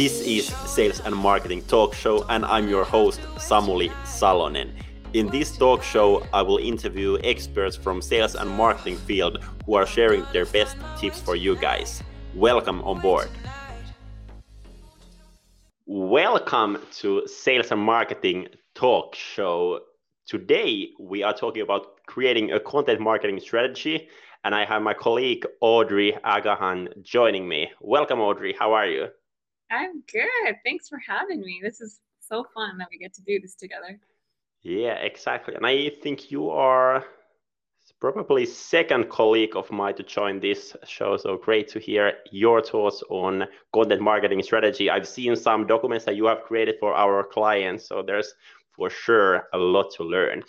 This 0.00 0.22
is 0.22 0.46
Sales 0.64 1.00
and 1.00 1.14
Marketing 1.14 1.60
Talk 1.60 1.92
Show, 1.92 2.24
and 2.30 2.46
I'm 2.46 2.70
your 2.70 2.84
host, 2.84 3.20
Samuli 3.36 3.90
Salonen. 4.04 4.70
In 5.12 5.26
this 5.26 5.54
talk 5.54 5.82
show, 5.82 6.26
I 6.32 6.40
will 6.40 6.56
interview 6.56 7.18
experts 7.22 7.76
from 7.76 8.00
sales 8.00 8.34
and 8.34 8.48
marketing 8.48 8.96
field 8.96 9.44
who 9.66 9.74
are 9.74 9.84
sharing 9.84 10.24
their 10.32 10.46
best 10.46 10.78
tips 10.98 11.20
for 11.20 11.36
you 11.36 11.54
guys. 11.54 12.02
Welcome 12.34 12.80
on 12.80 13.02
board. 13.02 13.28
Welcome 15.84 16.78
to 17.00 17.26
Sales 17.26 17.70
and 17.70 17.82
Marketing 17.82 18.48
Talk 18.74 19.14
Show. 19.14 19.80
Today, 20.26 20.92
we 20.98 21.22
are 21.22 21.34
talking 21.34 21.60
about 21.60 22.06
creating 22.06 22.52
a 22.52 22.60
content 22.60 23.02
marketing 23.02 23.38
strategy, 23.38 24.08
and 24.44 24.54
I 24.54 24.64
have 24.64 24.80
my 24.80 24.94
colleague 24.94 25.44
Audrey 25.60 26.16
Agahan 26.24 27.02
joining 27.02 27.46
me. 27.46 27.70
Welcome, 27.82 28.20
Audrey. 28.20 28.56
How 28.58 28.72
are 28.72 28.86
you? 28.86 29.08
I'm 29.70 30.02
good. 30.12 30.56
Thanks 30.64 30.88
for 30.88 30.98
having 30.98 31.40
me. 31.40 31.60
This 31.62 31.80
is 31.80 32.00
so 32.20 32.44
fun 32.54 32.78
that 32.78 32.88
we 32.90 32.98
get 32.98 33.14
to 33.14 33.22
do 33.22 33.40
this 33.40 33.54
together. 33.54 33.98
Yeah, 34.62 34.94
exactly. 34.94 35.54
And 35.54 35.66
I 35.66 35.90
think 36.02 36.30
you 36.30 36.50
are 36.50 37.04
probably 38.00 38.46
second 38.46 39.08
colleague 39.08 39.56
of 39.56 39.70
mine 39.70 39.94
to 39.94 40.02
join 40.02 40.40
this 40.40 40.76
show. 40.84 41.16
So 41.16 41.36
great 41.36 41.68
to 41.68 41.78
hear 41.78 42.14
your 42.30 42.62
thoughts 42.62 43.02
on 43.10 43.46
content 43.74 44.00
marketing 44.00 44.42
strategy. 44.42 44.90
I've 44.90 45.08
seen 45.08 45.36
some 45.36 45.66
documents 45.66 46.04
that 46.06 46.16
you 46.16 46.26
have 46.26 46.42
created 46.42 46.76
for 46.80 46.94
our 46.94 47.24
clients. 47.24 47.86
So 47.88 48.02
there's 48.02 48.34
for 48.72 48.90
sure 48.90 49.48
a 49.52 49.58
lot 49.58 49.92
to 49.96 50.04
learn. 50.04 50.42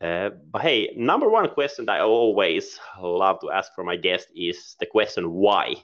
Uh, 0.00 0.30
but 0.50 0.62
hey, 0.62 0.92
number 0.96 1.28
one 1.28 1.48
question 1.48 1.86
that 1.86 2.00
I 2.00 2.00
always 2.00 2.78
love 3.00 3.38
to 3.40 3.50
ask 3.50 3.72
for 3.74 3.84
my 3.84 3.96
guest 3.96 4.28
is 4.34 4.76
the 4.80 4.86
question 4.86 5.30
why. 5.30 5.76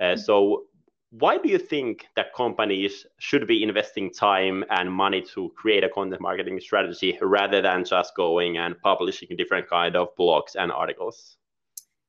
Uh, 0.00 0.04
mm-hmm. 0.04 0.20
so 0.20 0.64
why 1.10 1.36
do 1.38 1.48
you 1.48 1.58
think 1.58 2.06
that 2.14 2.32
companies 2.34 3.04
should 3.18 3.46
be 3.48 3.62
investing 3.62 4.12
time 4.12 4.64
and 4.70 4.92
money 4.92 5.20
to 5.34 5.50
create 5.56 5.82
a 5.82 5.88
content 5.88 6.20
marketing 6.20 6.60
strategy 6.60 7.18
rather 7.20 7.60
than 7.60 7.84
just 7.84 8.14
going 8.14 8.58
and 8.58 8.80
publishing 8.80 9.28
different 9.36 9.68
kind 9.68 9.96
of 9.96 10.08
blogs 10.16 10.54
and 10.54 10.70
articles? 10.70 11.36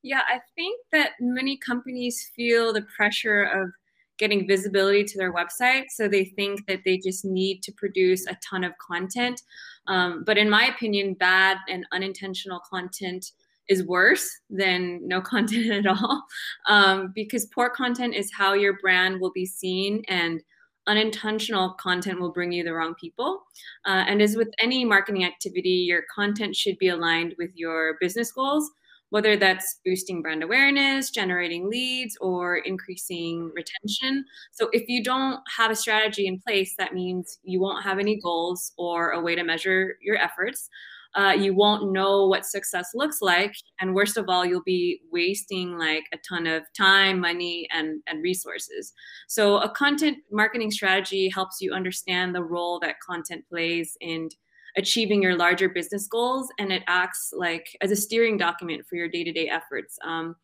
Yeah 0.02 0.22
i 0.28 0.40
think 0.54 0.80
that 0.92 1.12
many 1.20 1.56
companies 1.56 2.30
feel 2.34 2.72
the 2.72 2.82
pressure 2.96 3.42
of 3.42 3.70
getting 4.18 4.46
visibility 4.46 5.02
to 5.02 5.18
their 5.18 5.32
website 5.32 5.84
so 5.88 6.06
they 6.06 6.24
think 6.24 6.64
that 6.66 6.80
they 6.84 6.96
just 6.96 7.24
need 7.24 7.60
to 7.62 7.72
produce 7.72 8.26
a 8.26 8.36
ton 8.36 8.62
of 8.62 8.72
content. 8.78 9.42
Um, 9.88 10.22
but 10.24 10.38
in 10.38 10.48
my 10.48 10.66
opinion 10.66 11.14
bad 11.14 11.56
and 11.68 11.84
unintentional 11.92 12.60
content 12.60 13.32
is 13.72 13.84
worse 13.84 14.28
than 14.50 15.00
no 15.06 15.20
content 15.32 15.70
at 15.70 15.86
all 15.86 16.22
um, 16.68 17.12
because 17.14 17.46
poor 17.46 17.70
content 17.70 18.14
is 18.14 18.30
how 18.32 18.52
your 18.52 18.78
brand 18.78 19.20
will 19.20 19.32
be 19.32 19.46
seen 19.46 20.02
and 20.08 20.42
unintentional 20.86 21.74
content 21.74 22.20
will 22.20 22.32
bring 22.32 22.50
you 22.50 22.64
the 22.64 22.72
wrong 22.72 22.92
people. 23.00 23.40
Uh, 23.86 24.04
and 24.08 24.20
as 24.20 24.36
with 24.36 24.48
any 24.60 24.84
marketing 24.84 25.24
activity 25.24 25.86
your 25.90 26.02
content 26.14 26.54
should 26.54 26.78
be 26.78 26.88
aligned 26.88 27.34
with 27.38 27.50
your 27.54 27.96
business 28.00 28.30
goals 28.32 28.70
whether 29.12 29.36
that's 29.36 29.78
boosting 29.84 30.22
brand 30.22 30.42
awareness 30.42 31.10
generating 31.10 31.68
leads 31.68 32.16
or 32.22 32.56
increasing 32.56 33.52
retention. 33.54 34.24
So 34.52 34.70
if 34.72 34.88
you 34.88 35.04
don't 35.04 35.38
have 35.54 35.70
a 35.70 35.76
strategy 35.76 36.26
in 36.26 36.40
place 36.40 36.74
that 36.78 36.94
means 36.94 37.38
you 37.42 37.60
won't 37.60 37.84
have 37.84 37.98
any 37.98 38.18
goals 38.18 38.72
or 38.78 39.10
a 39.10 39.20
way 39.20 39.34
to 39.34 39.44
measure 39.44 39.98
your 40.00 40.16
efforts 40.16 40.70
uh, 41.14 41.36
you 41.38 41.54
won't 41.54 41.92
know 41.92 42.26
what 42.26 42.46
success 42.46 42.90
looks 42.94 43.20
like. 43.20 43.54
And 43.80 43.94
worst 43.94 44.16
of 44.16 44.26
all 44.28 44.44
you'll 44.46 44.62
be 44.62 45.00
wasting 45.10 45.78
like 45.78 46.04
a 46.12 46.18
ton 46.26 46.46
of 46.46 46.62
time 46.76 47.20
money 47.20 47.68
and, 47.70 48.02
and 48.06 48.22
resources. 48.22 48.92
So 49.28 49.58
a 49.58 49.68
content 49.70 50.18
marketing 50.30 50.70
strategy 50.70 51.28
helps 51.28 51.60
you 51.60 51.72
understand 51.72 52.34
the 52.34 52.42
role 52.42 52.80
that 52.80 53.00
content 53.00 53.44
plays 53.48 53.96
in 54.00 54.30
achieving 54.76 55.22
your 55.22 55.36
larger 55.36 55.68
business 55.68 56.06
goals 56.06 56.48
and 56.58 56.72
it 56.72 56.82
acts 56.86 57.32
like 57.36 57.66
as 57.82 57.90
a 57.90 57.96
steering 57.96 58.38
document 58.38 58.86
for 58.86 58.96
your 58.96 59.08
day-to-day 59.08 59.48
efforts. 59.48 59.98
Um, 60.02 60.36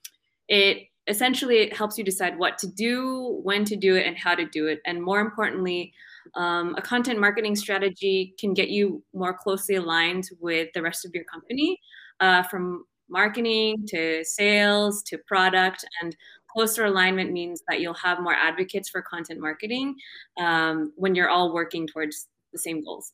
it 0.48 0.88
essentially 1.06 1.58
it 1.58 1.74
helps 1.74 1.96
you 1.96 2.04
decide 2.04 2.38
what 2.38 2.58
to 2.58 2.66
do 2.66 3.40
when 3.42 3.64
to 3.64 3.76
do 3.76 3.96
it 3.96 4.06
and 4.06 4.18
how 4.18 4.34
to 4.34 4.44
do 4.44 4.66
it. 4.66 4.80
And 4.84 5.02
more 5.02 5.20
importantly 5.20 5.94
um, 6.34 6.74
a 6.76 6.82
content 6.82 7.18
marketing 7.20 7.56
strategy 7.56 8.34
can 8.38 8.54
get 8.54 8.68
you 8.68 9.02
more 9.14 9.32
closely 9.32 9.76
aligned 9.76 10.28
with 10.40 10.68
the 10.74 10.82
rest 10.82 11.04
of 11.04 11.12
your 11.14 11.24
company 11.24 11.78
uh, 12.20 12.42
from 12.44 12.84
marketing 13.08 13.86
to 13.86 14.24
sales 14.24 15.02
to 15.04 15.18
product 15.26 15.84
and 16.02 16.16
closer 16.50 16.84
alignment 16.84 17.32
means 17.32 17.62
that 17.68 17.80
you'll 17.80 17.94
have 17.94 18.20
more 18.20 18.34
advocates 18.34 18.88
for 18.88 19.02
content 19.02 19.40
marketing 19.40 19.94
um, 20.38 20.92
when 20.96 21.14
you're 21.14 21.28
all 21.28 21.52
working 21.52 21.86
towards 21.86 22.28
the 22.52 22.58
same 22.58 22.82
goals. 22.82 23.12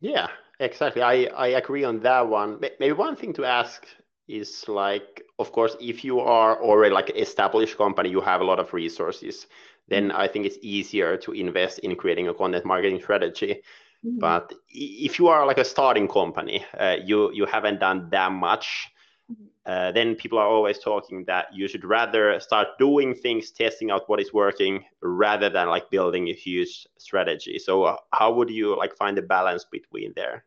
Yeah 0.00 0.28
exactly. 0.60 1.02
I, 1.02 1.24
I 1.36 1.48
agree 1.48 1.84
on 1.84 2.00
that 2.00 2.28
one. 2.28 2.60
Maybe 2.60 2.92
one 2.92 3.16
thing 3.16 3.32
to 3.34 3.44
ask 3.44 3.86
is 4.28 4.68
like 4.68 5.24
of 5.40 5.50
course 5.50 5.76
if 5.80 6.04
you 6.04 6.20
are 6.20 6.62
already 6.62 6.94
like 6.94 7.10
established 7.16 7.76
company 7.76 8.08
you 8.08 8.20
have 8.20 8.40
a 8.40 8.44
lot 8.44 8.60
of 8.60 8.72
resources 8.72 9.48
then 9.90 10.12
I 10.12 10.28
think 10.28 10.46
it's 10.46 10.56
easier 10.62 11.16
to 11.18 11.32
invest 11.32 11.80
in 11.80 11.94
creating 11.96 12.28
a 12.28 12.34
content 12.34 12.64
marketing 12.64 13.00
strategy. 13.02 13.60
Mm-hmm. 14.04 14.18
But 14.18 14.54
if 14.70 15.18
you 15.18 15.28
are 15.28 15.44
like 15.44 15.58
a 15.58 15.64
starting 15.64 16.08
company, 16.08 16.64
uh, 16.78 16.96
you 17.04 17.32
you 17.32 17.44
haven't 17.44 17.80
done 17.80 18.08
that 18.10 18.32
much. 18.32 18.88
Mm-hmm. 19.30 19.44
Uh, 19.66 19.92
then 19.92 20.14
people 20.14 20.38
are 20.38 20.46
always 20.46 20.78
talking 20.78 21.24
that 21.26 21.46
you 21.52 21.68
should 21.68 21.84
rather 21.84 22.40
start 22.40 22.68
doing 22.78 23.14
things, 23.14 23.50
testing 23.50 23.90
out 23.90 24.08
what 24.08 24.20
is 24.20 24.32
working, 24.32 24.84
rather 25.02 25.50
than 25.50 25.68
like 25.68 25.90
building 25.90 26.28
a 26.28 26.32
huge 26.32 26.86
strategy. 26.96 27.58
So, 27.58 27.82
uh, 27.82 27.96
how 28.12 28.32
would 28.32 28.48
you 28.48 28.76
like 28.76 28.96
find 28.96 29.16
the 29.18 29.22
balance 29.22 29.66
between 29.70 30.12
there? 30.16 30.44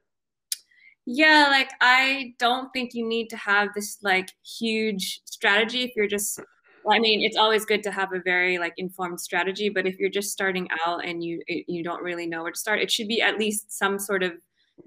Yeah, 1.06 1.48
like 1.52 1.70
I 1.82 2.34
don't 2.40 2.72
think 2.72 2.94
you 2.94 3.06
need 3.06 3.30
to 3.30 3.38
have 3.38 3.70
this 3.76 4.00
like 4.02 4.30
huge 4.42 5.22
strategy 5.26 5.84
if 5.84 5.92
you're 5.96 6.08
just 6.08 6.40
I 6.90 7.00
mean, 7.00 7.22
it's 7.22 7.38
always 7.38 7.66
good 7.66 7.84
to 7.84 7.92
have 7.92 8.14
a 8.14 8.20
very 8.20 8.58
like 8.58 8.74
informed 8.78 9.20
strategy, 9.20 9.70
but 9.70 9.86
if 9.86 9.98
you're 9.98 10.10
just 10.10 10.32
starting 10.32 10.68
out 10.86 11.06
and 11.06 11.24
you 11.24 11.42
you 11.48 11.84
don't 11.84 12.04
really 12.04 12.28
know 12.28 12.44
where 12.44 12.52
to 12.52 12.60
start, 12.60 12.80
it 12.80 12.92
should 12.92 13.08
be 13.08 13.22
at 13.22 13.38
least 13.38 13.72
some 13.72 14.00
sort 14.00 14.24
of 14.24 14.34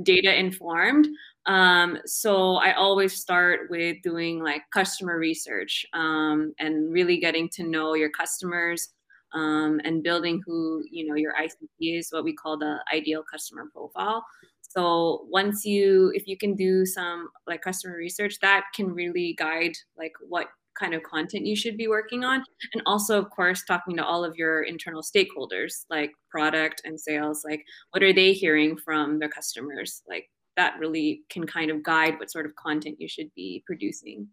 data 0.03 0.39
informed. 0.39 1.09
Um, 1.47 1.99
so 2.07 2.57
I 2.57 2.73
always 2.73 3.17
start 3.17 3.71
with 3.71 3.99
doing 4.03 4.43
like 4.43 4.63
customer 4.73 5.19
research 5.19 5.87
um, 5.93 6.55
and 6.59 6.93
really 6.93 7.19
getting 7.19 7.49
to 7.51 7.63
know 7.63 7.95
your 7.95 8.11
customers 8.11 8.89
um, 9.33 9.81
and 9.85 10.03
building 10.03 10.43
who 10.45 10.83
you 10.91 11.07
know 11.07 11.15
your 11.15 11.35
ICP 11.35 11.99
is, 11.99 12.09
what 12.11 12.25
we 12.25 12.35
call 12.35 12.59
the 12.59 12.79
ideal 12.93 13.23
customer 13.31 13.71
profile. 13.73 14.25
So 14.61 15.27
once 15.31 15.65
you, 15.65 16.13
if 16.15 16.27
you 16.27 16.37
can 16.37 16.55
do 16.55 16.85
some 16.85 17.29
like 17.47 17.63
customer 17.63 17.97
research, 17.97 18.39
that 18.41 18.65
can 18.75 18.93
really 18.93 19.35
guide 19.39 19.73
like 19.97 20.13
what 20.29 20.49
kind 20.79 20.95
of 20.95 21.03
content 21.03 21.47
you 21.47 21.57
should 21.57 21.77
be 21.77 21.89
working 21.89 22.25
on. 22.25 22.45
And 22.75 22.83
also 22.87 23.19
of 23.19 23.31
course 23.31 23.63
talking 23.65 23.97
to 23.97 24.05
all 24.05 24.25
of 24.25 24.37
your 24.37 24.63
internal 24.63 25.03
stakeholders 25.03 25.85
like 25.91 26.13
product 26.31 26.83
and 26.85 27.01
sales 27.01 27.43
like 27.49 27.63
what 27.91 28.03
are 28.03 28.13
they 28.13 28.33
hearing 28.33 28.77
from 28.77 29.19
their 29.19 29.29
customers? 29.29 30.03
Like 30.09 30.31
that 30.57 30.79
really 30.79 31.23
can 31.31 31.47
kind 31.47 31.71
of 31.71 31.83
guide 31.83 32.19
what 32.19 32.31
sort 32.31 32.47
of 32.47 32.55
content 32.57 32.97
you 32.99 33.09
should 33.09 33.31
be 33.35 33.63
producing. 33.67 34.29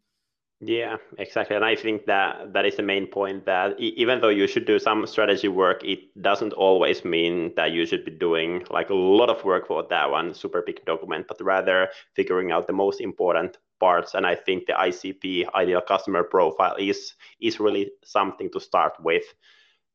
Yeah, 0.66 0.98
exactly. 1.18 1.56
And 1.58 1.66
I 1.66 1.76
think 1.76 2.06
that 2.06 2.54
that 2.54 2.66
is 2.66 2.78
the 2.78 2.84
main 2.84 3.08
point 3.08 3.46
that 3.46 3.78
even 3.80 4.22
though 4.22 4.30
you 4.30 4.48
should 4.48 4.66
do 4.66 4.80
some 4.80 5.06
strategy 5.08 5.50
work, 5.50 5.84
it 5.84 6.00
doesn't 6.22 6.54
always 6.54 7.04
mean 7.04 7.54
that 7.56 7.72
you 7.72 7.86
should 7.86 8.06
be 8.06 8.12
doing 8.12 8.64
like 8.70 8.90
a 8.90 8.94
lot 8.94 9.30
of 9.30 9.44
work 9.44 9.68
for 9.68 9.86
that 9.90 10.10
one 10.10 10.34
super 10.34 10.64
big 10.66 10.84
document, 10.86 11.26
but 11.28 11.42
rather 11.44 11.90
figuring 12.16 12.52
out 12.52 12.68
the 12.68 12.74
most 12.74 13.02
important 13.02 13.58
parts. 13.84 14.14
And 14.16 14.26
I 14.26 14.36
think 14.46 14.60
the 14.68 14.74
ICP, 14.90 15.54
ideal 15.54 15.82
customer 15.82 16.24
profile, 16.36 16.76
is 16.80 17.00
is 17.40 17.60
really 17.60 17.86
something 18.04 18.50
to 18.54 18.60
start 18.60 18.94
with. 19.10 19.28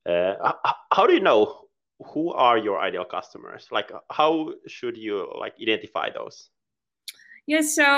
Uh, 0.08 0.52
how 0.96 1.06
do 1.06 1.12
you 1.18 1.24
know 1.30 1.68
who 2.10 2.32
are 2.32 2.58
your 2.66 2.78
ideal 2.88 3.04
customers? 3.04 3.62
Like, 3.70 3.90
how 4.10 4.32
should 4.66 4.96
you 4.96 5.14
like 5.42 5.54
identify 5.60 6.10
those? 6.10 6.50
Yeah, 7.46 7.62
so 7.62 7.88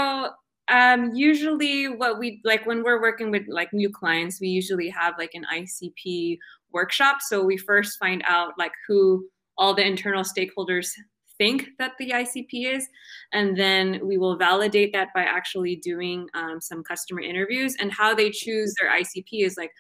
um, 0.69 1.01
usually 1.29 1.89
what 1.89 2.19
we 2.21 2.41
like 2.45 2.65
when 2.67 2.83
we're 2.85 3.03
working 3.09 3.31
with 3.35 3.45
like 3.49 3.73
new 3.73 3.91
clients, 3.91 4.41
we 4.41 4.49
usually 4.49 4.89
have 4.91 5.15
like 5.19 5.35
an 5.35 5.45
ICP 5.61 6.39
workshop. 6.73 7.17
So 7.29 7.45
we 7.45 7.57
first 7.57 7.99
find 7.99 8.23
out 8.27 8.53
like 8.63 8.73
who 8.87 9.27
all 9.59 9.75
the 9.75 9.87
internal 9.87 10.25
stakeholders 10.25 10.89
think 11.41 11.69
that 11.79 11.93
the 11.99 12.11
ICP 12.11 12.75
is. 12.77 12.87
And 13.33 13.57
then 13.57 14.01
we 14.07 14.19
will 14.19 14.37
validate 14.37 14.93
that 14.93 15.09
by 15.15 15.23
actually 15.23 15.77
doing 15.77 16.29
um, 16.35 16.61
some 16.61 16.85
customer 16.85 17.23
interviews. 17.23 17.75
And 17.81 17.91
how 17.91 18.15
they 18.15 18.31
choose 18.31 18.75
their 18.79 18.91
ICP 18.91 19.47
is 19.47 19.57
like, 19.57 19.71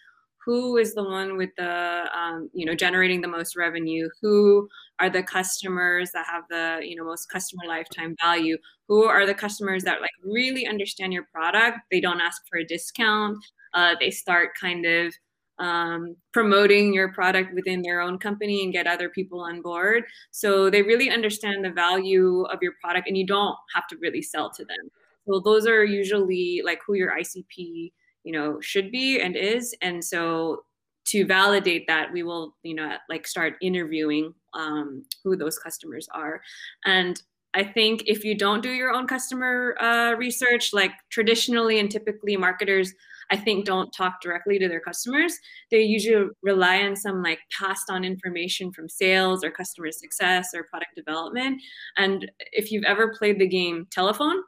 who 0.47 0.79
is 0.79 0.95
the 0.95 1.05
one 1.05 1.37
with 1.37 1.51
the 1.59 2.05
um, 2.19 2.49
you 2.55 2.65
know 2.65 2.75
generating 2.75 3.21
the 3.21 3.29
most 3.29 3.57
revenue? 3.57 4.09
Who 4.23 4.69
are 4.99 5.11
the 5.11 5.23
customers 5.23 6.11
that 6.15 6.25
have 6.27 6.45
the 6.49 6.81
you 6.83 6.97
know 6.97 7.05
most 7.05 7.27
customer 7.27 7.65
lifetime 7.69 8.17
value? 8.23 8.57
Who 8.89 9.05
are 9.05 9.27
the 9.27 9.35
customers 9.35 9.85
that 9.85 10.01
like 10.01 10.11
really 10.25 10.67
understand 10.67 11.13
your 11.13 11.27
product? 11.31 11.81
They 11.91 12.01
don't 12.01 12.23
ask 12.23 12.41
for 12.49 12.59
a 12.59 12.65
discount. 12.65 13.37
Uh, 13.75 13.97
they 14.01 14.11
start 14.11 14.51
kind 14.59 14.87
of 14.87 15.15
um, 15.61 16.17
promoting 16.33 16.93
your 16.93 17.13
product 17.13 17.55
within 17.55 17.83
their 17.83 18.01
own 18.01 18.19
company 18.19 18.65
and 18.65 18.73
get 18.73 18.87
other 18.87 19.09
people 19.11 19.41
on 19.41 19.63
board. 19.63 20.05
So 20.31 20.71
they 20.71 20.83
really 20.83 21.11
understand 21.11 21.65
the 21.65 21.71
value 21.71 22.43
of 22.45 22.59
your 22.63 22.73
product 22.83 23.07
and 23.07 23.17
you 23.17 23.27
don't 23.27 23.57
have 23.75 23.87
to 23.89 23.97
really 24.01 24.23
sell 24.23 24.51
to 24.51 24.65
them. 24.65 24.91
So 25.29 25.41
those 25.41 25.67
are 25.67 25.85
usually 25.85 26.63
like 26.65 26.81
who 26.85 26.95
your 26.95 27.13
ICP, 27.13 27.93
you 28.25 28.33
know, 28.33 28.61
should 28.61 28.91
be 28.91 29.21
and 29.21 29.37
is. 29.37 29.77
And 29.83 30.03
so 30.03 30.65
to 31.07 31.27
validate 31.27 31.87
that, 31.89 32.11
we 32.13 32.23
will, 32.23 32.57
you 32.63 32.75
know, 32.75 32.97
like 33.09 33.27
start 33.27 33.55
interviewing 33.61 34.33
um, 34.55 35.05
who 35.23 35.37
those 35.37 35.59
customers 35.59 36.09
are. 36.15 36.41
And 36.87 37.21
I 37.53 37.65
think 37.65 38.05
if 38.07 38.25
you 38.25 38.37
don't 38.37 38.63
do 38.63 38.71
your 38.71 38.93
own 38.93 39.07
customer 39.07 39.77
uh, 39.81 40.15
research, 40.17 40.73
like 40.73 40.93
traditionally 41.11 41.81
and 41.81 41.91
typically 41.91 42.37
marketers, 42.37 42.95
I 43.31 43.37
think 43.37 43.65
don't 43.65 43.93
talk 43.93 44.21
directly 44.21 44.59
to 44.59 44.69
their 44.69 44.81
customers. 44.81 45.35
They 45.71 45.83
usually 45.83 46.29
rely 46.43 46.83
on 46.83 46.97
some 46.97 47.23
like 47.23 47.39
passed 47.57 47.91
on 47.91 48.05
information 48.05 48.73
from 48.73 48.89
sales 48.89 49.45
or 49.45 49.51
customer 49.51 49.93
success 49.93 50.49
or 50.55 50.65
product 50.65 50.97
development. 50.97 51.63
And 51.97 52.31
if 52.53 52.73
you've 52.73 52.85
ever 52.85 53.15
played 53.17 53.39
the 53.39 53.49
game 53.49 53.87
telephone, 53.91 54.43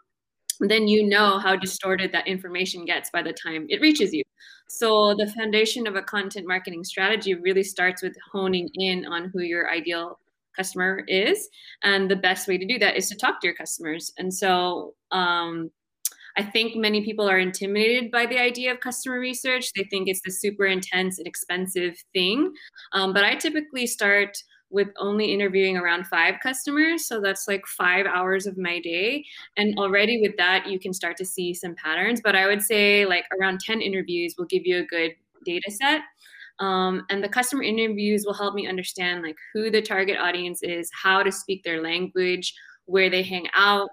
then 0.61 0.87
you 0.87 1.06
know 1.06 1.38
how 1.38 1.56
distorted 1.56 2.12
that 2.12 2.26
information 2.26 2.84
gets 2.84 3.11
by 3.11 3.23
the 3.23 3.32
time 3.32 3.67
it 3.69 3.81
reaches 3.81 4.12
you. 4.12 4.23
So 4.69 5.14
the 5.14 5.26
foundation 5.26 5.87
of 5.87 5.96
a 5.96 6.02
content 6.02 6.46
marketing 6.46 6.85
strategy 6.85 7.35
really 7.35 7.62
starts 7.62 8.02
with 8.02 8.17
honing 8.32 8.69
in 8.75 9.05
on 9.06 9.31
who 9.32 9.43
your 9.43 9.70
ideal 9.70 10.19
customer 10.56 11.02
is 11.08 11.49
and 11.82 12.11
the 12.11 12.17
best 12.17 12.46
way 12.46 12.58
to 12.58 12.67
do 12.67 12.78
that 12.78 12.96
is 12.96 13.08
to 13.08 13.17
talk 13.17 13.40
to 13.40 13.46
your 13.46 13.56
customers 13.56 14.12
and 14.19 14.32
so 14.32 14.94
um, 15.11 15.70
i 16.37 16.43
think 16.43 16.76
many 16.76 17.05
people 17.05 17.29
are 17.29 17.38
intimidated 17.38 18.11
by 18.11 18.26
the 18.26 18.38
idea 18.38 18.73
of 18.73 18.81
customer 18.81 19.19
research 19.19 19.73
they 19.75 19.84
think 19.84 20.08
it's 20.08 20.23
the 20.25 20.31
super 20.31 20.67
intense 20.67 21.19
and 21.19 21.26
expensive 21.26 21.96
thing 22.12 22.52
um, 22.93 23.12
but 23.12 23.25
i 23.25 23.34
typically 23.34 23.87
start 23.87 24.37
with 24.73 24.88
only 24.99 25.32
interviewing 25.32 25.76
around 25.76 26.06
five 26.06 26.37
customers. 26.43 27.06
So 27.06 27.20
that's 27.20 27.46
like 27.46 27.67
five 27.67 28.06
hours 28.06 28.46
of 28.46 28.56
my 28.56 28.81
day. 28.81 29.25
And 29.56 29.79
already 29.79 30.20
with 30.20 30.37
that, 30.38 30.67
you 30.67 30.81
can 30.81 30.94
start 30.94 31.17
to 31.19 31.25
see 31.26 31.55
some 31.55 31.76
patterns. 31.76 32.20
But 32.25 32.35
I 32.35 32.46
would 32.46 32.62
say 32.62 33.05
like 33.05 33.26
around 33.38 33.61
10 33.61 33.82
interviews 33.82 34.35
will 34.37 34.46
give 34.46 34.62
you 34.64 34.78
a 34.78 34.87
good 34.87 35.12
data 35.44 35.70
set. 35.70 36.00
Um, 36.58 37.05
and 37.11 37.23
the 37.23 37.28
customer 37.28 37.62
interviews 37.62 38.25
will 38.26 38.35
help 38.35 38.55
me 38.55 38.67
understand 38.67 39.23
like 39.23 39.37
who 39.52 39.70
the 39.70 39.82
target 39.82 40.19
audience 40.19 40.62
is, 40.62 40.90
how 40.94 41.23
to 41.23 41.31
speak 41.31 41.62
their 41.64 41.82
language, 41.82 42.55
where 42.87 43.11
they 43.11 43.23
hang 43.23 43.49
out, 43.55 43.90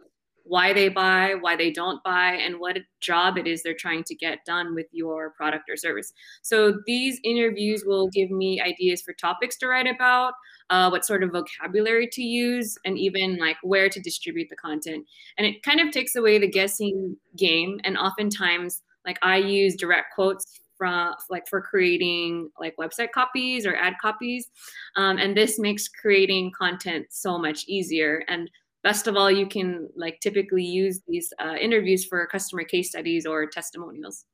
why 0.50 0.74
they 0.74 0.90
buy, 0.90 1.36
why 1.40 1.56
they 1.56 1.70
don't 1.70 2.04
buy, 2.04 2.32
and 2.32 2.60
what 2.60 2.80
job 3.00 3.38
it 3.38 3.46
is 3.46 3.62
they're 3.62 3.76
trying 3.76 4.04
to 4.04 4.16
get 4.16 4.44
done 4.46 4.74
with 4.74 4.88
your 4.92 5.30
product 5.38 5.70
or 5.70 5.78
service. 5.78 6.12
So 6.42 6.80
these 6.88 7.20
interviews 7.24 7.84
will 7.86 8.10
give 8.10 8.32
me 8.32 8.60
ideas 8.60 9.04
for 9.04 9.14
topics 9.14 9.58
to 9.60 9.68
write 9.68 9.86
about, 9.86 10.34
uh, 10.72 10.90
what 10.90 11.06
sort 11.06 11.24
of 11.24 11.32
vocabulary 11.32 12.10
to 12.14 12.24
use, 12.24 12.78
and 12.84 12.98
even 12.98 13.38
like 13.38 13.58
where 13.62 13.90
to 13.90 14.00
distribute 14.02 14.50
the 14.50 14.56
content. 14.56 15.06
And 15.38 15.46
it 15.46 15.62
kind 15.62 15.80
of 15.80 15.92
takes 15.92 16.16
away 16.16 16.40
the 16.40 16.50
guessing 16.50 17.16
game. 17.38 17.80
And 17.84 17.96
oftentimes, 17.96 18.82
like 19.06 19.20
I 19.22 19.38
use 19.38 19.76
direct 19.76 20.16
quotes 20.16 20.60
from 20.80 21.14
like 21.30 21.48
for 21.48 21.62
creating 21.62 22.50
like 22.60 22.74
website 22.80 23.12
copies 23.12 23.66
or 23.68 23.76
ad 23.76 23.94
copies 24.02 24.50
um, 24.96 25.18
and 25.18 25.36
this 25.36 25.60
makes 25.60 25.90
creating 25.90 26.52
content 26.58 27.06
so 27.10 27.38
much 27.38 27.66
easier 27.68 28.24
and 28.30 28.50
best 28.84 29.08
of 29.08 29.16
all, 29.16 29.32
you 29.32 29.48
can 29.48 29.90
like 29.96 30.20
typically 30.22 30.64
use 30.64 31.02
these 31.08 31.34
uh, 31.40 31.56
interviews 31.60 32.06
for 32.06 32.26
customer 32.28 32.64
case 32.64 32.90
studies 32.90 33.26
or 33.26 33.46
testimonials. 33.46 34.26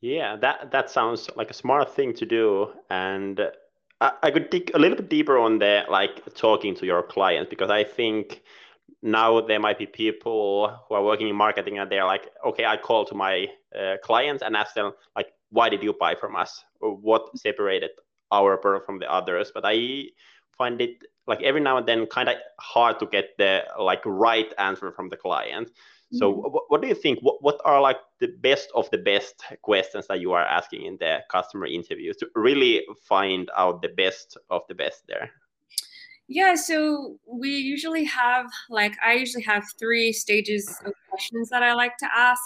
Yeah, 0.00 0.36
that 0.36 0.70
that 0.70 0.90
sounds 0.90 1.30
like 1.36 1.50
a 1.50 1.54
smart 1.54 1.94
thing 1.94 2.12
to 2.14 2.26
do, 2.26 2.70
and 2.90 3.40
I, 4.00 4.12
I 4.22 4.30
could 4.30 4.50
dig 4.50 4.70
a 4.74 4.78
little 4.78 4.96
bit 4.96 5.08
deeper 5.08 5.38
on 5.38 5.58
the 5.58 5.84
like 5.88 6.34
talking 6.34 6.74
to 6.76 6.86
your 6.86 7.02
clients 7.02 7.48
because 7.48 7.70
I 7.70 7.84
think 7.84 8.42
now 9.02 9.40
there 9.40 9.60
might 9.60 9.78
be 9.78 9.86
people 9.86 10.78
who 10.88 10.94
are 10.94 11.02
working 11.02 11.28
in 11.28 11.36
marketing 11.36 11.78
and 11.78 11.90
they're 11.90 12.04
like, 12.04 12.30
okay, 12.46 12.64
I 12.64 12.76
call 12.76 13.04
to 13.06 13.14
my 13.14 13.46
uh, 13.78 13.96
clients 14.02 14.42
and 14.42 14.56
ask 14.56 14.74
them 14.74 14.92
like, 15.16 15.28
why 15.50 15.68
did 15.68 15.82
you 15.82 15.94
buy 15.98 16.14
from 16.14 16.36
us, 16.36 16.64
or 16.80 16.96
what 16.96 17.36
separated 17.38 17.90
our 18.30 18.56
product 18.56 18.86
from 18.86 18.98
the 18.98 19.10
others? 19.10 19.52
But 19.54 19.64
I 19.66 20.06
find 20.56 20.80
it 20.80 21.02
like 21.26 21.42
every 21.42 21.60
now 21.60 21.76
and 21.76 21.86
then 21.86 22.06
kind 22.06 22.28
of 22.28 22.36
hard 22.60 22.98
to 23.00 23.06
get 23.06 23.36
the 23.38 23.64
like 23.78 24.02
right 24.04 24.52
answer 24.58 24.92
from 24.92 25.08
the 25.08 25.16
client. 25.16 25.70
So 26.12 26.32
mm-hmm. 26.32 26.52
what, 26.52 26.64
what, 26.68 26.82
do 26.82 26.88
you 26.88 26.94
think? 26.94 27.18
What, 27.22 27.42
what 27.42 27.60
are 27.64 27.80
like 27.80 27.96
the 28.20 28.28
best 28.40 28.68
of 28.74 28.90
the 28.90 28.98
best 28.98 29.42
questions 29.62 30.06
that 30.08 30.20
you 30.20 30.32
are 30.32 30.44
asking 30.44 30.84
in 30.84 30.96
the 31.00 31.20
customer 31.30 31.66
interviews 31.66 32.16
to 32.18 32.28
really 32.34 32.82
find 33.02 33.50
out 33.56 33.82
the 33.82 33.88
best 33.88 34.36
of 34.50 34.62
the 34.68 34.74
best 34.74 35.02
there? 35.08 35.30
Yeah 36.26 36.54
so 36.54 37.18
we 37.26 37.50
usually 37.50 38.04
have 38.04 38.46
like 38.70 38.94
i 39.04 39.12
usually 39.12 39.42
have 39.42 39.62
three 39.78 40.10
stages 40.10 40.66
of 40.86 40.94
questions 41.10 41.50
that 41.50 41.62
i 41.62 41.74
like 41.74 41.98
to 41.98 42.08
ask. 42.16 42.40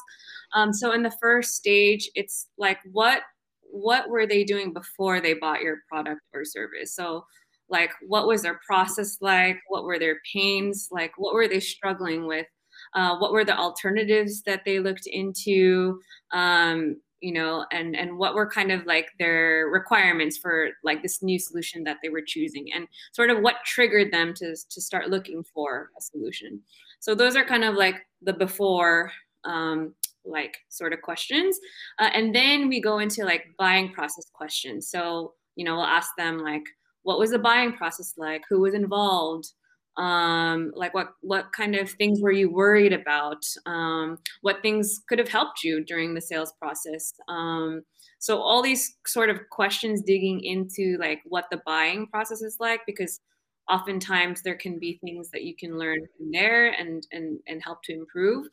Um, 0.53 0.73
so 0.73 0.91
in 0.91 1.05
the 1.05 1.13
first 1.21 1.55
stage 1.55 2.11
it's 2.17 2.49
like 2.59 2.79
what 2.91 3.23
what 3.71 4.09
were 4.09 4.27
they 4.27 4.45
doing 4.45 4.73
before 4.73 5.21
they 5.21 5.35
bought 5.35 5.61
your 5.61 5.79
product 5.89 6.23
or 6.35 6.45
service? 6.45 6.95
So 6.95 7.25
like 7.69 7.91
what 8.06 8.26
was 8.26 8.43
their 8.43 8.61
process 8.67 9.19
like? 9.20 9.59
What 9.69 9.85
were 9.85 9.99
their 9.99 10.19
pains? 10.32 10.88
Like 10.91 11.12
what 11.17 11.35
were 11.35 11.49
they 11.49 11.61
struggling 11.61 12.26
with? 12.26 12.47
Uh, 12.94 13.19
what 13.19 13.32
were 13.32 13.44
the 13.44 13.56
alternatives 13.56 14.43
that 14.43 14.65
they 14.65 14.79
looked 14.79 15.06
into? 15.06 16.00
Um, 16.32 16.97
you 17.20 17.32
know 17.32 17.67
and 17.73 17.97
and 17.97 18.17
what 18.17 18.35
were 18.35 18.49
kind 18.49 18.70
of 18.70 18.87
like 18.87 19.09
their 19.19 19.69
requirements 19.73 20.38
for 20.38 20.69
like 20.85 21.03
this 21.03 21.23
new 21.23 21.38
solution 21.38 21.85
that 21.85 21.99
they 22.03 22.09
were 22.09 22.23
choosing? 22.25 22.67
And 22.75 22.87
sort 23.12 23.31
of 23.31 23.41
what 23.41 23.56
triggered 23.65 24.12
them 24.12 24.35
to 24.35 24.55
to 24.55 24.81
start 24.81 25.11
looking 25.11 25.43
for 25.55 25.91
a 25.99 26.00
solution? 26.00 26.61
So 27.00 27.14
those 27.14 27.37
are 27.37 27.44
kind 27.44 27.64
of 27.64 27.75
like 27.75 27.97
the 28.23 28.32
before 28.32 29.11
um, 29.44 29.94
like 30.25 30.59
sort 30.69 30.93
of 30.93 31.00
questions. 31.03 31.59
Uh, 31.99 32.11
and 32.12 32.35
then 32.35 32.69
we 32.69 32.81
go 32.81 32.99
into 32.99 33.25
like 33.25 33.47
buying 33.59 33.93
process 33.93 34.26
questions. 34.32 34.91
So 34.91 35.35
you 35.56 35.64
know 35.64 35.76
we'll 35.76 35.85
ask 35.85 36.11
them 36.17 36.38
like 36.38 36.64
what 37.03 37.19
was 37.19 37.31
the 37.31 37.39
buying 37.39 37.73
process 37.73 38.15
like? 38.17 38.43
Who 38.49 38.61
was 38.61 38.75
involved? 38.75 39.53
Um, 39.97 40.71
like 40.77 40.95
what 40.95 41.09
what 41.23 41.53
kind 41.53 41.75
of 41.75 41.91
things 41.91 42.21
were 42.21 42.33
you 42.33 42.50
worried 42.53 42.93
about? 42.93 43.43
Um, 43.67 44.19
what 44.43 44.62
things 44.62 45.00
could 45.09 45.19
have 45.19 45.29
helped 45.29 45.65
you 45.65 45.85
during 45.85 46.14
the 46.14 46.21
sales 46.21 46.52
process? 46.61 47.12
Um, 47.28 47.83
so 48.21 48.40
all 48.40 48.62
these 48.62 48.97
sort 49.07 49.31
of 49.31 49.40
questions 49.50 50.02
digging 50.02 50.43
into 50.45 50.97
like 51.00 51.21
what 51.25 51.47
the 51.50 51.61
buying 51.67 52.07
process 52.09 52.43
is 52.43 52.57
like 52.61 52.81
because 52.87 53.21
oftentimes 53.69 54.43
there 54.43 54.57
can 54.57 54.78
be 54.78 54.99
things 55.05 55.31
that 55.31 55.43
you 55.43 55.55
can 55.55 55.78
learn 55.78 55.99
from 56.17 56.31
there 56.33 56.69
and 56.71 57.07
and 57.12 57.40
and 57.49 57.62
help 57.64 57.83
to 57.85 57.93
improve. 57.93 58.47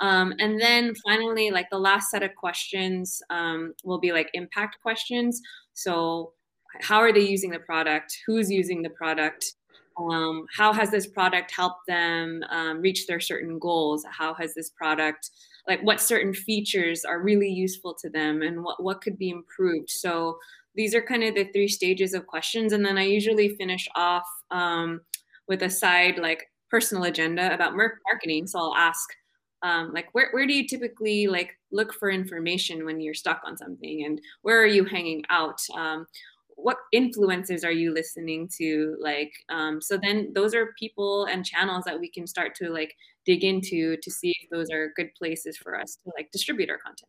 Um, 0.00 0.32
and 0.38 0.58
then 0.60 0.94
finally 1.06 1.50
like 1.50 1.68
the 1.70 1.78
last 1.78 2.10
set 2.10 2.22
of 2.22 2.34
questions 2.34 3.22
um, 3.28 3.74
will 3.84 4.00
be 4.00 4.12
like 4.12 4.30
impact 4.32 4.78
questions. 4.82 5.40
So 5.74 6.32
how 6.80 6.98
are 6.98 7.12
they 7.12 7.20
using 7.20 7.50
the 7.50 7.58
product? 7.58 8.16
Who's 8.26 8.50
using 8.50 8.82
the 8.82 8.90
product? 8.90 9.54
Um, 9.98 10.46
how 10.56 10.72
has 10.72 10.90
this 10.90 11.06
product 11.06 11.52
helped 11.54 11.86
them 11.86 12.42
um, 12.50 12.80
reach 12.80 13.06
their 13.06 13.20
certain 13.20 13.58
goals? 13.58 14.04
How 14.10 14.34
has 14.34 14.54
this 14.54 14.70
product 14.70 15.30
like 15.68 15.82
what 15.82 16.00
certain 16.00 16.32
features 16.32 17.04
are 17.04 17.22
really 17.22 17.48
useful 17.48 17.94
to 17.94 18.08
them 18.08 18.42
and 18.42 18.64
what, 18.64 18.82
what 18.82 19.02
could 19.02 19.18
be 19.18 19.30
improved? 19.30 19.90
So 19.90 20.38
these 20.74 20.94
are 20.94 21.02
kind 21.02 21.22
of 21.24 21.34
the 21.34 21.44
three 21.52 21.68
stages 21.68 22.14
of 22.14 22.26
questions 22.26 22.72
and 22.72 22.84
then 22.84 22.96
i 22.96 23.02
usually 23.02 23.56
finish 23.56 23.88
off 23.96 24.26
um, 24.50 25.00
with 25.48 25.62
a 25.62 25.70
side 25.70 26.18
like 26.18 26.46
personal 26.70 27.04
agenda 27.04 27.52
about 27.52 27.74
marketing. 27.76 28.46
So 28.46 28.58
i'll 28.58 28.74
ask 28.74 29.08
um, 29.62 29.92
like 29.92 30.08
where, 30.12 30.30
where 30.30 30.46
do 30.46 30.54
you 30.54 30.66
typically 30.66 31.26
like 31.26 31.56
look 31.70 31.92
for 31.92 32.10
information 32.10 32.84
when 32.84 33.00
you're 33.00 33.14
stuck 33.14 33.42
on 33.44 33.56
something? 33.56 34.04
And 34.04 34.20
where 34.42 34.60
are 34.60 34.66
you 34.66 34.84
hanging 34.84 35.22
out? 35.28 35.60
Um, 35.76 36.06
what 36.62 36.76
influencers 36.94 37.64
are 37.64 37.72
you 37.72 37.92
listening 37.92 38.48
to? 38.58 38.96
Like 39.00 39.32
um, 39.48 39.80
so 39.80 39.96
then 39.96 40.32
those 40.34 40.54
are 40.54 40.74
people 40.78 41.26
and 41.26 41.44
channels 41.44 41.84
that 41.84 41.98
we 41.98 42.10
can 42.10 42.26
start 42.26 42.54
to 42.56 42.70
like 42.70 42.94
dig 43.26 43.44
into 43.44 43.96
to 44.02 44.10
see 44.10 44.34
if 44.42 44.50
those 44.50 44.70
are 44.70 44.92
good 44.96 45.10
places 45.16 45.56
for 45.56 45.78
us 45.78 45.96
to 45.96 46.10
like 46.16 46.30
distribute 46.32 46.70
our 46.70 46.78
content. 46.78 47.08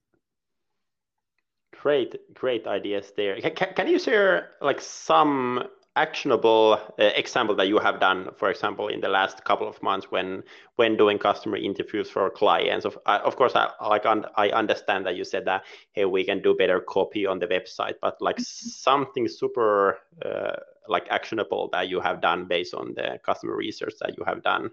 Great 1.82 2.16
great 2.34 2.68
ideas 2.68 3.12
there. 3.16 3.40
Can, 3.42 3.74
can 3.74 3.88
you 3.88 4.00
share 4.00 4.52
like 4.62 4.82
some 4.82 5.64
actionable 5.96 6.80
uh, 7.00 7.04
example 7.16 7.54
that 7.56 7.68
you 7.68 7.78
have 7.78 8.00
done 8.00 8.30
for 8.38 8.50
example 8.50 8.88
in 8.88 9.02
the 9.02 9.10
last 9.10 9.44
couple 9.44 9.68
of 9.68 9.82
months 9.84 10.08
when 10.10 10.42
when 10.78 10.96
doing 10.96 11.18
customer 11.18 11.58
interviews 11.58 12.10
for 12.10 12.30
clients. 12.30 12.86
Of 12.86 12.98
uh, 13.06 13.20
of 13.26 13.36
course 13.36 13.54
i 13.56 13.70
like 13.82 14.06
i 14.06 14.50
understand 14.50 15.06
that 15.06 15.16
you 15.16 15.26
said 15.26 15.46
that 15.46 15.64
hey 15.92 16.06
we 16.06 16.24
can 16.24 16.42
do 16.42 16.56
better 16.56 16.80
copy 16.80 17.26
on 17.26 17.40
the 17.40 17.48
website 17.48 17.96
but 18.02 18.16
like 18.22 18.38
mm-hmm. 18.38 18.70
something 18.70 19.28
super 19.28 19.98
uh, 20.26 20.56
like 20.88 21.08
actionable 21.10 21.70
that 21.74 21.90
you 21.90 22.00
have 22.00 22.22
done 22.22 22.46
based 22.48 22.74
on 22.74 22.94
the 22.96 23.20
customer 23.26 23.56
research 23.56 23.94
that 24.00 24.18
you 24.18 24.24
have 24.26 24.42
done 24.44 24.70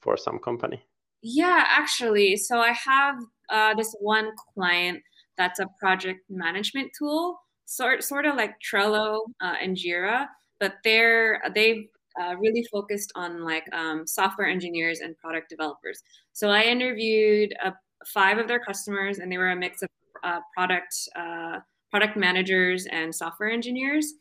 for 0.00 0.16
some 0.16 0.38
company? 0.38 0.82
Yeah 1.22 1.64
actually. 1.66 2.36
So 2.36 2.58
i 2.58 2.72
have 2.72 3.16
uh, 3.48 3.74
this 3.74 3.96
one 4.00 4.32
client 4.54 5.00
that's 5.38 5.60
a 5.60 5.66
project 5.80 6.20
management 6.28 6.90
tool 6.98 7.38
sort 7.68 8.02
sort 8.02 8.26
of 8.26 8.34
like 8.34 8.54
Trello 8.60 9.20
uh, 9.40 9.54
and 9.60 9.76
Jira, 9.76 10.26
but 10.60 10.74
they're 10.84 11.42
they 11.54 11.88
uh, 12.20 12.34
really 12.36 12.64
focused 12.70 13.12
on 13.14 13.44
like 13.44 13.64
um, 13.72 14.06
software 14.06 14.48
engineers 14.48 15.00
and 15.00 15.16
product 15.18 15.48
developers. 15.48 16.02
So 16.32 16.48
I 16.50 16.62
interviewed 16.62 17.54
uh, 17.64 17.72
five 18.06 18.38
of 18.38 18.48
their 18.48 18.60
customers, 18.60 19.18
and 19.18 19.30
they 19.30 19.38
were 19.38 19.50
a 19.50 19.56
mix 19.56 19.82
of 19.82 19.88
uh, 20.24 20.40
product 20.54 20.94
uh, 21.16 21.58
product 21.90 22.16
managers 22.16 22.86
and 22.86 23.14
software 23.14 23.50
engineers. 23.50 24.14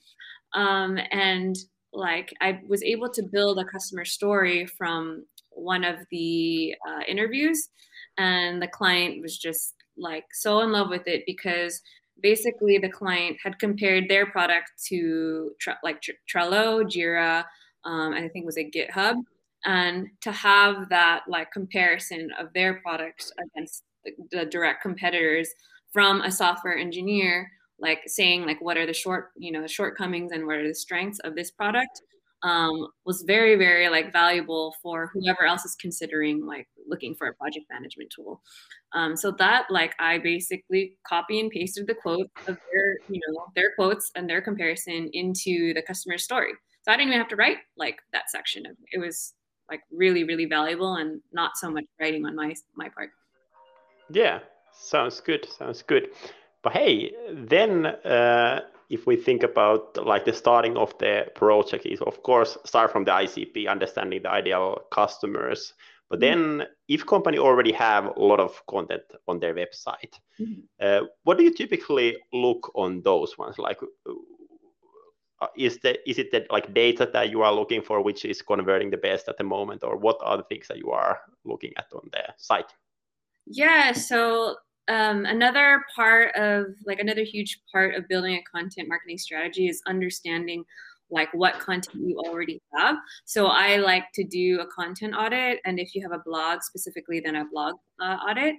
Um, 0.54 0.98
and 1.12 1.56
like 1.94 2.34
I 2.42 2.62
was 2.68 2.84
able 2.84 3.10
to 3.10 3.24
build 3.24 3.60
a 3.60 3.66
customer 3.66 4.06
story 4.06 4.66
from 4.66 5.26
one 5.50 5.84
of 5.84 5.98
the 6.12 6.76
uh, 6.88 7.02
interviews, 7.08 7.70
and 8.18 8.62
the 8.62 8.68
client 8.68 9.22
was 9.22 9.38
just 9.38 9.74
like 9.98 10.26
so 10.32 10.60
in 10.62 10.72
love 10.72 10.90
with 10.90 11.08
it 11.08 11.24
because 11.26 11.82
basically 12.22 12.78
the 12.78 12.90
client 12.90 13.38
had 13.44 13.60
compared 13.60 14.10
their 14.10 14.26
product 14.26 14.72
to 14.88 15.52
like 15.84 16.02
Trello, 16.02 16.84
Jira, 16.84 17.44
um, 17.86 18.14
and 18.14 18.26
I 18.26 18.28
think 18.28 18.44
it 18.44 18.46
was 18.46 18.58
a 18.58 18.70
GitHub, 18.70 19.16
and 19.66 20.08
to 20.22 20.32
have 20.32 20.90
that 20.90 21.24
like 21.28 21.52
comparison 21.52 22.32
of 22.40 22.54
their 22.54 22.76
products 22.76 23.32
against 23.40 23.84
the, 24.04 24.12
the 24.32 24.46
direct 24.46 24.82
competitors 24.82 25.50
from 25.92 26.22
a 26.22 26.32
software 26.32 26.78
engineer, 26.78 27.50
like 27.80 28.02
saying 28.08 28.46
like 28.46 28.60
what 28.62 28.78
are 28.78 28.86
the 28.86 28.94
short 28.94 29.32
you 29.38 29.52
know 29.52 29.66
shortcomings 29.68 30.32
and 30.32 30.46
what 30.46 30.58
are 30.58 30.68
the 30.68 30.76
strengths 30.76 31.20
of 31.20 31.36
this 31.36 31.52
product 31.52 32.02
um, 32.48 32.88
was 33.06 33.24
very 33.24 33.56
very 33.56 33.90
like 33.90 34.14
valuable 34.14 34.74
for 34.82 35.12
whoever 35.14 35.46
else 35.46 35.66
is 35.66 35.76
considering 35.76 36.46
like 36.46 36.68
looking 36.88 37.14
for 37.14 37.28
a 37.28 37.34
project 37.34 37.66
management 37.70 38.10
tool. 38.16 38.42
Um, 38.94 39.18
so 39.18 39.32
that 39.32 39.66
like 39.70 39.94
i 40.00 40.18
basically 40.18 40.98
copy 41.06 41.42
and 41.42 41.52
pasted 41.52 41.88
the 41.88 41.94
quote 41.94 42.30
of 42.48 42.58
their 42.72 42.98
you 43.10 43.20
know 43.28 43.46
their 43.56 43.74
quotes 43.76 44.12
and 44.16 44.30
their 44.30 44.42
comparison 44.42 45.10
into 45.12 45.74
the 45.74 45.82
customer 45.82 46.18
story. 46.18 46.54
So 46.84 46.92
i 46.92 46.96
didn't 46.96 47.10
even 47.10 47.20
have 47.20 47.28
to 47.30 47.36
write 47.36 47.58
like 47.76 47.98
that 48.14 48.30
section 48.30 48.66
of 48.66 48.78
it 48.94 49.00
was 49.00 49.34
like 49.70 49.82
really 49.92 50.24
really 50.24 50.46
valuable 50.46 50.96
and 50.96 51.22
not 51.34 51.58
so 51.58 51.70
much 51.70 51.86
writing 52.00 52.26
on 52.26 52.36
my 52.36 52.56
my 52.76 52.88
part. 52.88 53.10
Yeah 54.10 54.40
sounds 54.74 55.20
good 55.20 55.46
sounds 55.58 55.82
good. 55.82 56.10
But 56.64 56.74
hey 56.74 57.12
then 57.34 57.88
uh 57.88 58.62
if 58.90 59.06
we 59.06 59.16
think 59.16 59.44
about 59.44 59.98
like 60.06 60.26
the 60.26 60.34
starting 60.34 60.78
of 60.78 60.98
the 61.00 61.26
project 61.36 61.86
is 61.86 62.02
of 62.02 62.24
course 62.24 62.58
start 62.66 62.92
from 62.92 63.04
the 63.04 63.12
ICP, 63.12 63.68
understanding 63.68 64.22
the 64.24 64.30
ideal 64.30 64.82
customers. 64.92 65.74
But 66.10 66.22
mm-hmm. 66.22 66.60
then 66.60 66.68
if 66.88 67.06
company 67.06 67.38
already 67.38 67.74
have 67.74 68.06
a 68.06 68.20
lot 68.20 68.40
of 68.40 68.66
content 68.68 69.04
on 69.28 69.40
their 69.40 69.54
website, 69.54 70.14
mm-hmm. 70.40 70.62
uh, 70.80 71.02
what 71.24 71.38
do 71.38 71.44
you 71.44 71.54
typically 71.54 72.18
look 72.32 72.72
on 72.76 73.02
those 73.02 73.38
ones? 73.38 73.58
Like 73.60 73.80
uh, 75.40 75.48
is 75.56 75.78
the 75.80 76.10
is 76.10 76.18
it 76.18 76.32
that 76.32 76.50
like 76.52 76.74
data 76.74 77.08
that 77.14 77.30
you 77.30 77.44
are 77.44 77.54
looking 77.54 77.82
for 77.82 78.02
which 78.02 78.26
is 78.26 78.42
converting 78.42 78.90
the 78.90 78.98
best 78.98 79.28
at 79.28 79.38
the 79.38 79.44
moment 79.44 79.84
or 79.84 79.96
what 79.96 80.18
are 80.22 80.38
the 80.38 80.44
things 80.44 80.68
that 80.68 80.78
you 80.78 80.90
are 80.90 81.20
looking 81.46 81.72
at 81.78 81.86
on 81.94 82.10
the 82.12 82.24
site 82.38 82.74
yeah 83.46 83.92
so 83.92 84.56
um, 84.88 85.26
another 85.26 85.84
part 85.96 86.36
of 86.36 86.76
like 86.86 87.00
another 87.00 87.24
huge 87.24 87.62
part 87.72 87.96
of 87.96 88.08
building 88.08 88.36
a 88.36 88.44
content 88.44 88.88
marketing 88.88 89.18
strategy 89.18 89.68
is 89.68 89.82
understanding 89.86 90.64
like 91.10 91.30
what 91.34 91.60
content 91.60 92.04
you 92.06 92.20
already 92.26 92.62
have. 92.76 92.98
So 93.26 93.48
I 93.48 93.78
like 93.78 94.06
to 94.16 94.24
do 94.24 94.60
a 94.60 94.68
content 94.68 95.16
audit, 95.16 95.60
and 95.66 95.80
if 95.80 95.96
you 95.96 96.02
have 96.02 96.12
a 96.12 96.22
blog 96.26 96.62
specifically, 96.62 97.20
then 97.20 97.36
a 97.36 97.46
blog 97.52 97.76
uh, 98.02 98.18
audit. 98.28 98.56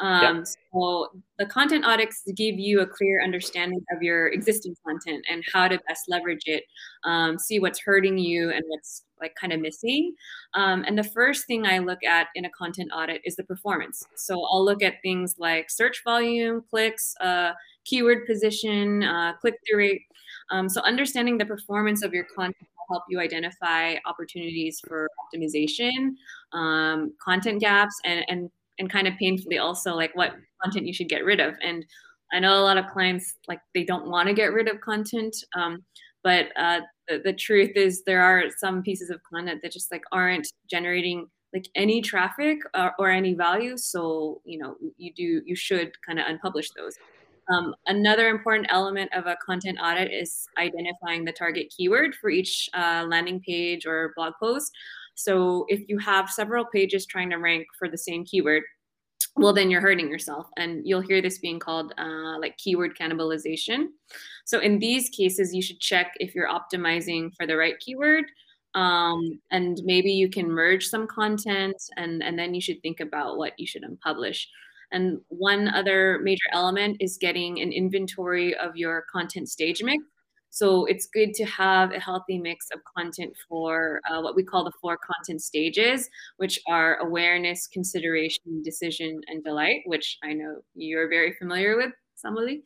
Um. 0.00 0.44
So 0.74 1.08
the 1.38 1.46
content 1.46 1.84
audits 1.84 2.22
give 2.34 2.58
you 2.58 2.80
a 2.80 2.86
clear 2.86 3.22
understanding 3.22 3.84
of 3.94 4.02
your 4.02 4.28
existing 4.28 4.74
content 4.86 5.24
and 5.30 5.44
how 5.52 5.68
to 5.68 5.78
best 5.88 6.04
leverage 6.08 6.44
it. 6.46 6.64
Um, 7.04 7.38
see 7.38 7.58
what's 7.58 7.80
hurting 7.80 8.18
you 8.18 8.50
and 8.50 8.62
what's 8.68 9.04
like 9.20 9.34
kind 9.40 9.52
of 9.52 9.60
missing. 9.60 10.14
Um, 10.54 10.84
and 10.86 10.98
the 10.98 11.04
first 11.04 11.46
thing 11.46 11.64
I 11.64 11.78
look 11.78 12.02
at 12.04 12.26
in 12.34 12.44
a 12.44 12.50
content 12.50 12.90
audit 12.94 13.22
is 13.24 13.36
the 13.36 13.44
performance. 13.44 14.04
So 14.16 14.44
I'll 14.44 14.64
look 14.64 14.82
at 14.82 15.00
things 15.02 15.36
like 15.38 15.70
search 15.70 16.02
volume, 16.04 16.64
clicks, 16.68 17.14
uh, 17.20 17.52
keyword 17.84 18.26
position, 18.26 19.02
uh, 19.02 19.34
click 19.40 19.54
through 19.66 19.78
rate. 19.78 20.02
Um, 20.52 20.68
so 20.68 20.82
understanding 20.82 21.38
the 21.38 21.46
performance 21.46 22.04
of 22.04 22.12
your 22.12 22.24
content 22.24 22.68
will 22.76 22.96
help 22.96 23.04
you 23.08 23.18
identify 23.18 23.96
opportunities 24.06 24.80
for 24.86 25.08
optimization, 25.24 26.10
um, 26.52 27.12
content 27.24 27.60
gaps, 27.60 27.94
and 28.04 28.24
and 28.28 28.50
and 28.78 28.90
kind 28.90 29.08
of 29.08 29.14
painfully 29.18 29.58
also 29.58 29.94
like 29.94 30.14
what 30.14 30.34
content 30.62 30.86
you 30.86 30.94
should 30.94 31.08
get 31.08 31.24
rid 31.24 31.40
of. 31.40 31.54
And 31.62 31.84
I 32.32 32.38
know 32.38 32.54
a 32.54 32.62
lot 32.62 32.78
of 32.78 32.86
clients 32.88 33.34
like 33.48 33.60
they 33.74 33.84
don't 33.84 34.08
want 34.08 34.28
to 34.28 34.34
get 34.34 34.52
rid 34.52 34.68
of 34.68 34.80
content, 34.80 35.34
um, 35.54 35.84
but 36.22 36.46
uh, 36.56 36.80
the, 37.08 37.18
the 37.24 37.32
truth 37.32 37.72
is 37.74 38.02
there 38.04 38.22
are 38.22 38.44
some 38.58 38.82
pieces 38.82 39.10
of 39.10 39.20
content 39.22 39.60
that 39.62 39.72
just 39.72 39.90
like 39.90 40.04
aren't 40.12 40.48
generating 40.70 41.28
like 41.52 41.66
any 41.74 42.00
traffic 42.00 42.58
or, 42.74 42.80
uh, 42.80 42.90
or 42.98 43.10
any 43.10 43.34
value. 43.34 43.76
So 43.76 44.42
you 44.44 44.58
know 44.58 44.76
you 44.98 45.12
do 45.14 45.42
you 45.46 45.56
should 45.56 45.92
kind 46.06 46.18
of 46.18 46.26
unpublish 46.26 46.68
those. 46.76 46.94
Um, 47.48 47.74
another 47.86 48.28
important 48.28 48.68
element 48.70 49.12
of 49.14 49.26
a 49.26 49.36
content 49.44 49.78
audit 49.82 50.12
is 50.12 50.46
identifying 50.58 51.24
the 51.24 51.32
target 51.32 51.72
keyword 51.76 52.14
for 52.14 52.30
each 52.30 52.68
uh, 52.74 53.04
landing 53.08 53.40
page 53.40 53.86
or 53.86 54.12
blog 54.16 54.34
post. 54.40 54.72
So 55.14 55.66
if 55.68 55.88
you 55.88 55.98
have 55.98 56.30
several 56.30 56.64
pages 56.64 57.04
trying 57.04 57.30
to 57.30 57.36
rank 57.36 57.66
for 57.78 57.88
the 57.88 57.98
same 57.98 58.24
keyword, 58.24 58.62
well 59.36 59.52
then 59.52 59.70
you're 59.70 59.80
hurting 59.80 60.08
yourself 60.08 60.48
and 60.56 60.86
you'll 60.86 61.00
hear 61.00 61.22
this 61.22 61.38
being 61.38 61.58
called 61.58 61.92
uh, 61.98 62.38
like 62.38 62.56
keyword 62.58 62.96
cannibalization 62.96 63.86
so 64.44 64.58
in 64.58 64.78
these 64.78 65.08
cases 65.08 65.54
you 65.54 65.62
should 65.62 65.80
check 65.80 66.12
if 66.20 66.34
you're 66.34 66.48
optimizing 66.48 67.34
for 67.34 67.46
the 67.46 67.56
right 67.56 67.78
keyword 67.80 68.24
um, 68.74 69.38
and 69.50 69.80
maybe 69.84 70.10
you 70.10 70.28
can 70.28 70.50
merge 70.50 70.86
some 70.86 71.06
content 71.06 71.76
and 71.96 72.22
and 72.22 72.38
then 72.38 72.54
you 72.54 72.60
should 72.60 72.80
think 72.82 73.00
about 73.00 73.38
what 73.38 73.52
you 73.58 73.66
should 73.66 73.84
unpublish 73.84 74.46
and 74.92 75.20
one 75.28 75.68
other 75.68 76.20
major 76.22 76.46
element 76.52 76.98
is 77.00 77.18
getting 77.18 77.60
an 77.60 77.72
inventory 77.72 78.54
of 78.56 78.76
your 78.76 79.04
content 79.10 79.48
stage 79.48 79.82
mix. 79.82 80.04
So 80.50 80.84
it's 80.84 81.06
good 81.06 81.32
to 81.34 81.44
have 81.46 81.92
a 81.92 81.98
healthy 81.98 82.38
mix 82.38 82.68
of 82.74 82.80
content 82.94 83.32
for 83.48 84.02
uh, 84.10 84.20
what 84.20 84.36
we 84.36 84.44
call 84.44 84.64
the 84.64 84.72
four 84.82 84.98
content 84.98 85.40
stages, 85.40 86.10
which 86.36 86.60
are 86.68 86.98
awareness, 86.98 87.66
consideration, 87.66 88.62
decision, 88.62 89.22
and 89.28 89.42
delight, 89.42 89.80
which 89.86 90.18
I 90.22 90.34
know 90.34 90.56
you're 90.74 91.08
very 91.08 91.34
familiar 91.38 91.78
with. 91.78 91.92
Samuli. 92.22 92.62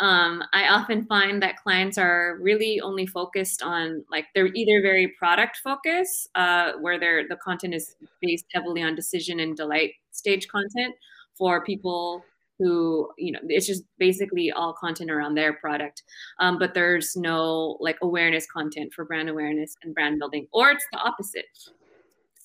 Um, 0.00 0.42
I 0.52 0.68
often 0.68 1.04
find 1.04 1.42
that 1.42 1.56
clients 1.56 1.98
are 1.98 2.38
really 2.40 2.80
only 2.80 3.06
focused 3.06 3.62
on 3.62 4.04
like 4.10 4.24
they're 4.34 4.50
either 4.54 4.82
very 4.82 5.14
product 5.18 5.58
focused, 5.58 6.28
uh, 6.34 6.72
where 6.80 6.98
the 6.98 7.36
content 7.36 7.74
is 7.74 7.94
based 8.20 8.46
heavily 8.52 8.82
on 8.82 8.94
decision 8.94 9.40
and 9.40 9.56
delight 9.56 9.92
stage 10.10 10.48
content, 10.48 10.94
for 11.38 11.64
people 11.64 12.24
who 12.58 13.08
you 13.16 13.32
know 13.32 13.38
it's 13.44 13.66
just 13.66 13.84
basically 13.98 14.50
all 14.50 14.72
content 14.72 15.10
around 15.10 15.34
their 15.34 15.54
product. 15.54 16.02
Um, 16.40 16.58
but 16.58 16.74
there's 16.74 17.16
no 17.16 17.76
like 17.80 17.98
awareness 18.02 18.46
content 18.46 18.92
for 18.92 19.04
brand 19.04 19.28
awareness 19.28 19.76
and 19.82 19.94
brand 19.94 20.18
building 20.18 20.46
or 20.52 20.70
it's 20.70 20.84
the 20.92 20.98
opposite. 20.98 21.46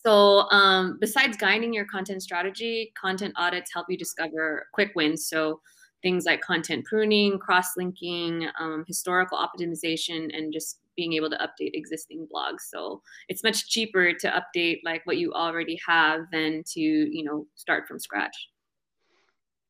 So 0.05 0.49
um, 0.51 0.97
besides 0.99 1.37
guiding 1.37 1.73
your 1.73 1.85
content 1.85 2.21
strategy 2.21 2.93
content 2.99 3.33
audits 3.37 3.73
help 3.73 3.87
you 3.89 3.97
discover 3.97 4.67
quick 4.73 4.91
wins. 4.95 5.27
So 5.27 5.61
things 6.03 6.25
like 6.25 6.41
content 6.41 6.85
pruning 6.85 7.39
cross-linking 7.39 8.47
um, 8.59 8.83
historical 8.85 9.37
optimization 9.37 10.37
and 10.37 10.51
just 10.51 10.79
being 10.97 11.13
able 11.13 11.29
to 11.29 11.37
update 11.37 11.71
existing 11.73 12.27
blogs. 12.31 12.61
So 12.69 13.01
it's 13.29 13.41
much 13.41 13.69
cheaper 13.69 14.13
to 14.13 14.43
update 14.55 14.81
like 14.83 15.01
what 15.05 15.17
you 15.17 15.31
already 15.33 15.79
have 15.87 16.25
than 16.31 16.63
to 16.73 16.79
you 16.79 17.23
know 17.23 17.47
start 17.55 17.87
from 17.87 17.99
scratch 17.99 18.49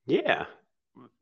yeah, 0.06 0.46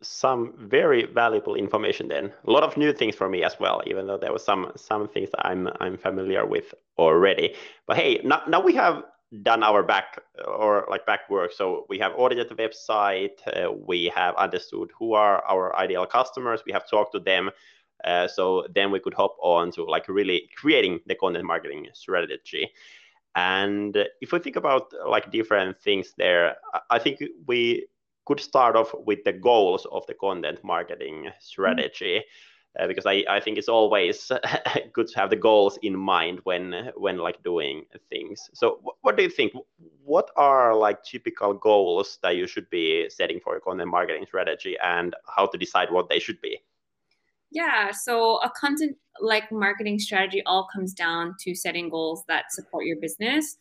some 0.01 0.53
very 0.57 1.05
valuable 1.05 1.55
information 1.55 2.07
then. 2.07 2.31
A 2.47 2.51
lot 2.51 2.63
of 2.63 2.77
new 2.77 2.93
things 2.93 3.15
for 3.15 3.29
me 3.29 3.43
as 3.43 3.59
well, 3.59 3.81
even 3.85 4.07
though 4.07 4.17
there 4.17 4.33
was 4.33 4.43
some 4.43 4.71
some 4.75 5.07
things 5.07 5.29
that 5.31 5.45
I'm 5.45 5.69
I'm 5.79 5.97
familiar 5.97 6.45
with 6.45 6.73
already. 6.97 7.55
But 7.87 7.97
hey, 7.97 8.21
now, 8.23 8.41
now 8.47 8.61
we 8.61 8.75
have 8.75 9.03
done 9.43 9.63
our 9.63 9.81
back 9.81 10.19
or 10.45 10.85
like 10.89 11.05
back 11.05 11.29
work. 11.29 11.53
So 11.53 11.85
we 11.89 11.97
have 11.99 12.13
audited 12.17 12.49
the 12.49 12.55
website, 12.55 13.39
uh, 13.47 13.71
we 13.71 14.11
have 14.13 14.35
understood 14.35 14.89
who 14.97 15.13
are 15.13 15.43
our 15.45 15.75
ideal 15.77 16.05
customers, 16.05 16.61
we 16.65 16.73
have 16.73 16.89
talked 16.89 17.13
to 17.13 17.19
them. 17.19 17.49
Uh, 18.03 18.27
so 18.27 18.65
then 18.73 18.91
we 18.91 18.99
could 18.99 19.13
hop 19.13 19.37
on 19.41 19.71
to 19.71 19.83
like 19.83 20.09
really 20.09 20.49
creating 20.57 20.99
the 21.05 21.15
content 21.15 21.45
marketing 21.45 21.87
strategy. 21.93 22.69
And 23.35 23.95
if 24.19 24.33
we 24.33 24.39
think 24.39 24.57
about 24.57 24.91
like 25.07 25.31
different 25.31 25.79
things 25.79 26.13
there, 26.17 26.57
I 26.89 26.99
think 26.99 27.23
we 27.47 27.87
could 28.25 28.39
start 28.39 28.75
off 28.75 28.93
with 29.05 29.23
the 29.23 29.33
goals 29.33 29.85
of 29.91 30.05
the 30.07 30.13
content 30.13 30.63
marketing 30.63 31.29
strategy. 31.39 32.17
Mm-hmm. 32.17 32.27
Uh, 32.79 32.87
because 32.87 33.05
I, 33.05 33.25
I 33.29 33.41
think 33.41 33.57
it's 33.57 33.67
always 33.67 34.31
good 34.93 35.07
to 35.07 35.19
have 35.19 35.29
the 35.29 35.35
goals 35.35 35.77
in 35.81 35.97
mind 35.97 36.39
when 36.45 36.91
when 36.95 37.17
like 37.17 37.43
doing 37.43 37.83
things. 38.09 38.49
So 38.53 38.79
what 39.01 39.17
do 39.17 39.23
you 39.23 39.29
think? 39.29 39.51
What 40.05 40.31
are 40.37 40.73
like 40.73 41.03
typical 41.03 41.53
goals 41.53 42.17
that 42.23 42.37
you 42.37 42.47
should 42.47 42.69
be 42.69 43.09
setting 43.09 43.41
for 43.41 43.53
your 43.55 43.59
content 43.59 43.89
marketing 43.89 44.25
strategy, 44.25 44.77
and 44.81 45.13
how 45.35 45.47
to 45.47 45.57
decide 45.57 45.91
what 45.91 46.07
they 46.07 46.19
should 46.19 46.39
be? 46.39 46.59
Yeah, 47.51 47.91
so 47.91 48.37
a 48.37 48.49
content 48.49 48.95
like 49.19 49.51
marketing 49.51 49.99
strategy 49.99 50.41
all 50.45 50.69
comes 50.73 50.93
down 50.93 51.35
to 51.41 51.53
setting 51.53 51.89
goals 51.89 52.23
that 52.29 52.45
support 52.51 52.85
your 52.85 52.97
business. 53.01 53.57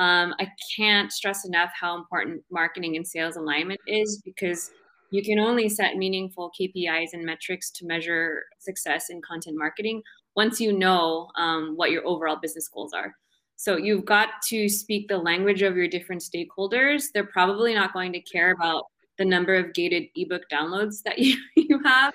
Um, 0.00 0.34
I 0.40 0.50
can't 0.74 1.12
stress 1.12 1.44
enough 1.44 1.70
how 1.78 1.94
important 1.94 2.42
marketing 2.50 2.96
and 2.96 3.06
sales 3.06 3.36
alignment 3.36 3.80
is 3.86 4.22
because 4.24 4.70
you 5.10 5.22
can 5.22 5.38
only 5.38 5.68
set 5.68 5.96
meaningful 5.96 6.50
KPIs 6.58 7.08
and 7.12 7.22
metrics 7.22 7.70
to 7.72 7.86
measure 7.86 8.44
success 8.58 9.10
in 9.10 9.20
content 9.20 9.58
marketing 9.58 10.02
once 10.34 10.58
you 10.58 10.72
know 10.72 11.28
um, 11.36 11.74
what 11.76 11.90
your 11.90 12.06
overall 12.06 12.38
business 12.40 12.66
goals 12.68 12.94
are. 12.94 13.14
So 13.56 13.76
you've 13.76 14.06
got 14.06 14.28
to 14.48 14.70
speak 14.70 15.06
the 15.06 15.18
language 15.18 15.60
of 15.60 15.76
your 15.76 15.86
different 15.86 16.22
stakeholders. 16.22 17.08
They're 17.12 17.24
probably 17.26 17.74
not 17.74 17.92
going 17.92 18.14
to 18.14 18.20
care 18.20 18.52
about 18.52 18.84
the 19.18 19.26
number 19.26 19.54
of 19.54 19.74
gated 19.74 20.04
ebook 20.16 20.44
downloads 20.50 21.02
that 21.04 21.18
you, 21.18 21.36
you 21.56 21.78
have. 21.84 22.14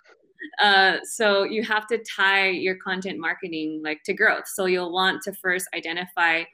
Uh, 0.60 0.98
so 1.04 1.44
you 1.44 1.62
have 1.62 1.86
to 1.88 2.04
tie 2.18 2.50
your 2.50 2.78
content 2.78 3.20
marketing 3.20 3.84
like 3.86 4.02
to 4.06 4.14
growth. 4.16 4.48
So 4.48 4.66
you'll 4.66 4.92
want 4.92 5.22
to 5.24 5.34
first 5.34 5.68
identify 5.76 6.46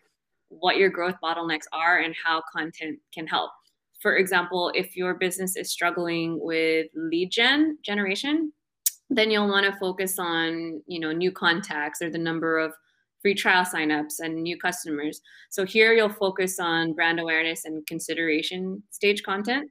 what 0.59 0.77
your 0.77 0.89
growth 0.89 1.15
bottlenecks 1.23 1.65
are 1.71 1.99
and 1.99 2.13
how 2.23 2.41
content 2.51 2.99
can 3.13 3.25
help. 3.27 3.51
For 4.01 4.17
example, 4.17 4.71
if 4.75 4.97
your 4.97 5.13
business 5.13 5.55
is 5.55 5.71
struggling 5.71 6.39
with 6.41 6.87
lead 6.95 7.31
gen 7.31 7.77
generation, 7.83 8.51
then 9.09 9.29
you'll 9.29 9.47
want 9.47 9.65
to 9.65 9.79
focus 9.79 10.17
on, 10.17 10.81
you 10.87 10.99
know, 10.99 11.11
new 11.11 11.31
contacts 11.31 12.01
or 12.01 12.09
the 12.09 12.17
number 12.17 12.57
of 12.57 12.73
free 13.21 13.35
trial 13.35 13.63
signups 13.63 14.19
and 14.19 14.41
new 14.41 14.57
customers. 14.57 15.21
So 15.49 15.65
here 15.65 15.93
you'll 15.93 16.09
focus 16.09 16.59
on 16.59 16.93
brand 16.93 17.19
awareness 17.19 17.65
and 17.65 17.85
consideration 17.85 18.81
stage 18.89 19.21
content. 19.23 19.69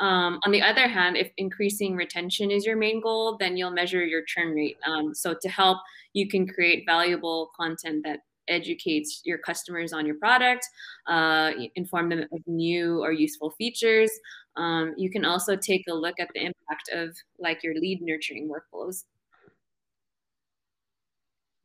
Um, 0.00 0.40
on 0.44 0.52
the 0.52 0.62
other 0.62 0.88
hand, 0.88 1.16
if 1.16 1.30
increasing 1.36 1.94
retention 1.96 2.50
is 2.50 2.66
your 2.66 2.76
main 2.76 3.00
goal, 3.00 3.36
then 3.38 3.56
you'll 3.56 3.70
measure 3.70 4.04
your 4.04 4.22
churn 4.26 4.54
rate. 4.54 4.76
Um, 4.86 5.14
so 5.14 5.34
to 5.40 5.48
help, 5.48 5.78
you 6.12 6.28
can 6.28 6.46
create 6.46 6.84
valuable 6.86 7.50
content 7.56 8.04
that 8.04 8.20
educates 8.48 9.22
your 9.24 9.38
customers 9.38 9.92
on 9.92 10.06
your 10.06 10.16
product, 10.16 10.66
uh, 11.06 11.52
inform 11.76 12.08
them 12.08 12.26
of 12.32 12.40
new 12.46 13.02
or 13.02 13.12
useful 13.12 13.50
features. 13.50 14.10
Um, 14.56 14.94
you 14.96 15.10
can 15.10 15.24
also 15.24 15.56
take 15.56 15.84
a 15.88 15.94
look 15.94 16.20
at 16.20 16.28
the 16.34 16.40
impact 16.40 16.90
of 16.92 17.16
like 17.38 17.62
your 17.62 17.74
lead 17.74 18.00
nurturing 18.02 18.48
workflows. 18.48 19.04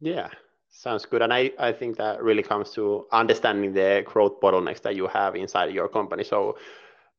Yeah, 0.02 0.30
sounds 0.70 1.06
good. 1.06 1.22
And 1.22 1.34
I, 1.34 1.52
I 1.60 1.72
think 1.72 1.98
that 1.98 2.24
really 2.24 2.44
comes 2.44 2.72
to 2.72 3.06
understanding 3.12 3.74
the 3.74 4.04
growth 4.06 4.40
bottlenecks 4.40 4.82
that 4.84 4.96
you 4.96 5.08
have 5.08 5.36
inside 5.36 5.74
your 5.74 5.88
company. 5.88 6.24
So 6.24 6.58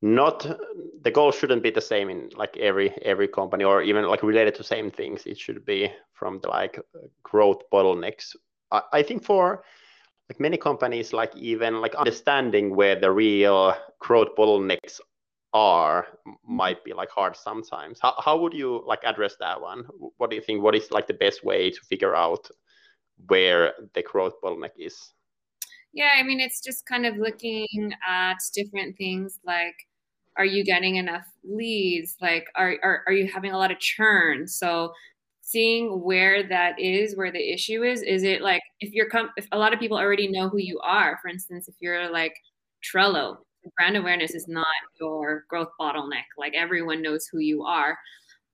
not 0.03 0.47
the 1.03 1.11
goal 1.11 1.31
shouldn't 1.31 1.63
be 1.63 1.71
the 1.71 1.81
same 1.81 2.09
in 2.09 2.31
like 2.37 2.57
every 2.57 2.91
every 3.03 3.29
company 3.29 3.65
or 3.65 3.83
even 3.83 4.05
like 4.07 4.23
related 4.23 4.55
to 4.55 4.65
same 4.65 4.91
things 4.91 5.27
it 5.27 5.39
should 5.39 5.65
be 5.67 5.93
from 6.15 6.41
the 6.41 6.49
like 6.49 6.81
growth 7.23 7.63
bottlenecks 7.71 8.35
i, 8.73 8.83
I 8.93 9.03
think 9.03 9.25
for 9.25 9.63
like 10.29 10.41
many 10.41 10.57
companies 10.57 11.13
like 11.13 11.35
even 11.37 11.81
like 11.81 11.95
understanding 11.97 12.77
where 12.77 12.99
the 12.99 13.11
real 13.11 13.75
growth 13.99 14.29
bottlenecks 14.39 15.01
are 15.53 16.07
might 16.47 16.85
be 16.85 16.93
like 16.93 17.11
hard 17.11 17.37
sometimes. 17.37 17.99
How, 18.01 18.15
how 18.25 18.39
would 18.39 18.55
you 18.55 18.85
like 18.87 19.01
address 19.05 19.35
that 19.41 19.61
one? 19.61 19.85
What 20.19 20.31
do 20.31 20.37
you 20.37 20.43
think 20.43 20.63
what 20.63 20.77
is 20.77 20.93
like 20.93 21.09
the 21.09 21.15
best 21.15 21.45
way 21.45 21.71
to 21.71 21.81
figure 21.89 22.15
out 22.15 22.49
where 23.27 23.73
the 23.95 24.03
growth 24.03 24.35
bottleneck 24.43 24.71
is? 24.79 25.13
Yeah 25.93 26.11
i 26.17 26.23
mean 26.23 26.39
it's 26.39 26.61
just 26.63 26.87
kind 26.87 27.05
of 27.05 27.17
looking 27.17 27.93
at 28.09 28.37
different 28.55 28.97
things 28.97 29.41
like 29.45 29.75
are 30.37 30.45
you 30.45 30.65
getting 30.65 30.97
enough 30.97 31.27
leads? 31.45 32.17
Like 32.21 32.47
are, 32.55 32.77
are, 32.83 33.03
are 33.07 33.13
you 33.13 33.31
having 33.31 33.53
a 33.53 33.59
lot 33.59 33.71
of 33.71 33.79
churn? 33.79 34.47
So 34.47 34.93
seeing 35.51 36.03
where 36.03 36.47
that 36.49 36.79
is 36.79 37.17
where 37.17 37.33
the 37.33 37.53
issue 37.53 37.83
is 37.83 38.03
is 38.03 38.23
it 38.23 38.41
like 38.41 38.63
if 38.81 38.93
you're 38.93 39.09
com- 39.09 39.31
if 39.37 39.47
a 39.53 39.59
lot 39.59 39.73
of 39.73 39.81
people 39.81 39.99
already 39.99 40.29
know 40.29 40.49
who 40.49 40.59
you 40.59 40.79
are 40.81 41.19
for 41.21 41.29
instance 41.29 41.69
if 41.69 41.75
you're 41.81 42.11
like 42.11 42.35
trello 42.85 43.39
brand 43.77 43.97
awareness 43.97 44.35
is 44.35 44.49
not 44.49 44.67
your 45.01 45.45
growth 45.49 45.69
bottleneck 45.81 46.25
like 46.39 46.55
everyone 46.55 47.03
knows 47.03 47.27
who 47.27 47.39
you 47.39 47.65
are. 47.65 47.99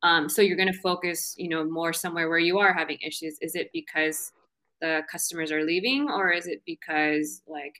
Um, 0.02 0.28
so 0.28 0.42
you're 0.42 0.56
going 0.56 0.72
to 0.72 0.80
focus 0.80 1.34
you 1.38 1.48
know 1.48 1.64
more 1.64 1.92
somewhere 1.92 2.28
where 2.28 2.38
you 2.38 2.58
are 2.58 2.72
having 2.72 2.98
issues. 3.00 3.38
Is 3.40 3.54
it 3.54 3.70
because 3.72 4.32
the 4.80 5.02
customers 5.10 5.50
are 5.50 5.64
leaving 5.64 6.08
or 6.10 6.30
is 6.32 6.46
it 6.46 6.62
because 6.66 7.42
like 7.46 7.74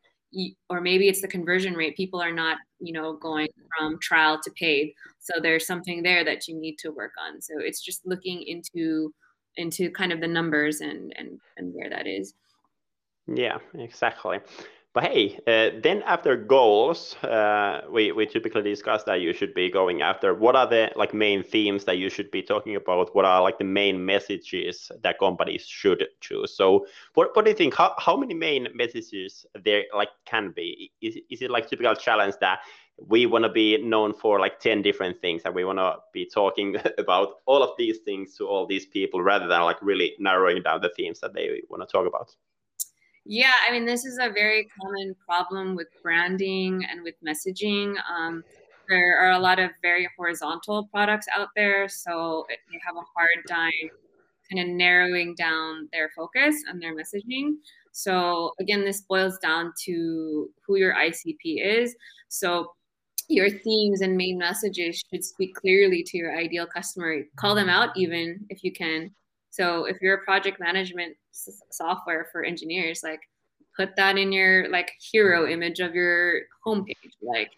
or 0.68 0.80
maybe 0.80 1.08
it's 1.08 1.20
the 1.20 1.28
conversion 1.28 1.74
rate. 1.74 1.96
People 1.96 2.20
are 2.20 2.32
not 2.32 2.58
you 2.80 2.92
know 2.92 3.14
going 3.14 3.48
from 3.78 3.98
trial 4.00 4.40
to 4.42 4.50
paid. 4.52 4.92
So 5.18 5.34
there's 5.40 5.66
something 5.66 6.02
there 6.02 6.24
that 6.24 6.46
you 6.46 6.58
need 6.58 6.78
to 6.78 6.90
work 6.90 7.12
on. 7.20 7.40
So 7.40 7.54
it's 7.58 7.80
just 7.80 8.06
looking 8.06 8.42
into 8.42 9.12
into 9.56 9.90
kind 9.90 10.12
of 10.12 10.20
the 10.20 10.28
numbers 10.28 10.80
and 10.80 11.12
and 11.16 11.40
and 11.56 11.74
where 11.74 11.90
that 11.90 12.06
is. 12.06 12.34
Yeah 13.26 13.58
exactly 13.74 14.38
but 14.96 15.04
hey, 15.04 15.38
uh, 15.46 15.78
then 15.82 16.02
after 16.06 16.34
goals, 16.36 17.16
uh, 17.16 17.82
we, 17.90 18.12
we 18.12 18.24
typically 18.24 18.62
discuss 18.62 19.04
that 19.04 19.20
you 19.20 19.34
should 19.34 19.52
be 19.52 19.70
going 19.70 20.00
after 20.00 20.32
what 20.32 20.56
are 20.56 20.66
the 20.66 20.90
like 20.96 21.12
main 21.12 21.42
themes 21.42 21.84
that 21.84 21.98
you 21.98 22.08
should 22.08 22.30
be 22.30 22.40
talking 22.40 22.76
about? 22.76 23.14
What 23.14 23.26
are 23.26 23.42
like 23.42 23.58
the 23.58 23.64
main 23.64 24.02
messages 24.06 24.90
that 25.02 25.18
companies 25.18 25.66
should 25.66 26.02
choose? 26.22 26.56
So 26.56 26.86
what, 27.12 27.36
what 27.36 27.44
do 27.44 27.50
you 27.50 27.56
think? 27.58 27.74
How, 27.74 27.94
how 27.98 28.16
many 28.16 28.32
main 28.32 28.68
messages 28.72 29.44
there 29.62 29.84
like 29.94 30.08
can 30.24 30.54
be? 30.56 30.90
Is, 31.02 31.18
is 31.28 31.42
it 31.42 31.50
like 31.50 31.68
typical 31.68 31.94
challenge 31.94 32.36
that 32.40 32.60
we 32.96 33.26
want 33.26 33.44
to 33.44 33.50
be 33.50 33.76
known 33.76 34.14
for 34.14 34.40
like 34.40 34.60
10 34.60 34.80
different 34.80 35.20
things 35.20 35.42
and 35.44 35.54
we 35.54 35.66
want 35.66 35.78
to 35.78 35.96
be 36.14 36.24
talking 36.24 36.74
about 36.98 37.34
all 37.44 37.62
of 37.62 37.72
these 37.76 37.98
things 37.98 38.34
to 38.38 38.46
all 38.46 38.64
these 38.64 38.86
people 38.86 39.20
rather 39.20 39.46
than 39.46 39.60
like 39.60 39.76
really 39.82 40.14
narrowing 40.18 40.62
down 40.62 40.80
the 40.80 40.90
themes 40.96 41.20
that 41.20 41.34
they 41.34 41.60
want 41.68 41.86
to 41.86 41.92
talk 41.92 42.06
about? 42.06 42.34
Yeah, 43.28 43.52
I 43.68 43.72
mean, 43.72 43.84
this 43.84 44.04
is 44.04 44.18
a 44.18 44.30
very 44.30 44.68
common 44.80 45.16
problem 45.26 45.74
with 45.74 45.88
branding 46.02 46.84
and 46.88 47.02
with 47.02 47.14
messaging. 47.26 47.94
Um, 48.08 48.44
there 48.88 49.18
are 49.18 49.32
a 49.32 49.38
lot 49.40 49.58
of 49.58 49.70
very 49.82 50.08
horizontal 50.16 50.88
products 50.92 51.26
out 51.34 51.48
there, 51.56 51.88
so 51.88 52.46
they 52.48 52.78
have 52.86 52.94
a 52.94 53.02
hard 53.16 53.44
time 53.48 53.90
kind 54.50 54.68
of 54.68 54.76
narrowing 54.76 55.34
down 55.36 55.88
their 55.92 56.10
focus 56.16 56.54
and 56.68 56.80
their 56.80 56.94
messaging. 56.94 57.54
So 57.90 58.52
again, 58.60 58.84
this 58.84 59.00
boils 59.00 59.38
down 59.38 59.72
to 59.86 60.48
who 60.64 60.76
your 60.76 60.94
ICP 60.94 61.60
is. 61.64 61.96
So 62.28 62.74
your 63.28 63.50
themes 63.50 64.02
and 64.02 64.16
main 64.16 64.38
messages 64.38 65.02
should 65.10 65.24
speak 65.24 65.56
clearly 65.56 66.04
to 66.04 66.16
your 66.16 66.38
ideal 66.38 66.66
customer. 66.66 67.22
Call 67.36 67.56
them 67.56 67.68
out 67.68 67.90
even 67.96 68.46
if 68.50 68.62
you 68.62 68.72
can. 68.72 69.10
So 69.56 69.86
if 69.86 69.96
you're 70.02 70.16
a 70.16 70.24
project 70.24 70.60
management 70.60 71.16
s- 71.32 71.62
software 71.70 72.28
for 72.30 72.44
engineers, 72.44 73.00
like 73.02 73.20
put 73.76 73.96
that 73.96 74.18
in 74.18 74.30
your 74.32 74.68
like 74.68 74.90
hero 75.10 75.48
image 75.48 75.80
of 75.80 75.94
your 75.94 76.42
homepage, 76.66 77.16
like 77.22 77.50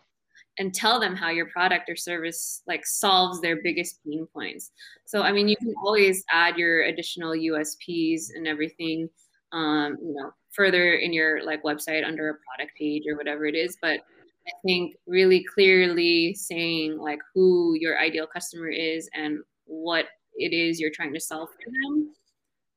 and 0.58 0.72
tell 0.72 1.00
them 1.00 1.16
how 1.16 1.30
your 1.30 1.46
product 1.46 1.88
or 1.88 1.96
service 1.96 2.62
like 2.66 2.86
solves 2.86 3.40
their 3.40 3.60
biggest 3.62 3.98
pain 4.04 4.26
points. 4.32 4.70
So 5.06 5.22
I 5.22 5.32
mean, 5.32 5.48
you 5.48 5.56
can 5.56 5.74
always 5.84 6.24
add 6.30 6.56
your 6.56 6.82
additional 6.82 7.34
USPs 7.34 8.30
and 8.34 8.46
everything, 8.46 9.08
um, 9.52 9.96
you 10.00 10.14
know, 10.14 10.30
further 10.52 10.94
in 10.94 11.12
your 11.12 11.44
like 11.44 11.64
website 11.64 12.06
under 12.06 12.30
a 12.30 12.38
product 12.46 12.76
page 12.78 13.04
or 13.08 13.16
whatever 13.16 13.46
it 13.46 13.56
is. 13.56 13.76
But 13.82 14.00
I 14.46 14.52
think 14.64 14.94
really 15.06 15.44
clearly 15.52 16.34
saying 16.34 16.98
like 16.98 17.18
who 17.34 17.74
your 17.78 17.98
ideal 17.98 18.26
customer 18.26 18.68
is 18.68 19.10
and 19.14 19.40
what 19.66 20.06
it 20.38 20.52
is 20.52 20.80
you're 20.80 20.90
trying 20.94 21.12
to 21.12 21.20
sell 21.20 21.46
for 21.46 21.70
them 21.70 22.12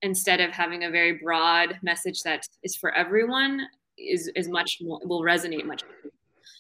instead 0.02 0.40
of 0.40 0.52
having 0.52 0.84
a 0.84 0.90
very 0.90 1.14
broad 1.14 1.78
message 1.82 2.24
that 2.24 2.48
is 2.64 2.76
for 2.76 2.92
everyone 2.94 3.62
is 3.98 4.32
is 4.36 4.48
much 4.50 4.80
more 4.82 5.00
will 5.04 5.22
resonate 5.22 5.66
much 5.66 5.84
more. 5.84 6.12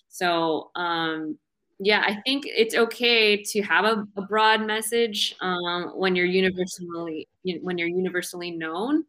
so 0.10 0.70
um 0.76 1.38
yeah 1.80 2.04
i 2.06 2.16
think 2.26 2.44
it's 2.46 2.76
okay 2.76 3.42
to 3.42 3.62
have 3.62 3.86
a, 3.86 4.06
a 4.18 4.22
broad 4.22 4.66
message 4.66 5.36
um, 5.42 5.92
when 5.96 6.16
you're 6.16 6.26
universally 6.26 7.28
when 7.62 7.78
you're 7.78 7.88
universally 7.88 8.52
known 8.52 9.04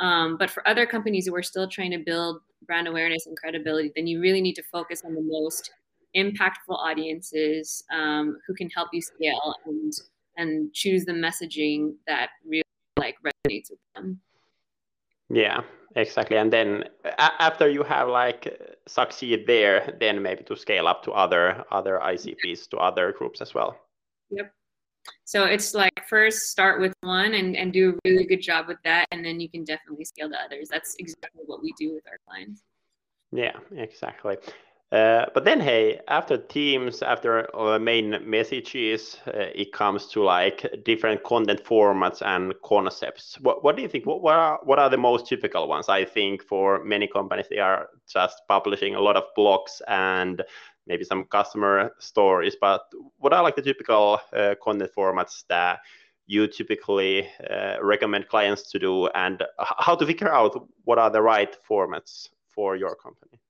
um, 0.00 0.38
but 0.38 0.50
for 0.50 0.66
other 0.66 0.86
companies 0.86 1.26
who 1.26 1.34
are 1.34 1.42
still 1.42 1.68
trying 1.68 1.90
to 1.90 1.98
build 1.98 2.40
brand 2.66 2.88
awareness 2.88 3.26
and 3.26 3.36
credibility 3.36 3.92
then 3.94 4.06
you 4.06 4.20
really 4.20 4.40
need 4.40 4.54
to 4.54 4.62
focus 4.72 5.02
on 5.04 5.14
the 5.14 5.22
most 5.22 5.70
impactful 6.16 6.76
audiences 6.76 7.84
um, 7.92 8.36
who 8.46 8.54
can 8.54 8.68
help 8.70 8.88
you 8.92 9.00
scale 9.00 9.54
and 9.66 9.92
and 10.36 10.72
choose 10.72 11.04
the 11.04 11.12
messaging 11.12 11.94
that 12.06 12.30
really 12.46 12.62
like 12.98 13.16
resonates 13.22 13.70
with 13.70 13.78
them. 13.94 14.20
Yeah 15.28 15.62
exactly. 15.96 16.36
And 16.36 16.52
then 16.52 16.84
a- 17.04 17.42
after 17.42 17.68
you 17.68 17.82
have 17.82 18.08
like 18.08 18.78
succeed 18.86 19.46
there 19.46 19.96
then 20.00 20.22
maybe 20.22 20.44
to 20.44 20.56
scale 20.56 20.86
up 20.86 21.02
to 21.04 21.12
other 21.12 21.64
other 21.70 22.00
icps 22.02 22.68
to 22.70 22.76
other 22.78 23.12
groups 23.12 23.40
as 23.40 23.54
well. 23.54 23.76
Yep. 24.30 24.52
So 25.24 25.44
it's 25.44 25.74
like 25.74 25.92
first 26.08 26.50
start 26.50 26.80
with 26.80 26.92
one 27.00 27.34
and, 27.34 27.56
and 27.56 27.72
do 27.72 27.90
a 27.90 28.08
really 28.08 28.24
good 28.24 28.42
job 28.42 28.68
with 28.68 28.78
that 28.84 29.06
and 29.12 29.24
then 29.24 29.40
you 29.40 29.48
can 29.48 29.64
definitely 29.64 30.04
scale 30.04 30.28
to 30.28 30.40
others. 30.40 30.68
That's 30.70 30.94
exactly 30.98 31.42
what 31.46 31.62
we 31.62 31.74
do 31.78 31.94
with 31.94 32.04
our 32.06 32.18
clients. 32.26 32.62
Yeah 33.32 33.56
exactly 33.76 34.36
Uh, 34.92 35.26
but 35.34 35.44
then, 35.44 35.60
hey, 35.60 36.00
after 36.08 36.36
Teams, 36.36 37.00
after 37.00 37.48
uh, 37.56 37.78
main 37.78 38.18
messages, 38.28 39.18
uh, 39.28 39.46
it 39.54 39.72
comes 39.72 40.06
to 40.06 40.20
like 40.20 40.66
different 40.84 41.22
content 41.22 41.62
formats 41.62 42.22
and 42.22 42.52
concepts. 42.64 43.38
What, 43.40 43.62
what 43.62 43.76
do 43.76 43.82
you 43.82 43.88
think? 43.88 44.04
What, 44.04 44.20
what, 44.20 44.34
are, 44.34 44.58
what 44.64 44.80
are 44.80 44.90
the 44.90 44.98
most 44.98 45.28
typical 45.28 45.68
ones? 45.68 45.88
I 45.88 46.04
think 46.04 46.42
for 46.42 46.82
many 46.82 47.06
companies, 47.06 47.46
they 47.48 47.58
are 47.58 47.88
just 48.12 48.42
publishing 48.48 48.96
a 48.96 49.00
lot 49.00 49.16
of 49.16 49.22
blogs 49.38 49.80
and 49.86 50.42
maybe 50.88 51.04
some 51.04 51.24
customer 51.24 51.92
stories. 52.00 52.56
But 52.60 52.82
what 53.18 53.32
are 53.32 53.44
like 53.44 53.54
the 53.54 53.62
typical 53.62 54.18
uh, 54.32 54.56
content 54.60 54.90
formats 54.98 55.44
that 55.48 55.78
you 56.26 56.48
typically 56.48 57.28
uh, 57.48 57.76
recommend 57.80 58.26
clients 58.26 58.70
to 58.72 58.78
do, 58.80 59.06
and 59.08 59.42
how 59.58 59.94
to 59.94 60.04
figure 60.04 60.32
out 60.32 60.68
what 60.82 60.98
are 60.98 61.10
the 61.10 61.22
right 61.22 61.56
formats 61.68 62.28
for 62.48 62.74
your 62.74 62.96
company? 62.96 63.40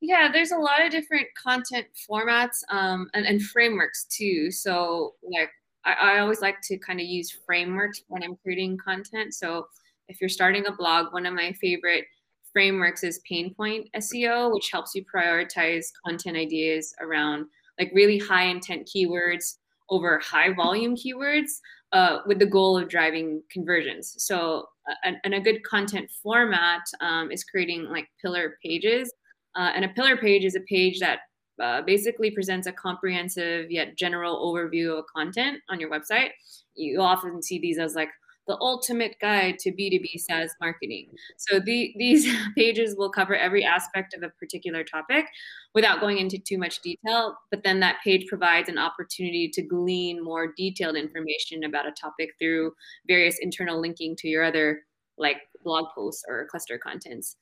Yeah, 0.00 0.30
there's 0.30 0.52
a 0.52 0.58
lot 0.58 0.84
of 0.84 0.90
different 0.90 1.26
content 1.42 1.86
formats 2.08 2.62
um, 2.70 3.08
and, 3.14 3.26
and 3.26 3.42
frameworks 3.42 4.04
too. 4.04 4.50
So, 4.50 5.14
like, 5.22 5.50
I, 5.84 6.16
I 6.16 6.18
always 6.18 6.40
like 6.40 6.60
to 6.64 6.78
kind 6.78 7.00
of 7.00 7.06
use 7.06 7.30
frameworks 7.46 8.02
when 8.08 8.22
I'm 8.22 8.36
creating 8.36 8.78
content. 8.78 9.34
So, 9.34 9.66
if 10.08 10.20
you're 10.20 10.28
starting 10.28 10.66
a 10.66 10.72
blog, 10.72 11.12
one 11.12 11.26
of 11.26 11.34
my 11.34 11.52
favorite 11.60 12.04
frameworks 12.52 13.02
is 13.02 13.20
pain 13.28 13.54
point 13.54 13.88
SEO, 13.96 14.52
which 14.52 14.70
helps 14.70 14.94
you 14.94 15.04
prioritize 15.04 15.86
content 16.04 16.36
ideas 16.36 16.94
around 17.00 17.46
like 17.78 17.90
really 17.94 18.18
high 18.18 18.44
intent 18.44 18.88
keywords 18.94 19.56
over 19.90 20.18
high 20.18 20.52
volume 20.52 20.94
keywords 20.94 21.60
uh, 21.92 22.18
with 22.26 22.38
the 22.38 22.46
goal 22.46 22.78
of 22.78 22.88
driving 22.88 23.42
conversions. 23.50 24.14
So, 24.18 24.66
and, 25.04 25.16
and 25.24 25.34
a 25.34 25.40
good 25.40 25.62
content 25.64 26.10
format 26.22 26.82
um, 27.00 27.30
is 27.30 27.44
creating 27.44 27.84
like 27.84 28.08
pillar 28.22 28.58
pages 28.62 29.12
uh, 29.56 29.72
and 29.74 29.84
a 29.84 29.88
pillar 29.88 30.16
page 30.16 30.44
is 30.44 30.54
a 30.54 30.60
page 30.60 31.00
that 31.00 31.20
uh, 31.62 31.82
basically 31.82 32.30
presents 32.30 32.66
a 32.66 32.72
comprehensive 32.72 33.70
yet 33.70 33.96
general 33.96 34.36
overview 34.52 34.98
of 34.98 35.04
content 35.14 35.58
on 35.70 35.80
your 35.80 35.90
website. 35.90 36.30
You 36.74 37.00
often 37.00 37.42
see 37.42 37.58
these 37.58 37.78
as 37.78 37.94
like 37.94 38.10
the 38.46 38.56
ultimate 38.60 39.16
guide 39.20 39.58
to 39.58 39.72
B2B 39.72 40.20
SaaS 40.20 40.50
marketing. 40.60 41.08
So 41.36 41.58
the, 41.58 41.92
these 41.98 42.32
pages 42.56 42.94
will 42.96 43.10
cover 43.10 43.34
every 43.34 43.64
aspect 43.64 44.14
of 44.14 44.22
a 44.22 44.30
particular 44.38 44.84
topic 44.84 45.26
without 45.74 46.00
going 46.00 46.18
into 46.18 46.38
too 46.38 46.58
much 46.58 46.80
detail. 46.80 47.36
But 47.50 47.64
then 47.64 47.80
that 47.80 47.96
page 48.04 48.26
provides 48.28 48.68
an 48.68 48.78
opportunity 48.78 49.50
to 49.54 49.62
glean 49.62 50.22
more 50.22 50.52
detailed 50.56 50.96
information 50.96 51.64
about 51.64 51.88
a 51.88 51.92
topic 51.92 52.30
through 52.38 52.72
various 53.08 53.38
internal 53.40 53.80
linking 53.80 54.14
to 54.16 54.28
your 54.28 54.44
other 54.44 54.82
like 55.18 55.38
blog 55.64 55.86
posts 55.94 56.22
or 56.28 56.46
cluster 56.50 56.78
contents. 56.78 57.36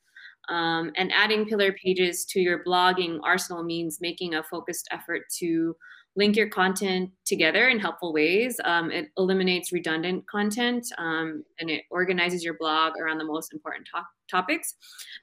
Um, 0.49 0.91
and 0.95 1.11
adding 1.13 1.45
pillar 1.45 1.73
pages 1.73 2.25
to 2.25 2.39
your 2.39 2.63
blogging 2.63 3.19
arsenal 3.23 3.63
means 3.63 3.99
making 4.01 4.35
a 4.35 4.43
focused 4.43 4.87
effort 4.91 5.23
to 5.37 5.75
link 6.15 6.35
your 6.35 6.47
content 6.47 7.09
together 7.25 7.67
in 7.67 7.79
helpful 7.79 8.13
ways. 8.13 8.59
Um, 8.63 8.89
it 8.89 9.09
eliminates 9.17 9.73
redundant 9.73 10.25
content 10.27 10.87
um, 10.97 11.43
and 11.59 11.69
it 11.69 11.83
organizes 11.89 12.43
your 12.43 12.53
blog 12.53 12.93
around 12.97 13.17
the 13.17 13.25
most 13.25 13.53
important 13.53 13.87
to- 13.93 14.07
topics. 14.29 14.75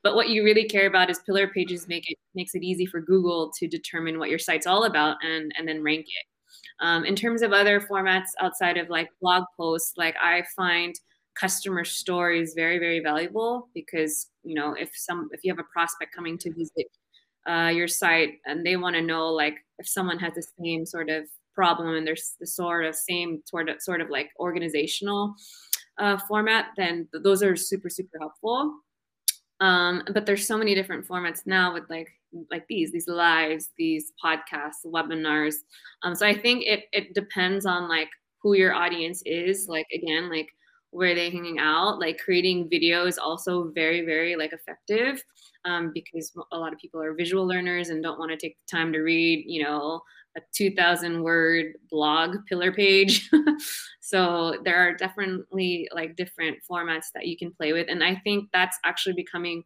But 0.03 0.15
what 0.15 0.29
you 0.29 0.45
really 0.45 0.65
care 0.65 0.87
about 0.87 1.09
is 1.09 1.21
pillar 1.21 1.49
pages 1.49 1.89
make 1.89 2.11
it 2.11 2.19
makes 2.35 2.55
it 2.55 2.63
easy 2.63 2.85
for 2.85 3.01
Google 3.01 3.51
to 3.59 3.67
determine 3.67 4.19
what 4.19 4.29
your 4.29 4.39
site's 4.39 4.67
all 4.67 4.85
about 4.85 5.17
and, 5.23 5.53
and 5.57 5.67
then 5.67 5.83
rank 5.83 6.07
it. 6.07 6.27
Um, 6.81 7.05
in 7.05 7.17
terms 7.17 7.43
of 7.43 7.53
other 7.53 7.81
formats 7.81 8.29
outside 8.41 8.77
of 8.77 8.91
like 8.91 9.09
blog 9.21 9.45
posts, 9.57 9.95
like 9.97 10.17
I 10.23 10.45
find 10.55 10.95
customer 11.35 11.83
stories 11.83 12.53
very 12.55 12.79
very 12.79 13.01
valuable 13.01 13.71
because 13.73 14.29
you 14.45 14.55
know 14.55 14.75
if 14.75 14.91
some 14.95 15.29
if 15.33 15.41
you 15.45 15.53
have 15.53 15.59
a 15.59 15.73
prospect 15.73 16.15
coming 16.15 16.39
to 16.39 16.53
visit 16.53 16.87
uh, 17.49 17.71
your 17.75 17.89
site 17.89 18.35
and 18.47 18.65
they 18.65 18.77
want 18.77 18.95
to 18.95 19.03
know 19.03 19.29
like 19.29 19.57
if 19.79 19.89
someone 19.89 20.19
has 20.19 20.35
the 20.35 20.47
same 20.61 20.87
sort 20.87 21.11
of 21.11 21.25
problem 21.55 21.95
and 21.95 22.07
there's 22.07 22.35
the 22.41 22.47
sort 22.47 22.85
of 22.85 22.95
same 22.95 23.43
sort 23.45 23.69
of 23.69 23.81
sort 23.83 24.01
of 24.01 24.09
like 24.11 24.31
organizational 24.39 25.35
uh, 25.99 26.17
format 26.29 26.67
then 26.77 27.09
th- 27.13 27.23
those 27.23 27.43
are 27.43 27.57
super 27.57 27.91
super 27.91 28.19
helpful. 28.19 28.75
Um, 29.61 30.03
but 30.13 30.27
there's 30.27 30.47
so 30.47 30.59
many 30.59 30.75
different 30.75 31.07
formats 31.07 31.47
now 31.47 31.73
with 31.73 31.85
like 31.89 32.09
like 32.51 32.67
these 32.69 32.91
these 32.91 33.09
lives 33.09 33.71
these 33.77 34.13
podcasts 34.25 34.85
webinars. 34.87 35.55
Um, 36.03 36.15
so 36.15 36.27
i 36.27 36.35
think 36.35 36.65
it 36.67 36.85
it 36.93 37.15
depends 37.15 37.67
on 37.67 37.89
like 37.89 38.09
who 38.43 38.55
your 38.55 38.75
audience 38.75 39.23
is. 39.25 39.69
Like 39.69 39.87
again 39.95 40.31
like 40.31 40.49
where 40.93 41.15
they're 41.15 41.31
hanging 41.31 41.59
out 41.59 41.99
like 41.99 42.19
creating 42.19 42.69
video 42.71 43.07
is 43.07 43.19
also 43.19 43.71
very 43.75 44.03
very 44.03 44.37
like 44.37 44.53
effective 44.53 45.23
um, 45.65 45.91
because 45.93 46.33
a 46.53 46.59
lot 46.59 46.73
of 46.73 46.79
people 46.79 47.01
are 47.03 47.15
visual 47.15 47.47
learners 47.47 47.89
and 47.89 48.03
don't 48.03 48.19
want 48.19 48.31
to 48.31 48.37
take 48.37 48.57
the 48.59 48.77
time 48.77 48.93
to 48.93 49.01
read 49.01 49.45
you 49.47 49.63
know 49.63 50.01
a 50.37 50.41
2000 50.55 51.23
word 51.23 51.75
blog 51.91 52.37
pillar 52.49 52.73
page. 52.73 53.29
So 54.05 54.57
there 54.65 54.77
are 54.77 54.93
definitely 54.95 55.89
like 55.95 56.17
different 56.17 56.59
formats 56.71 57.07
that 57.15 57.27
you 57.27 57.37
can 57.39 57.51
play 57.51 57.73
with 57.73 57.87
and 57.89 58.05
i 58.05 58.15
think 58.25 58.51
that's 58.53 58.77
actually 58.85 59.15
becoming 59.15 59.65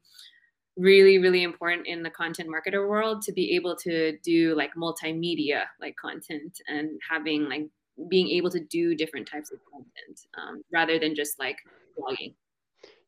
really 0.77 1.19
really 1.19 1.43
important 1.43 1.87
in 1.87 2.03
the 2.03 2.11
content 2.11 2.49
marketer 2.49 2.87
world 2.89 3.23
to 3.23 3.33
be 3.33 3.57
able 3.57 3.75
to 3.77 4.17
do 4.19 4.55
like 4.55 4.71
multimedia 4.77 5.65
like 5.81 5.97
content 5.97 6.61
and 6.69 7.01
having 7.09 7.49
like 7.49 7.67
being 8.09 8.29
able 8.29 8.51
to 8.51 8.61
do 8.61 8.95
different 8.95 9.27
types 9.29 9.51
of 9.53 9.59
content 9.71 10.21
um, 10.39 10.63
rather 10.73 10.99
than 10.99 11.15
just 11.15 11.39
like 11.39 11.57
blogging 11.99 12.35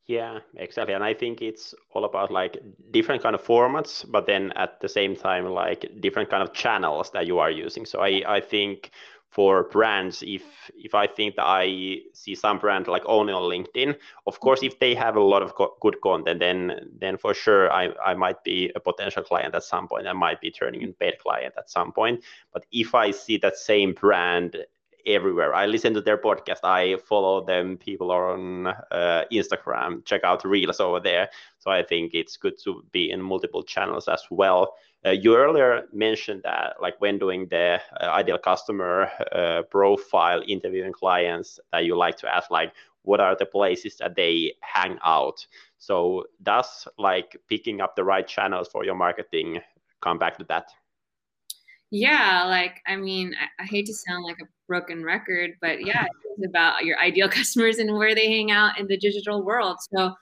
yeah 0.09 0.39
exactly 0.57 0.95
and 0.95 1.05
i 1.05 1.15
think 1.15 1.41
it's 1.43 1.75
all 1.91 2.05
about 2.05 2.33
like 2.33 2.57
different 2.91 3.23
kind 3.23 3.35
of 3.35 3.45
formats 3.45 4.11
but 4.11 4.27
then 4.27 4.51
at 4.57 4.81
the 4.81 4.89
same 4.89 5.15
time 5.15 5.45
like 5.47 5.89
different 6.01 6.31
kind 6.31 6.43
of 6.43 6.53
channels 6.53 7.11
that 7.13 7.27
you 7.27 7.39
are 7.39 7.51
using. 7.51 7.85
So 7.85 8.01
i 8.01 8.23
i 8.27 8.41
think 8.41 8.91
for 9.29 9.65
brands 9.65 10.23
if 10.27 10.43
if 10.75 10.95
i 10.95 11.07
think 11.07 11.37
that 11.37 11.45
i 11.45 11.99
see 12.15 12.35
some 12.35 12.59
brand 12.59 12.89
like 12.89 13.03
only 13.05 13.31
on 13.31 13.43
linkedin 13.43 13.95
of 14.27 14.41
course 14.41 14.63
if 14.63 14.79
they 14.79 14.95
have 14.95 15.17
a 15.17 15.23
lot 15.23 15.43
of 15.43 15.55
co- 15.55 15.77
good 15.83 16.01
content 16.01 16.41
then 16.41 16.89
then 16.99 17.19
for 17.19 17.35
sure 17.35 17.71
i 17.71 17.91
i 18.03 18.15
might 18.15 18.43
be 18.43 18.73
a 18.75 18.81
potential 18.81 19.23
client 19.23 19.55
at 19.55 19.63
some 19.63 19.87
point. 19.87 20.07
I 20.07 20.15
might 20.15 20.41
be 20.41 20.51
turning 20.51 20.81
in 20.81 20.95
paid 20.95 21.19
client 21.19 21.55
at 21.59 21.69
some 21.69 21.93
point. 21.93 22.25
But 22.55 22.65
if 22.73 22.95
i 22.95 23.11
see 23.11 23.37
that 23.39 23.59
same 23.59 23.93
brand 23.93 24.57
everywhere. 25.07 25.55
I 25.55 25.67
listen 25.67 25.95
to 25.95 26.01
their 26.01 26.19
podcast. 26.19 26.61
I 26.65 26.97
follow 26.97 27.45
them. 27.45 27.77
People 27.77 28.11
are 28.11 28.33
on 28.33 28.67
uh, 28.67 29.25
Instagram. 29.33 30.05
Check 30.05 30.25
out 30.25 30.45
Reels 30.45 30.81
over 30.81 31.01
there. 31.01 31.29
So 31.59 31.71
I 31.71 31.83
think 31.83 32.15
it's 32.15 32.37
good 32.37 32.59
to 32.65 32.85
be 32.93 33.11
in 33.11 33.21
multiple 33.23 33.63
channels 33.63 34.09
as 34.09 34.23
well. 34.31 34.75
Uh, 35.07 35.11
you 35.11 35.37
earlier 35.37 35.85
mentioned 35.93 36.43
that, 36.43 36.77
like 36.81 37.01
when 37.01 37.19
doing 37.19 37.47
the 37.49 37.81
uh, 38.01 38.07
ideal 38.07 38.39
customer 38.39 39.09
uh, 39.33 39.63
profile, 39.71 40.43
interviewing 40.47 40.93
clients, 40.93 41.61
that 41.73 41.85
you 41.85 41.97
like 41.97 42.17
to 42.19 42.35
ask, 42.35 42.51
like, 42.51 42.73
what 43.03 43.21
are 43.21 43.37
the 43.37 43.47
places 43.47 43.97
that 43.97 44.17
they 44.17 44.53
hang 44.61 44.99
out? 45.05 45.47
So 45.79 46.25
does 46.43 46.89
like 46.99 47.37
picking 47.49 47.81
up 47.81 47.95
the 47.97 48.05
right 48.05 48.27
channels 48.27 48.69
for 48.69 48.85
your 48.85 48.97
marketing 48.97 49.61
come 50.03 50.19
back 50.19 50.37
to 50.39 50.45
that? 50.45 50.71
Yeah, 51.91 52.45
like 52.47 52.81
I 52.87 52.97
mean, 52.97 53.35
I, 53.41 53.63
I, 53.63 53.67
hate 53.67 53.87
to 53.87 53.95
sound 53.95 54.25
like 54.25 54.37
a 54.43 54.49
broken 54.67 55.03
record, 55.03 55.53
but 55.63 55.85
yeah, 55.87 56.05
it's 56.05 56.47
about 56.47 56.85
your 56.85 56.99
ideal 56.99 57.29
customers 57.39 57.79
and 57.79 57.97
where 57.97 58.15
they 58.15 58.27
hang 58.27 58.51
out 58.51 58.79
in 58.79 58.87
the 58.87 58.99
digital 58.99 59.43
world. 59.43 59.79
So 59.95 60.13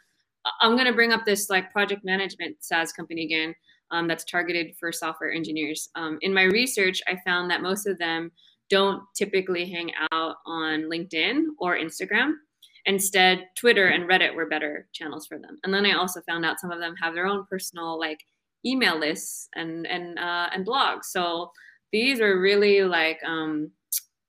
I'm 0.61 0.77
gonna 0.77 0.93
bring 0.93 1.13
up 1.13 1.25
this 1.25 1.51
like 1.51 1.73
project 1.73 2.05
management 2.05 2.57
SaaS 2.61 2.93
company 2.93 3.25
again 3.25 3.55
um, 3.91 4.07
that's 4.07 4.25
targeted 4.25 4.75
for 4.79 4.93
software 4.93 5.33
engineers. 5.33 5.89
Um, 5.97 6.19
in 6.23 6.33
my 6.33 6.45
research, 6.45 7.01
I 7.07 7.17
found 7.25 7.51
that 7.51 7.63
most 7.63 7.87
of 7.87 7.99
them 7.99 8.31
don't 8.69 9.03
typically 9.17 9.69
hang 9.69 9.93
out 10.13 10.37
on 10.47 10.83
LinkedIn 10.83 11.45
or 11.59 11.77
Instagram. 11.77 12.35
Instead, 12.85 13.47
Twitter 13.57 13.89
and 13.89 14.09
Reddit 14.09 14.35
were 14.35 14.47
better 14.47 14.89
channels 14.93 15.27
for 15.27 15.39
them. 15.39 15.59
And 15.65 15.75
then 15.75 15.87
I 15.87 15.93
also 15.93 16.21
found 16.23 16.45
out 16.45 16.61
some 16.61 16.71
of 16.71 16.79
them 16.79 16.95
have 17.01 17.15
their 17.15 17.27
own 17.27 17.45
personal 17.51 17.99
like 17.99 18.21
email 18.67 18.99
lists 18.99 19.49
and 19.55 19.87
and 19.87 20.19
uh, 20.19 20.49
and 20.53 20.67
blogs. 20.67 21.05
So 21.05 21.51
these 21.93 22.21
are 22.21 22.41
really 22.41 22.83
like 22.83 23.19
um, 23.25 23.71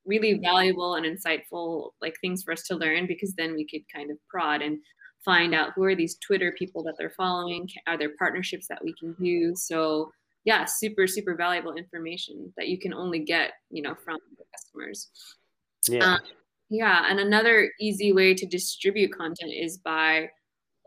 really 0.06 0.36
valuable 0.36 0.96
and 0.96 1.06
insightful 1.06 1.92
like 2.02 2.16
things 2.22 2.44
for 2.44 2.54
us 2.54 2.64
to 2.64 2.76
learn 2.76 3.08
because 3.08 3.34
then 3.36 3.56
we 3.56 3.68
could 3.68 3.82
kind 3.94 4.12
of 4.12 4.18
prod 4.30 4.62
and 4.62 4.78
find 5.26 5.54
out 5.54 5.72
who 5.76 5.84
are 5.84 5.96
these 5.96 6.18
Twitter 6.26 6.54
people 6.58 6.84
that 6.84 6.96
they're 6.98 7.14
following. 7.18 7.68
Are 7.88 7.98
there 7.98 8.12
partnerships 8.18 8.68
that 8.70 8.84
we 8.84 8.94
can 9.00 9.16
use? 9.20 9.68
So 9.68 10.12
yeah, 10.46 10.66
super 10.66 11.08
super 11.08 11.36
valuable 11.36 11.74
information 11.74 12.54
that 12.58 12.70
you 12.70 12.80
can 12.80 12.94
only 12.94 13.20
get 13.20 13.52
you 13.70 13.82
know 13.82 13.96
from 14.04 14.18
customers. 14.56 15.10
Yeah. 15.90 16.14
Um, 16.14 16.20
yeah, 16.70 17.06
and 17.10 17.20
another 17.20 17.72
easy 17.80 18.12
way 18.12 18.34
to 18.34 18.46
distribute 18.46 19.14
content 19.18 19.54
is 19.54 19.78
by 19.78 20.30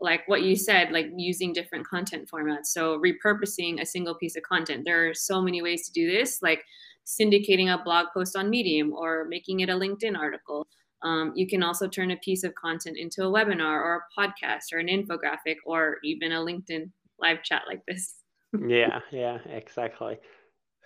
like 0.01 0.27
what 0.27 0.41
you 0.41 0.55
said, 0.55 0.91
like 0.91 1.07
using 1.15 1.53
different 1.53 1.87
content 1.87 2.29
formats. 2.33 2.67
So 2.67 2.99
repurposing 2.99 3.79
a 3.79 3.85
single 3.85 4.15
piece 4.15 4.35
of 4.35 4.43
content. 4.43 4.83
There 4.83 5.09
are 5.09 5.13
so 5.13 5.41
many 5.41 5.61
ways 5.61 5.85
to 5.85 5.91
do 5.91 6.11
this, 6.11 6.41
like 6.41 6.63
syndicating 7.05 7.73
a 7.73 7.83
blog 7.83 8.07
post 8.13 8.35
on 8.35 8.49
Medium 8.49 8.93
or 8.93 9.25
making 9.29 9.59
it 9.59 9.69
a 9.69 9.73
LinkedIn 9.73 10.17
article. 10.17 10.67
Um, 11.03 11.33
you 11.35 11.47
can 11.47 11.63
also 11.63 11.87
turn 11.87 12.11
a 12.11 12.17
piece 12.17 12.43
of 12.43 12.53
content 12.55 12.97
into 12.97 13.23
a 13.23 13.31
webinar 13.31 13.79
or 13.81 14.01
a 14.01 14.19
podcast 14.19 14.73
or 14.73 14.79
an 14.79 14.87
infographic 14.87 15.55
or 15.65 15.97
even 16.03 16.31
a 16.31 16.39
LinkedIn 16.39 16.91
live 17.19 17.43
chat 17.43 17.63
like 17.67 17.81
this. 17.87 18.15
yeah, 18.67 18.99
yeah, 19.11 19.37
exactly. 19.49 20.17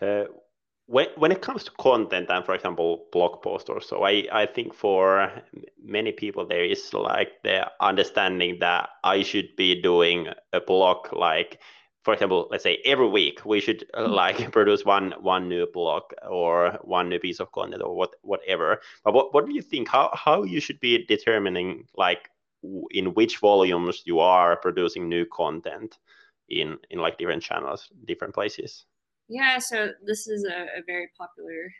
Uh, 0.01 0.25
when 0.87 1.07
when 1.17 1.31
it 1.31 1.41
comes 1.41 1.63
to 1.63 1.71
content 1.71 2.29
and 2.29 2.45
for 2.45 2.53
example 2.53 3.05
blog 3.11 3.41
post 3.41 3.69
or 3.69 3.81
so 3.81 4.03
i 4.03 4.25
i 4.31 4.45
think 4.45 4.73
for 4.73 5.31
many 5.83 6.11
people 6.11 6.45
there 6.45 6.63
is 6.63 6.93
like 6.93 7.31
the 7.43 7.65
understanding 7.81 8.57
that 8.59 8.89
i 9.03 9.23
should 9.23 9.49
be 9.57 9.81
doing 9.81 10.27
a 10.53 10.61
blog 10.61 11.11
like 11.11 11.59
for 12.05 12.13
example 12.13 12.47
let's 12.51 12.63
say 12.63 12.77
every 12.85 13.07
week 13.07 13.43
we 13.45 13.59
should 13.59 13.83
uh, 13.95 14.03
mm-hmm. 14.03 14.13
like 14.13 14.51
produce 14.57 14.85
one 14.85 15.13
one 15.19 15.49
new 15.49 15.65
blog 15.73 16.03
or 16.29 16.77
one 16.83 17.09
new 17.09 17.19
piece 17.19 17.39
of 17.39 17.51
content 17.51 17.81
or 17.81 17.95
what 17.95 18.11
whatever. 18.21 18.79
But 19.03 19.15
what, 19.15 19.33
what 19.33 19.47
do 19.47 19.53
you 19.53 19.63
think? 19.63 19.89
How 19.89 20.11
how 20.13 20.43
you 20.43 20.61
should 20.61 20.79
be 20.79 21.03
determining 21.07 21.85
like 21.97 22.29
in 22.91 23.13
which 23.15 23.39
volumes 23.39 24.03
you 24.05 24.19
are 24.19 24.55
producing 24.55 25.09
new 25.09 25.25
content 25.25 25.97
in 26.49 26.77
in 26.91 26.99
like 26.99 27.17
different 27.17 27.41
channels 27.41 27.89
different 28.05 28.33
places 28.33 28.85
yeah, 29.27 29.57
so 29.59 29.91
this 30.05 30.27
is 30.27 30.45
a, 30.45 30.79
a 30.79 30.83
very 30.85 31.09
popular 31.17 31.71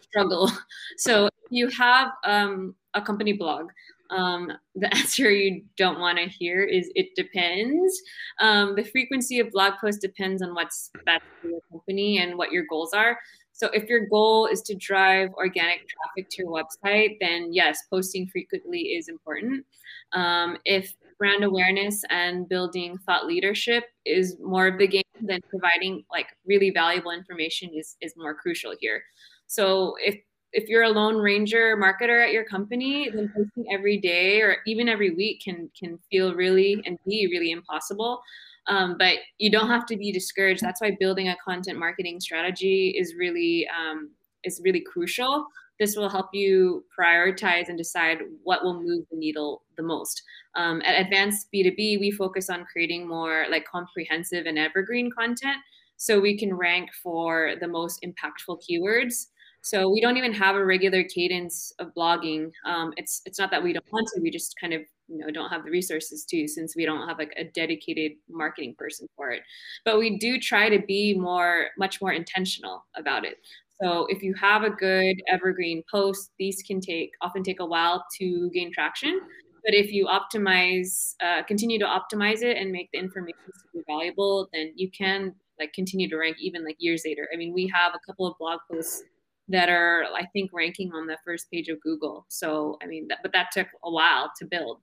struggle. 0.00 0.50
So 0.98 1.28
you 1.50 1.68
have 1.68 2.10
um, 2.24 2.74
a 2.94 3.00
company 3.02 3.32
blog. 3.32 3.70
Um, 4.10 4.52
the 4.74 4.94
answer 4.94 5.30
you 5.30 5.64
don't 5.76 6.00
want 6.00 6.18
to 6.18 6.26
hear 6.26 6.62
is 6.62 6.90
it 6.94 7.08
depends. 7.16 8.00
Um, 8.40 8.74
the 8.76 8.84
frequency 8.84 9.40
of 9.40 9.50
blog 9.50 9.74
posts 9.80 10.00
depends 10.00 10.42
on 10.42 10.54
what's 10.54 10.90
best 11.06 11.24
for 11.40 11.48
your 11.48 11.60
company 11.70 12.18
and 12.18 12.36
what 12.36 12.52
your 12.52 12.64
goals 12.68 12.92
are. 12.92 13.18
So 13.52 13.68
if 13.68 13.88
your 13.88 14.06
goal 14.06 14.46
is 14.46 14.62
to 14.62 14.74
drive 14.74 15.30
organic 15.34 15.86
traffic 15.88 16.30
to 16.30 16.42
your 16.42 16.50
website, 16.50 17.16
then 17.20 17.52
yes, 17.52 17.78
posting 17.90 18.26
frequently 18.28 18.80
is 18.80 19.08
important. 19.08 19.64
Um, 20.12 20.56
if 20.64 20.94
brand 21.22 21.44
awareness 21.44 22.02
and 22.10 22.48
building 22.48 22.98
thought 23.06 23.26
leadership 23.26 23.84
is 24.04 24.36
more 24.42 24.66
of 24.66 24.76
the 24.76 24.88
game 24.88 25.04
than 25.20 25.40
providing 25.48 26.02
like 26.10 26.26
really 26.44 26.70
valuable 26.70 27.12
information 27.12 27.70
is 27.72 27.96
is 28.00 28.12
more 28.16 28.34
crucial 28.34 28.74
here. 28.80 29.04
So 29.46 29.94
if 30.04 30.16
if 30.52 30.68
you're 30.68 30.82
a 30.82 30.88
lone 30.88 31.14
ranger 31.14 31.76
marketer 31.76 32.26
at 32.26 32.32
your 32.32 32.44
company, 32.44 33.08
then 33.08 33.30
posting 33.32 33.72
every 33.72 33.98
day 33.98 34.40
or 34.40 34.56
even 34.66 34.88
every 34.88 35.10
week 35.10 35.42
can 35.44 35.70
can 35.78 35.96
feel 36.10 36.34
really 36.34 36.82
and 36.86 36.98
be 37.06 37.28
really 37.30 37.52
impossible. 37.52 38.20
Um, 38.66 38.96
but 38.98 39.18
you 39.38 39.48
don't 39.48 39.68
have 39.68 39.86
to 39.86 39.96
be 39.96 40.10
discouraged. 40.10 40.60
That's 40.60 40.80
why 40.80 40.96
building 40.98 41.28
a 41.28 41.36
content 41.44 41.78
marketing 41.78 42.18
strategy 42.18 42.96
is 42.98 43.14
really 43.16 43.68
um, 43.68 44.10
is 44.42 44.60
really 44.64 44.80
crucial. 44.80 45.46
This 45.78 45.94
will 45.94 46.08
help 46.08 46.30
you 46.32 46.84
prioritize 46.98 47.68
and 47.68 47.78
decide 47.78 48.18
what 48.42 48.64
will 48.64 48.82
move 48.82 49.04
the 49.08 49.16
needle 49.16 49.62
the 49.76 49.84
most. 49.84 50.20
Um, 50.54 50.82
at 50.82 51.00
Advance 51.00 51.46
B2B, 51.52 51.98
we 52.00 52.10
focus 52.10 52.50
on 52.50 52.64
creating 52.70 53.08
more 53.08 53.46
like 53.50 53.64
comprehensive 53.64 54.46
and 54.46 54.58
evergreen 54.58 55.10
content 55.10 55.56
so 55.96 56.20
we 56.20 56.36
can 56.36 56.52
rank 56.52 56.90
for 57.02 57.54
the 57.60 57.68
most 57.68 58.04
impactful 58.04 58.60
keywords. 58.68 59.26
So 59.62 59.88
we 59.88 60.00
don't 60.00 60.16
even 60.16 60.32
have 60.32 60.56
a 60.56 60.64
regular 60.64 61.04
cadence 61.04 61.72
of 61.78 61.94
blogging. 61.96 62.50
Um, 62.66 62.92
it's 62.96 63.22
it's 63.24 63.38
not 63.38 63.52
that 63.52 63.62
we 63.62 63.72
don't 63.72 63.92
want 63.92 64.08
to. 64.08 64.20
We 64.20 64.30
just 64.30 64.56
kind 64.60 64.74
of 64.74 64.82
you 65.08 65.18
know 65.18 65.30
don't 65.30 65.50
have 65.50 65.64
the 65.64 65.70
resources 65.70 66.24
to 66.30 66.48
since 66.48 66.74
we 66.74 66.84
don't 66.84 67.06
have 67.08 67.18
like 67.18 67.32
a 67.36 67.44
dedicated 67.44 68.12
marketing 68.28 68.74
person 68.76 69.06
for 69.16 69.30
it. 69.30 69.42
But 69.84 70.00
we 70.00 70.18
do 70.18 70.40
try 70.40 70.68
to 70.68 70.84
be 70.84 71.14
more 71.14 71.68
much 71.78 72.00
more 72.00 72.12
intentional 72.12 72.84
about 72.96 73.24
it. 73.24 73.36
So 73.80 74.06
if 74.08 74.22
you 74.22 74.34
have 74.34 74.64
a 74.64 74.70
good 74.70 75.22
evergreen 75.28 75.82
post, 75.90 76.30
these 76.38 76.62
can 76.66 76.80
take 76.80 77.12
often 77.20 77.44
take 77.44 77.60
a 77.60 77.66
while 77.66 78.04
to 78.18 78.50
gain 78.52 78.72
traction. 78.72 79.20
But 79.64 79.74
if 79.74 79.92
you 79.92 80.06
optimize, 80.06 81.14
uh, 81.20 81.42
continue 81.44 81.78
to 81.78 81.84
optimize 81.84 82.42
it 82.42 82.56
and 82.56 82.72
make 82.72 82.90
the 82.92 82.98
information 82.98 83.38
super 83.54 83.84
valuable, 83.86 84.48
then 84.52 84.72
you 84.74 84.90
can 84.90 85.34
like 85.58 85.72
continue 85.72 86.08
to 86.08 86.16
rank 86.16 86.36
even 86.40 86.64
like 86.64 86.76
years 86.78 87.02
later. 87.06 87.28
I 87.32 87.36
mean, 87.36 87.52
we 87.52 87.70
have 87.72 87.92
a 87.94 88.00
couple 88.04 88.26
of 88.26 88.36
blog 88.38 88.60
posts 88.70 89.02
that 89.48 89.68
are 89.68 90.04
I 90.14 90.26
think 90.32 90.50
ranking 90.52 90.92
on 90.92 91.06
the 91.06 91.16
first 91.24 91.50
page 91.50 91.68
of 91.68 91.80
Google. 91.80 92.26
So 92.28 92.78
I 92.82 92.86
mean, 92.86 93.06
that, 93.08 93.18
but 93.22 93.32
that 93.32 93.50
took 93.52 93.68
a 93.84 93.90
while 93.90 94.32
to 94.38 94.44
build. 94.46 94.80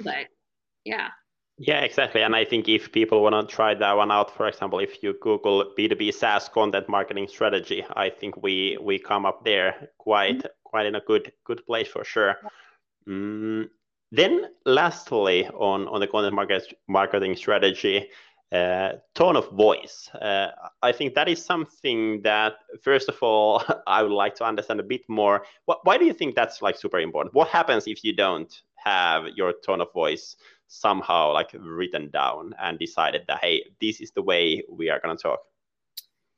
But 0.00 0.26
yeah. 0.84 1.08
Yeah, 1.56 1.80
exactly. 1.82 2.22
And 2.22 2.34
I 2.34 2.44
think 2.44 2.68
if 2.68 2.90
people 2.90 3.22
want 3.22 3.48
to 3.48 3.54
try 3.54 3.74
that 3.74 3.92
one 3.96 4.10
out, 4.10 4.36
for 4.36 4.48
example, 4.48 4.80
if 4.80 5.04
you 5.04 5.14
Google 5.20 5.72
B2B 5.78 6.12
SaaS 6.12 6.48
content 6.48 6.88
marketing 6.88 7.28
strategy, 7.28 7.84
I 7.94 8.10
think 8.10 8.42
we 8.42 8.76
we 8.80 8.98
come 8.98 9.24
up 9.24 9.44
there 9.44 9.90
quite 9.98 10.38
mm-hmm. 10.38 10.48
quite 10.64 10.86
in 10.86 10.96
a 10.96 11.00
good 11.00 11.32
good 11.44 11.64
place 11.64 11.86
for 11.86 12.04
sure. 12.04 12.34
Mm, 13.06 13.68
then 14.16 14.46
lastly, 14.64 15.46
on, 15.48 15.88
on 15.88 16.00
the 16.00 16.06
content 16.06 16.34
market, 16.34 16.72
marketing 16.88 17.36
strategy, 17.36 18.08
uh, 18.52 18.92
tone 19.14 19.36
of 19.36 19.50
voice. 19.50 20.08
Uh, 20.14 20.48
I 20.82 20.92
think 20.92 21.14
that 21.14 21.28
is 21.28 21.44
something 21.44 22.22
that, 22.22 22.54
first 22.82 23.08
of 23.08 23.16
all, 23.22 23.62
I 23.86 24.02
would 24.02 24.12
like 24.12 24.34
to 24.36 24.44
understand 24.44 24.80
a 24.80 24.84
bit 24.84 25.02
more. 25.08 25.44
Why 25.64 25.98
do 25.98 26.04
you 26.04 26.12
think 26.12 26.34
that's 26.34 26.62
like 26.62 26.76
super 26.76 27.00
important? 27.00 27.34
What 27.34 27.48
happens 27.48 27.86
if 27.86 28.04
you 28.04 28.14
don't 28.14 28.52
have 28.84 29.28
your 29.34 29.54
tone 29.64 29.80
of 29.80 29.92
voice 29.92 30.36
somehow 30.68 31.32
like 31.32 31.50
written 31.58 32.10
down 32.10 32.54
and 32.60 32.78
decided 32.78 33.22
that 33.28 33.38
hey 33.40 33.64
this 33.80 34.00
is 34.00 34.10
the 34.12 34.22
way 34.22 34.62
we 34.70 34.90
are 34.90 35.00
going 35.00 35.16
to 35.16 35.22
talk 35.22 35.40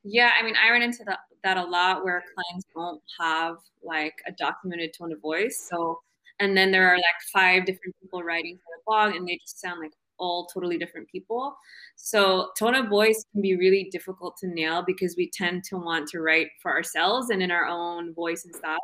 yeah 0.02 0.30
i 0.38 0.42
mean 0.42 0.54
i 0.64 0.70
run 0.70 0.82
into 0.82 1.04
that, 1.04 1.20
that 1.42 1.56
a 1.56 1.64
lot 1.64 2.04
where 2.04 2.22
clients 2.34 2.66
don't 2.74 3.00
have 3.18 3.56
like 3.82 4.14
a 4.26 4.32
documented 4.32 4.92
tone 4.92 5.12
of 5.12 5.20
voice 5.20 5.68
so 5.70 6.00
and 6.40 6.56
then 6.56 6.70
there 6.70 6.88
are 6.88 6.96
like 6.96 7.04
five 7.32 7.66
different 7.66 7.94
people 8.00 8.22
writing 8.22 8.56
for 8.56 8.76
the 8.76 8.82
blog 8.86 9.14
and 9.14 9.26
they 9.26 9.38
just 9.38 9.60
sound 9.60 9.80
like 9.80 9.92
all 10.18 10.46
totally 10.46 10.78
different 10.78 11.06
people. 11.08 11.54
So 11.96 12.50
tone 12.58 12.74
of 12.74 12.88
voice 12.88 13.24
can 13.32 13.42
be 13.42 13.56
really 13.56 13.88
difficult 13.92 14.36
to 14.38 14.46
nail 14.46 14.82
because 14.86 15.14
we 15.16 15.30
tend 15.30 15.64
to 15.64 15.76
want 15.76 16.08
to 16.08 16.20
write 16.20 16.48
for 16.62 16.72
ourselves 16.72 17.28
and 17.30 17.42
in 17.42 17.50
our 17.50 17.66
own 17.66 18.14
voice 18.14 18.46
and 18.46 18.54
style. 18.54 18.78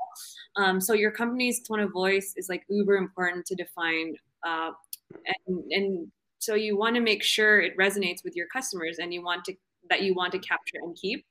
Um, 0.57 0.81
so 0.81 0.93
your 0.93 1.11
company's 1.11 1.62
tone 1.67 1.81
of 1.81 1.91
voice 1.91 2.35
is 2.37 2.49
like 2.51 2.65
uber 2.69 2.97
important 2.97 3.47
to 3.47 3.55
define 3.55 4.15
uh, 4.47 4.73
and, 5.47 5.73
and 5.73 6.12
so 6.38 6.55
you 6.55 6.77
want 6.77 6.97
to 6.97 7.01
make 7.01 7.23
sure 7.23 7.61
it 7.61 7.77
resonates 7.77 8.25
with 8.25 8.35
your 8.35 8.47
customers 8.49 8.99
and 8.99 9.15
you 9.15 9.23
want 9.23 9.45
to 9.45 9.55
that 9.91 10.03
you 10.03 10.15
want 10.15 10.33
to 10.33 10.38
capture 10.38 10.79
and 10.83 10.97
keep. 10.97 11.25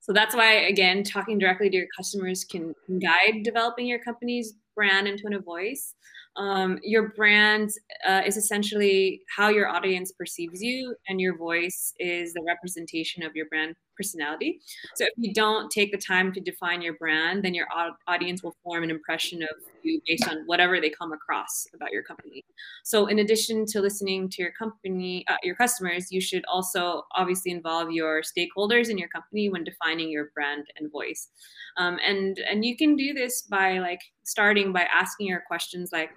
So 0.00 0.12
that's 0.12 0.34
why 0.34 0.52
again 0.52 1.02
talking 1.02 1.38
directly 1.38 1.70
to 1.70 1.76
your 1.76 1.86
customers 1.96 2.44
can 2.44 2.74
guide 3.00 3.42
developing 3.42 3.86
your 3.86 4.00
company's 4.00 4.54
brand 4.74 5.06
and 5.06 5.20
tone 5.20 5.34
of 5.34 5.44
voice 5.44 5.94
um, 6.36 6.78
your 6.82 7.10
brand 7.10 7.70
uh, 8.06 8.22
is 8.26 8.36
essentially 8.36 9.20
how 9.36 9.48
your 9.48 9.68
audience 9.68 10.12
perceives 10.12 10.60
you 10.62 10.94
and 11.08 11.20
your 11.20 11.36
voice 11.36 11.92
is 11.98 12.32
the 12.32 12.42
representation 12.46 13.22
of 13.22 13.32
your 13.34 13.46
brand 13.46 13.76
personality. 13.96 14.60
So 14.94 15.04
if 15.04 15.12
you 15.16 15.32
don't 15.32 15.70
take 15.70 15.92
the 15.92 15.98
time 15.98 16.32
to 16.32 16.40
define 16.40 16.82
your 16.82 16.94
brand, 16.94 17.44
then 17.44 17.54
your 17.54 17.66
audience 18.06 18.42
will 18.42 18.56
form 18.62 18.82
an 18.82 18.90
impression 18.90 19.42
of 19.42 19.48
you 19.82 20.00
based 20.06 20.28
on 20.28 20.44
whatever 20.46 20.80
they 20.80 20.90
come 20.90 21.12
across 21.12 21.66
about 21.74 21.92
your 21.92 22.02
company. 22.02 22.44
So 22.82 23.06
in 23.06 23.18
addition 23.20 23.66
to 23.66 23.80
listening 23.80 24.28
to 24.30 24.42
your 24.42 24.52
company, 24.52 25.24
uh, 25.28 25.36
your 25.42 25.54
customers, 25.56 26.10
you 26.10 26.20
should 26.20 26.44
also 26.46 27.04
obviously 27.14 27.52
involve 27.52 27.90
your 27.90 28.22
stakeholders 28.22 28.88
in 28.88 28.98
your 28.98 29.08
company 29.08 29.48
when 29.48 29.64
defining 29.64 30.10
your 30.10 30.30
brand 30.34 30.66
and 30.76 30.90
voice. 30.90 31.28
Um, 31.76 31.98
and 32.06 32.38
and 32.38 32.64
you 32.64 32.76
can 32.76 32.96
do 32.96 33.12
this 33.12 33.42
by 33.42 33.78
like 33.78 34.00
starting 34.24 34.72
by 34.72 34.82
asking 34.94 35.26
your 35.26 35.42
questions 35.46 35.90
like, 35.92 36.10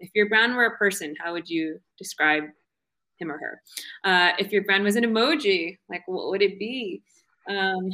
if 0.00 0.10
your 0.14 0.28
brand 0.28 0.54
were 0.54 0.66
a 0.66 0.76
person, 0.76 1.14
how 1.18 1.32
would 1.32 1.48
you 1.48 1.80
describe 1.98 2.44
him 3.18 3.32
or 3.32 3.38
her? 3.38 3.62
Uh, 4.04 4.32
if 4.38 4.52
your 4.52 4.62
brand 4.64 4.84
was 4.84 4.96
an 4.96 5.04
emoji, 5.04 5.76
like 5.88 6.02
what 6.06 6.28
would 6.28 6.42
it 6.42 6.58
be? 6.58 7.02
Um, 7.48 7.90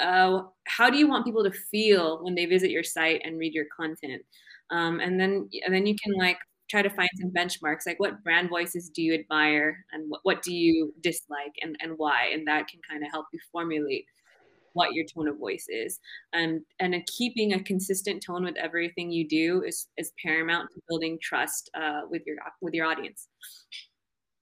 uh, 0.00 0.42
how 0.66 0.90
do 0.90 0.98
you 0.98 1.08
want 1.08 1.24
people 1.24 1.44
to 1.44 1.50
feel 1.50 2.22
when 2.22 2.34
they 2.34 2.46
visit 2.46 2.70
your 2.70 2.82
site 2.82 3.22
and 3.24 3.38
read 3.38 3.54
your 3.54 3.66
content? 3.78 4.22
Um, 4.70 5.00
and 5.00 5.18
then 5.18 5.48
and 5.64 5.74
then 5.74 5.86
you 5.86 5.94
can 6.02 6.14
like 6.18 6.38
try 6.68 6.82
to 6.82 6.90
find 6.90 7.08
some 7.20 7.30
benchmarks 7.30 7.86
like 7.86 8.00
what 8.00 8.22
brand 8.24 8.48
voices 8.48 8.90
do 8.90 9.00
you 9.00 9.14
admire 9.14 9.84
and 9.92 10.04
what, 10.08 10.20
what 10.24 10.42
do 10.42 10.52
you 10.52 10.92
dislike 11.00 11.52
and, 11.62 11.76
and 11.80 11.92
why? 11.96 12.30
And 12.32 12.46
that 12.48 12.66
can 12.66 12.80
kind 12.88 13.04
of 13.04 13.10
help 13.12 13.26
you 13.32 13.38
formulate 13.52 14.04
what 14.72 14.92
your 14.92 15.06
tone 15.06 15.28
of 15.28 15.38
voice 15.38 15.66
is. 15.68 15.98
And 16.32 16.60
and 16.80 16.94
keeping 17.06 17.54
a 17.54 17.62
consistent 17.62 18.22
tone 18.22 18.44
with 18.44 18.56
everything 18.56 19.10
you 19.10 19.26
do 19.26 19.62
is 19.66 19.88
is 19.96 20.12
paramount 20.22 20.70
to 20.72 20.80
building 20.88 21.18
trust 21.22 21.70
uh, 21.74 22.02
with 22.10 22.22
your 22.26 22.36
with 22.60 22.74
your 22.74 22.86
audience 22.86 23.28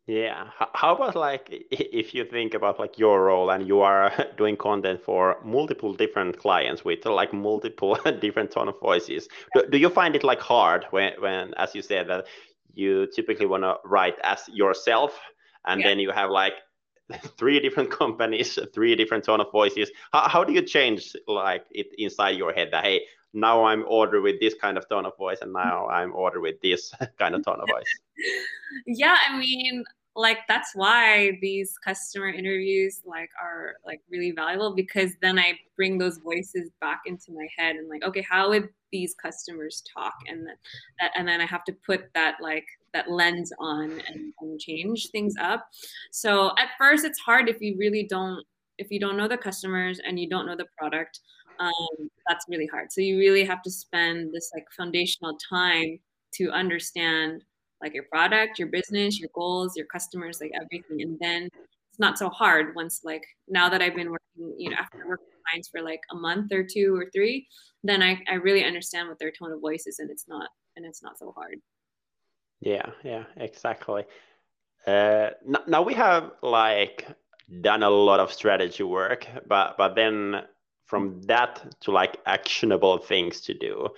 yeah. 0.07 0.49
How 0.75 0.95
about 0.95 1.17
like 1.17 1.49
if 1.71 2.15
you 2.15 2.25
think 2.27 2.53
about 2.53 2.79
like 2.79 2.99
your 2.99 3.25
role 3.25 3.51
and 3.51 3.67
you 3.67 3.81
are 3.81 4.13
doing 4.37 4.57
content 4.57 5.01
for 5.03 5.39
multiple 5.43 5.95
different 5.95 6.39
clients 6.39 6.85
with 6.85 7.07
like 7.07 7.33
multiple 7.33 7.95
different 8.21 8.51
tone 8.51 8.69
of 8.69 8.79
voices? 8.81 9.29
Do, 9.55 9.65
do 9.71 9.79
you 9.79 9.89
find 9.89 10.15
it 10.15 10.23
like 10.23 10.41
hard 10.41 10.85
when, 10.91 11.13
when, 11.21 11.55
as 11.55 11.75
you 11.75 11.81
said, 11.81 12.09
that 12.09 12.27
you 12.75 13.09
typically 13.15 13.47
want 13.47 13.63
to 13.63 13.77
write 13.85 14.17
as 14.25 14.47
yourself 14.49 15.19
and 15.65 15.81
yeah. 15.81 15.89
then 15.89 15.99
you 15.99 16.11
have 16.11 16.31
like 16.31 16.55
three 17.39 17.59
different 17.61 17.91
companies, 17.91 18.59
three 18.75 18.95
different 18.97 19.25
tone 19.25 19.41
of 19.41 19.51
voices. 19.53 19.91
How, 20.13 20.29
how 20.29 20.45
do 20.45 20.53
you 20.53 20.63
change 20.63 21.17
like 21.27 21.65
it 21.71 21.87
inside 21.97 22.37
your 22.37 22.53
head 22.53 22.69
that, 22.73 22.85
hey, 22.85 23.07
now 23.35 23.65
I'm 23.65 23.85
ordered 23.89 24.23
with 24.23 24.41
this 24.41 24.55
kind 24.55 24.79
of 24.79 24.89
tone 24.89 25.07
of 25.07 25.17
voice 25.17 25.39
and 25.43 25.53
now 25.53 25.87
I'm 25.91 26.15
ordered 26.15 26.41
with 26.41 26.61
this 26.61 26.93
kind 27.19 27.35
of 27.35 27.45
tone 27.45 27.61
of 27.61 27.69
voice? 27.69 27.85
yeah, 28.87 29.17
I 29.29 29.37
mean, 29.39 29.85
like 30.17 30.39
that's 30.47 30.71
why 30.75 31.39
these 31.43 31.77
customer 31.79 32.29
interviews 32.29 33.01
like 33.05 33.31
are 33.43 33.75
like 33.85 34.01
really 34.09 34.31
valuable 34.31 34.73
because 34.75 35.11
then 35.21 35.39
I 35.39 35.59
bring 35.77 35.99
those 35.99 36.19
voices 36.19 36.71
back 36.81 37.01
into 37.07 37.33
my 37.33 37.49
head 37.57 37.77
and 37.77 37.89
like, 37.89 38.05
okay, 38.05 38.25
how 38.29 38.51
would 38.51 38.69
these 38.93 39.15
customers 39.15 39.83
talk? 39.93 40.15
And 40.29 40.47
then 40.47 40.55
that, 41.01 41.11
and 41.17 41.27
then 41.27 41.41
I 41.41 41.47
have 41.47 41.65
to 41.65 41.73
put 41.85 42.13
that 42.15 42.37
like 42.41 42.67
that 42.93 43.11
lens 43.11 43.53
on 43.59 44.01
and, 44.09 44.33
and 44.41 44.61
change 44.61 45.09
things 45.11 45.35
up. 45.41 45.67
So 46.13 46.53
at 46.59 46.69
first 46.79 47.05
it's 47.05 47.19
hard 47.19 47.49
if 47.49 47.61
you 47.61 47.77
really 47.77 48.07
don't 48.09 48.45
if 48.79 48.91
you 48.91 48.99
don't 48.99 49.17
know 49.17 49.29
the 49.29 49.37
customers 49.37 50.01
and 50.05 50.19
you 50.19 50.29
don't 50.29 50.47
know 50.47 50.57
the 50.57 50.67
product 50.77 51.21
um, 51.59 52.11
that's 52.27 52.47
really 52.49 52.67
hard. 52.67 52.93
So 52.93 53.01
you 53.01 53.19
really 53.19 53.45
have 53.45 53.63
to 53.63 53.71
spend 53.71 54.33
this 54.33 54.51
like 54.55 54.67
foundational 54.77 55.39
time 55.49 55.99
to 56.35 56.51
understand 56.51 57.43
like 57.81 57.95
your 57.95 58.05
product 58.05 58.59
your 58.59 58.69
business 58.69 59.21
your 59.21 59.29
goals 59.35 59.77
your 59.77 59.87
customers 59.87 60.41
like 60.41 60.53
everything. 60.55 61.03
And 61.03 61.19
then 61.21 61.49
it's 61.95 62.01
not 62.01 62.19
so 62.19 62.29
hard 62.29 62.75
once 62.75 63.03
like 63.05 63.25
now 63.47 63.69
that 63.69 63.81
i've 63.81 63.95
been 63.95 64.11
working 64.11 64.53
you 64.59 64.69
know 64.69 64.77
after 64.77 64.99
working 65.07 65.27
with 65.31 65.45
clients 65.49 65.69
for 65.69 65.81
like 65.81 66.01
a 66.11 66.17
month 66.17 66.51
or 66.53 66.65
two 66.65 66.93
or 66.93 67.09
three 67.15 67.47
then 67.85 68.03
i, 68.03 68.21
I 68.29 68.35
really 68.35 68.65
understand 68.65 69.09
what 69.09 69.21
their 69.21 69.31
tone 69.31 69.53
of 69.53 69.61
voice 69.61 69.87
is 69.87 70.01
and 70.01 70.11
it's 70.11 70.27
not 70.27 70.49
and 70.77 70.85
it's 70.85 71.05
not 71.05 71.19
so 71.19 71.33
hard. 71.37 71.61
Yeah 72.61 72.87
yeah 73.05 73.25
exactly. 73.37 74.05
Uh, 74.87 75.31
now 75.67 75.83
we 75.83 75.95
have 75.95 76.33
like 76.43 77.07
done 77.61 77.83
a 77.83 77.91
lot 77.91 78.21
of 78.21 78.33
strategy 78.33 78.83
work 78.83 79.27
but 79.47 79.77
but 79.79 79.95
then 79.95 80.43
from 80.87 81.21
that 81.23 81.75
to 81.81 81.91
like 81.91 82.21
actionable 82.27 82.99
things 82.99 83.41
to 83.43 83.55
do. 83.55 83.89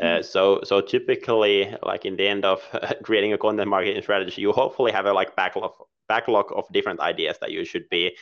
Uh, 0.00 0.04
mm-hmm. 0.04 0.22
so 0.22 0.60
so 0.64 0.80
typically 0.80 1.72
like 1.84 2.04
in 2.04 2.16
the 2.16 2.26
end 2.26 2.44
of 2.44 2.60
creating 3.04 3.32
a 3.32 3.38
content 3.38 3.70
marketing 3.70 4.02
strategy 4.02 4.42
you 4.42 4.50
hopefully 4.50 4.90
have 4.90 5.06
a 5.06 5.12
like 5.12 5.36
backlog 5.36 5.70
backlog 6.08 6.46
of 6.56 6.66
different 6.72 6.98
ideas 6.98 7.38
that 7.40 7.52
you 7.52 7.64
should 7.64 7.88
be 7.90 8.16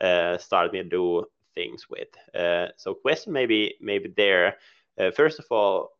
uh, 0.00 0.38
starting 0.38 0.82
to 0.82 0.88
do 0.88 1.26
things 1.54 1.86
with. 1.90 2.08
Uh, 2.34 2.68
so 2.76 2.94
question 2.94 3.32
maybe 3.32 3.74
maybe 3.80 4.12
there. 4.16 4.56
Uh, 4.98 5.10
first 5.10 5.38
of 5.38 5.44
all 5.50 5.90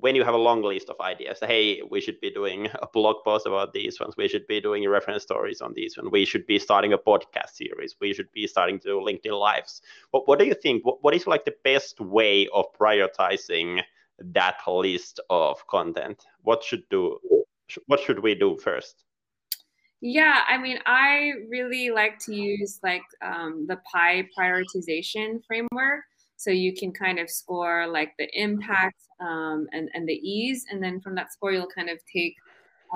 when 0.00 0.14
you 0.14 0.24
have 0.24 0.34
a 0.34 0.38
long 0.38 0.62
list 0.62 0.88
of 0.88 1.00
ideas, 1.00 1.38
hey, 1.40 1.82
we 1.90 2.00
should 2.00 2.20
be 2.20 2.30
doing 2.30 2.68
a 2.82 2.86
blog 2.86 3.16
post 3.24 3.46
about 3.46 3.72
these 3.72 3.98
ones, 4.00 4.14
we 4.16 4.28
should 4.28 4.46
be 4.46 4.60
doing 4.60 4.88
reference 4.88 5.22
stories 5.22 5.60
on 5.60 5.72
these 5.74 5.96
ones, 5.96 6.10
we 6.10 6.24
should 6.24 6.46
be 6.46 6.58
starting 6.58 6.92
a 6.92 6.98
podcast 6.98 7.50
series, 7.54 7.96
we 8.00 8.12
should 8.12 8.30
be 8.32 8.46
starting 8.46 8.78
to 8.80 8.88
do 8.88 9.00
LinkedIn 9.00 9.38
lives. 9.38 9.82
What, 10.10 10.28
what 10.28 10.38
do 10.38 10.44
you 10.44 10.54
think? 10.54 10.84
What, 10.84 11.02
what 11.02 11.14
is 11.14 11.26
like 11.26 11.44
the 11.44 11.54
best 11.64 12.00
way 12.00 12.48
of 12.54 12.66
prioritizing 12.78 13.82
that 14.18 14.56
list 14.66 15.20
of 15.30 15.66
content? 15.66 16.24
What 16.42 16.62
should 16.62 16.88
do? 16.90 17.18
What 17.86 18.00
should 18.00 18.20
we 18.20 18.34
do 18.34 18.56
first? 18.58 19.04
Yeah, 20.00 20.42
I 20.48 20.58
mean, 20.58 20.78
I 20.86 21.32
really 21.48 21.90
like 21.90 22.18
to 22.20 22.34
use 22.34 22.78
like 22.82 23.02
um, 23.20 23.66
the 23.66 23.76
pie 23.90 24.28
prioritization 24.38 25.40
framework. 25.46 26.04
So 26.38 26.50
you 26.52 26.72
can 26.72 26.92
kind 26.92 27.18
of 27.18 27.28
score 27.28 27.88
like 27.88 28.12
the 28.16 28.28
impact 28.32 29.02
um, 29.20 29.66
and 29.72 29.90
and 29.92 30.08
the 30.08 30.14
ease, 30.14 30.64
and 30.70 30.82
then 30.82 31.00
from 31.00 31.16
that 31.16 31.32
score 31.32 31.52
you'll 31.52 31.66
kind 31.66 31.90
of 31.90 31.98
take 32.12 32.34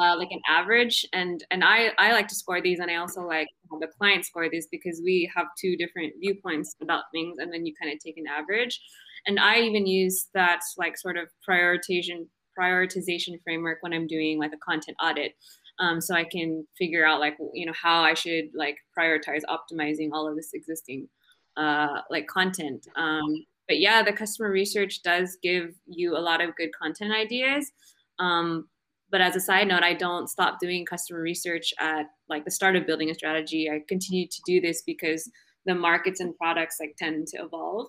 uh, 0.01 0.17
like 0.17 0.31
an 0.31 0.41
average. 0.49 1.05
And 1.13 1.45
and 1.51 1.65
I 1.65 1.91
I 1.99 2.13
like 2.13 2.29
to 2.29 2.37
score 2.37 2.63
these, 2.63 2.79
and 2.79 2.89
I 2.89 2.97
also 2.97 3.23
like 3.23 3.49
the 3.81 3.89
client 3.99 4.25
score 4.25 4.49
these 4.49 4.69
because 4.71 5.03
we 5.05 5.29
have 5.35 5.47
two 5.61 5.77
different 5.77 6.15
viewpoints 6.21 6.77
about 6.81 7.05
things, 7.13 7.39
and 7.39 7.53
then 7.53 7.67
you 7.67 7.75
kind 7.81 7.93
of 7.93 7.99
take 7.99 8.17
an 8.17 8.27
average. 8.29 8.81
And 9.27 9.41
I 9.41 9.61
even 9.61 9.87
use 9.87 10.29
that 10.35 10.61
like 10.79 10.97
sort 10.97 11.17
of 11.17 11.29
prioritization 11.49 12.27
prioritization 12.57 13.43
framework 13.43 13.79
when 13.81 13.93
I'm 13.93 14.07
doing 14.07 14.39
like 14.39 14.53
a 14.53 14.65
content 14.65 14.97
audit. 15.03 15.33
Um, 15.81 16.01
so 16.01 16.15
I 16.15 16.25
can 16.25 16.65
figure 16.79 17.05
out 17.05 17.19
like 17.19 17.37
you 17.55 17.67
know 17.67 17.73
how 17.75 18.03
I 18.03 18.15
should 18.15 18.51
like 18.55 18.77
prioritize 18.97 19.43
optimizing 19.49 20.11
all 20.13 20.29
of 20.29 20.37
this 20.37 20.51
existing 20.55 21.09
uh, 21.57 22.01
like 22.11 22.27
content. 22.27 22.87
Um, 22.97 23.45
but 23.69 23.79
yeah, 23.79 24.03
the 24.03 24.13
customer 24.13 24.51
research 24.51 25.03
does 25.03 25.39
give 25.43 25.75
you 25.87 26.17
a 26.17 26.19
lot 26.19 26.41
of 26.41 26.55
good 26.57 26.71
content 26.75 27.13
ideas. 27.13 27.71
Um, 28.19 28.69
but 29.11 29.21
as 29.21 29.37
a 29.37 29.41
side 29.41 29.69
note, 29.69 29.83
I 29.83 29.95
don't 29.95 30.29
stop 30.29 30.59
doing 30.59 30.87
customer 30.87 31.21
research 31.21 31.73
at 31.79 32.07
like 32.29 32.45
the 32.45 32.51
start 32.51 32.77
of 32.77 32.87
building 32.87 33.11
a 33.11 33.15
strategy. 33.15 33.71
I 33.71 33.83
continue 33.87 34.27
to 34.27 34.43
do 34.47 34.61
this 34.61 34.83
because 34.83 35.31
the 35.67 35.75
markets 35.75 36.21
and 36.21 36.37
products 36.37 36.79
like 36.81 36.97
tend 36.97 37.29
to 37.29 37.43
evolve. 37.43 37.89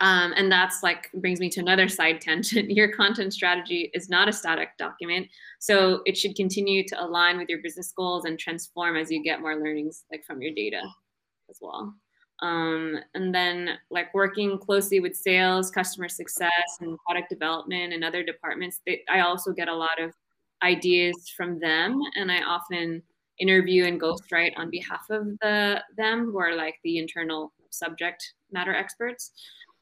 Um, 0.00 0.32
and 0.36 0.50
that's 0.50 0.82
like 0.82 1.10
brings 1.14 1.38
me 1.38 1.48
to 1.50 1.60
another 1.60 1.88
side 1.88 2.20
tangent. 2.20 2.70
Your 2.76 2.88
content 2.92 3.32
strategy 3.32 3.90
is 3.94 4.08
not 4.08 4.28
a 4.28 4.32
static 4.32 4.70
document, 4.78 5.28
so 5.60 6.02
it 6.06 6.16
should 6.16 6.34
continue 6.34 6.84
to 6.88 7.04
align 7.04 7.38
with 7.38 7.48
your 7.48 7.62
business 7.62 7.92
goals 7.96 8.24
and 8.24 8.36
transform 8.36 8.96
as 8.96 9.12
you 9.12 9.22
get 9.22 9.40
more 9.40 9.54
learnings 9.54 10.04
like 10.10 10.24
from 10.24 10.42
your 10.42 10.52
data 10.54 10.82
as 11.48 11.58
well. 11.60 11.94
Um, 12.42 12.98
and 13.14 13.32
then 13.32 13.78
like 13.90 14.12
working 14.12 14.58
closely 14.58 14.98
with 14.98 15.16
sales, 15.16 15.70
customer 15.70 16.08
success, 16.08 16.78
and 16.80 16.98
product 17.06 17.30
development 17.30 17.92
and 17.92 18.04
other 18.04 18.24
departments, 18.24 18.80
they, 18.84 19.02
I 19.08 19.20
also 19.20 19.52
get 19.52 19.68
a 19.68 19.74
lot 19.74 20.00
of 20.00 20.12
ideas 20.62 21.32
from 21.36 21.60
them, 21.60 22.00
and 22.16 22.30
I 22.30 22.42
often 22.42 23.02
interview 23.38 23.84
and 23.86 24.00
ghostwrite 24.00 24.52
on 24.56 24.70
behalf 24.70 25.06
of 25.10 25.26
the 25.40 25.82
them 25.96 26.26
who 26.26 26.38
are 26.38 26.54
like 26.54 26.76
the 26.84 26.98
internal 26.98 27.52
subject 27.70 28.34
matter 28.50 28.74
experts. 28.74 29.32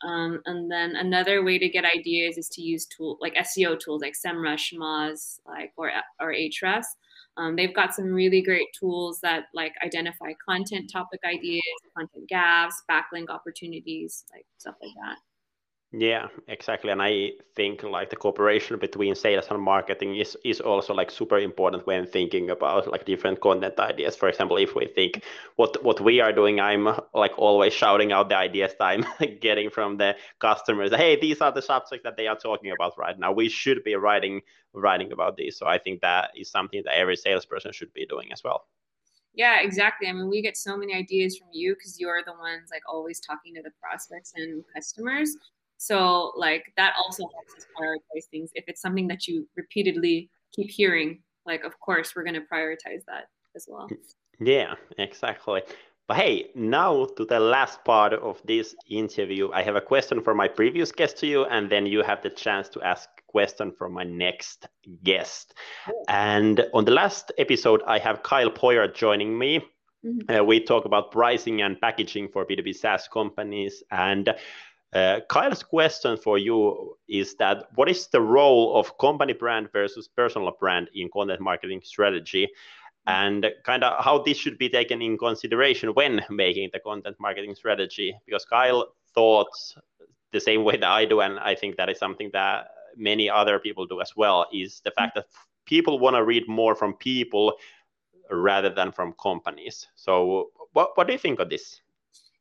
Um, 0.02 0.40
and 0.46 0.70
then 0.70 0.96
another 0.96 1.42
way 1.42 1.58
to 1.58 1.68
get 1.68 1.84
ideas 1.84 2.38
is 2.38 2.48
to 2.50 2.62
use 2.62 2.86
tool 2.86 3.18
like 3.20 3.34
SEO 3.34 3.78
tools 3.78 4.02
like 4.02 4.14
SEMrush, 4.14 4.74
Moz, 4.74 5.40
like 5.46 5.72
or 5.76 5.90
or 6.20 6.32
Ahrefs. 6.32 6.86
Um, 7.40 7.56
they've 7.56 7.74
got 7.74 7.94
some 7.94 8.12
really 8.12 8.42
great 8.42 8.68
tools 8.78 9.18
that 9.22 9.44
like 9.54 9.72
identify 9.82 10.32
content 10.46 10.90
topic 10.92 11.20
ideas, 11.24 11.62
content 11.96 12.28
gaps, 12.28 12.82
backlink 12.90 13.30
opportunities, 13.30 14.24
like 14.30 14.44
stuff 14.58 14.74
like 14.82 14.92
that. 15.02 15.16
Yeah, 15.92 16.28
exactly. 16.46 16.92
And 16.92 17.02
I 17.02 17.32
think 17.56 17.82
like 17.82 18.10
the 18.10 18.16
cooperation 18.16 18.78
between 18.78 19.16
sales 19.16 19.46
and 19.50 19.60
marketing 19.60 20.14
is, 20.14 20.36
is 20.44 20.60
also 20.60 20.94
like 20.94 21.10
super 21.10 21.38
important 21.38 21.84
when 21.84 22.06
thinking 22.06 22.50
about 22.50 22.86
like 22.86 23.04
different 23.04 23.40
content 23.40 23.76
ideas. 23.80 24.14
For 24.14 24.28
example, 24.28 24.56
if 24.56 24.76
we 24.76 24.86
think 24.86 25.24
what 25.56 25.82
what 25.82 26.00
we 26.00 26.20
are 26.20 26.32
doing, 26.32 26.60
I'm 26.60 26.88
like 27.12 27.36
always 27.36 27.72
shouting 27.72 28.12
out 28.12 28.28
the 28.28 28.36
ideas 28.36 28.72
that 28.78 28.84
I'm 28.84 29.04
getting 29.40 29.68
from 29.68 29.96
the 29.96 30.14
customers. 30.38 30.94
Hey, 30.94 31.18
these 31.20 31.40
are 31.40 31.50
the 31.50 31.62
subjects 31.62 32.04
that 32.04 32.16
they 32.16 32.28
are 32.28 32.38
talking 32.38 32.70
about 32.70 32.96
right 32.96 33.18
now. 33.18 33.32
We 33.32 33.48
should 33.48 33.82
be 33.82 33.96
writing 33.96 34.42
writing 34.72 35.10
about 35.10 35.36
these. 35.36 35.58
So 35.58 35.66
I 35.66 35.78
think 35.78 36.02
that 36.02 36.30
is 36.36 36.52
something 36.52 36.82
that 36.84 36.94
every 36.94 37.16
salesperson 37.16 37.72
should 37.72 37.92
be 37.92 38.06
doing 38.06 38.30
as 38.32 38.44
well. 38.44 38.68
Yeah, 39.34 39.60
exactly. 39.60 40.08
I 40.08 40.12
mean, 40.12 40.28
we 40.28 40.40
get 40.40 40.56
so 40.56 40.76
many 40.76 40.94
ideas 40.94 41.36
from 41.36 41.48
you 41.52 41.74
because 41.74 41.98
you're 41.98 42.22
the 42.24 42.32
ones 42.32 42.68
like 42.70 42.82
always 42.88 43.18
talking 43.18 43.54
to 43.56 43.62
the 43.62 43.72
prospects 43.80 44.32
and 44.36 44.62
customers. 44.72 45.36
So 45.80 46.32
like 46.36 46.74
that 46.76 46.92
also 46.98 47.22
helps 47.22 47.54
us 47.56 47.66
prioritize 47.74 48.26
things. 48.30 48.50
If 48.54 48.64
it's 48.68 48.82
something 48.82 49.08
that 49.08 49.26
you 49.26 49.48
repeatedly 49.56 50.28
keep 50.54 50.70
hearing, 50.70 51.22
like 51.46 51.64
of 51.64 51.80
course 51.80 52.14
we're 52.14 52.22
going 52.22 52.34
to 52.34 52.46
prioritize 52.52 53.02
that 53.08 53.28
as 53.56 53.64
well. 53.66 53.88
Yeah, 54.38 54.74
exactly. 54.98 55.62
But 56.06 56.18
hey, 56.18 56.50
now 56.54 57.06
to 57.16 57.24
the 57.24 57.40
last 57.40 57.82
part 57.84 58.12
of 58.12 58.42
this 58.44 58.74
interview, 58.90 59.50
I 59.52 59.62
have 59.62 59.76
a 59.76 59.80
question 59.80 60.20
for 60.22 60.34
my 60.34 60.48
previous 60.48 60.92
guest 60.92 61.16
to 61.18 61.26
you, 61.26 61.44
and 61.46 61.70
then 61.70 61.86
you 61.86 62.02
have 62.02 62.20
the 62.22 62.30
chance 62.30 62.68
to 62.70 62.82
ask 62.82 63.08
question 63.28 63.72
for 63.72 63.88
my 63.88 64.04
next 64.04 64.66
guest. 65.02 65.54
Oh. 65.88 66.04
And 66.08 66.66
on 66.74 66.84
the 66.84 66.90
last 66.90 67.32
episode, 67.38 67.80
I 67.86 67.98
have 68.00 68.22
Kyle 68.22 68.50
Poyar 68.50 68.94
joining 68.94 69.38
me. 69.38 69.64
Mm-hmm. 70.04 70.34
Uh, 70.34 70.42
we 70.42 70.60
talk 70.60 70.84
about 70.84 71.12
pricing 71.12 71.62
and 71.62 71.80
packaging 71.80 72.28
for 72.28 72.44
B2B 72.44 72.74
SaaS 72.74 73.06
companies. 73.06 73.82
And 73.90 74.34
uh, 74.92 75.20
Kyle's 75.28 75.62
question 75.62 76.16
for 76.16 76.38
you 76.38 76.96
is 77.08 77.34
that 77.36 77.66
what 77.74 77.88
is 77.88 78.08
the 78.08 78.20
role 78.20 78.76
of 78.76 78.98
company 78.98 79.32
brand 79.32 79.70
versus 79.72 80.08
personal 80.08 80.52
brand 80.58 80.90
in 80.94 81.08
content 81.12 81.40
marketing 81.40 81.80
strategy? 81.84 82.48
And 83.06 83.46
kind 83.64 83.82
of 83.82 84.04
how 84.04 84.18
this 84.18 84.36
should 84.36 84.58
be 84.58 84.68
taken 84.68 85.00
in 85.00 85.16
consideration 85.16 85.90
when 85.94 86.22
making 86.28 86.70
the 86.72 86.80
content 86.80 87.16
marketing 87.18 87.54
strategy? 87.54 88.14
Because 88.26 88.44
Kyle 88.44 88.92
thought 89.14 89.48
the 90.32 90.40
same 90.40 90.64
way 90.64 90.76
that 90.76 90.88
I 90.88 91.04
do, 91.04 91.20
and 91.20 91.38
I 91.38 91.54
think 91.54 91.76
that 91.76 91.88
is 91.88 91.98
something 91.98 92.30
that 92.32 92.68
many 92.96 93.30
other 93.30 93.58
people 93.58 93.86
do 93.86 94.00
as 94.00 94.14
well, 94.16 94.46
is 94.52 94.80
the 94.84 94.90
fact 94.90 95.14
that 95.14 95.26
people 95.66 95.98
want 95.98 96.16
to 96.16 96.24
read 96.24 96.46
more 96.48 96.74
from 96.74 96.94
people 96.94 97.54
rather 98.30 98.70
than 98.70 98.92
from 98.92 99.14
companies. 99.20 99.86
So, 99.96 100.50
what, 100.72 100.96
what 100.96 101.06
do 101.06 101.12
you 101.12 101.18
think 101.18 101.40
of 101.40 101.48
this? 101.48 101.80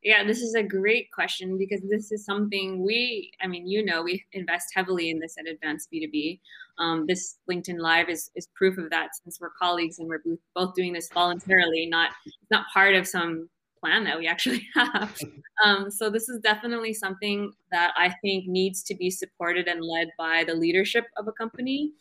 Yeah, 0.01 0.23
this 0.23 0.41
is 0.41 0.55
a 0.55 0.63
great 0.63 1.11
question 1.11 1.57
because 1.57 1.81
this 1.89 2.11
is 2.11 2.23
something 2.23 2.85
we, 2.85 3.31
I 3.41 3.47
mean, 3.47 3.67
you 3.67 3.83
know, 3.83 4.01
we 4.01 4.23
invest 4.31 4.67
heavily 4.73 5.09
in 5.09 5.19
this 5.19 5.35
at 5.37 5.45
Advance 5.45 5.89
B2B. 5.93 6.39
Um, 6.77 7.05
this 7.05 7.39
LinkedIn 7.51 7.79
Live 7.79 8.07
is, 8.07 8.31
is 8.35 8.47
proof 8.55 8.77
of 8.77 8.89
that 8.91 9.09
since 9.21 9.39
we're 9.41 9.49
colleagues 9.59 9.99
and 9.99 10.07
we're 10.07 10.21
both 10.55 10.73
doing 10.73 10.93
this 10.93 11.09
voluntarily, 11.13 11.85
not, 11.85 12.11
not 12.49 12.65
part 12.73 12.95
of 12.95 13.05
some 13.05 13.49
plan 13.79 14.05
that 14.05 14.17
we 14.17 14.27
actually 14.27 14.65
have. 14.75 15.19
Um, 15.65 15.91
so 15.91 16.09
this 16.09 16.29
is 16.29 16.39
definitely 16.39 16.93
something 16.93 17.51
that 17.71 17.91
I 17.97 18.15
think 18.21 18.47
needs 18.47 18.83
to 18.83 18.95
be 18.95 19.09
supported 19.09 19.67
and 19.67 19.83
led 19.83 20.09
by 20.17 20.45
the 20.47 20.53
leadership 20.55 21.05
of 21.17 21.27
a 21.27 21.33
company, 21.33 21.91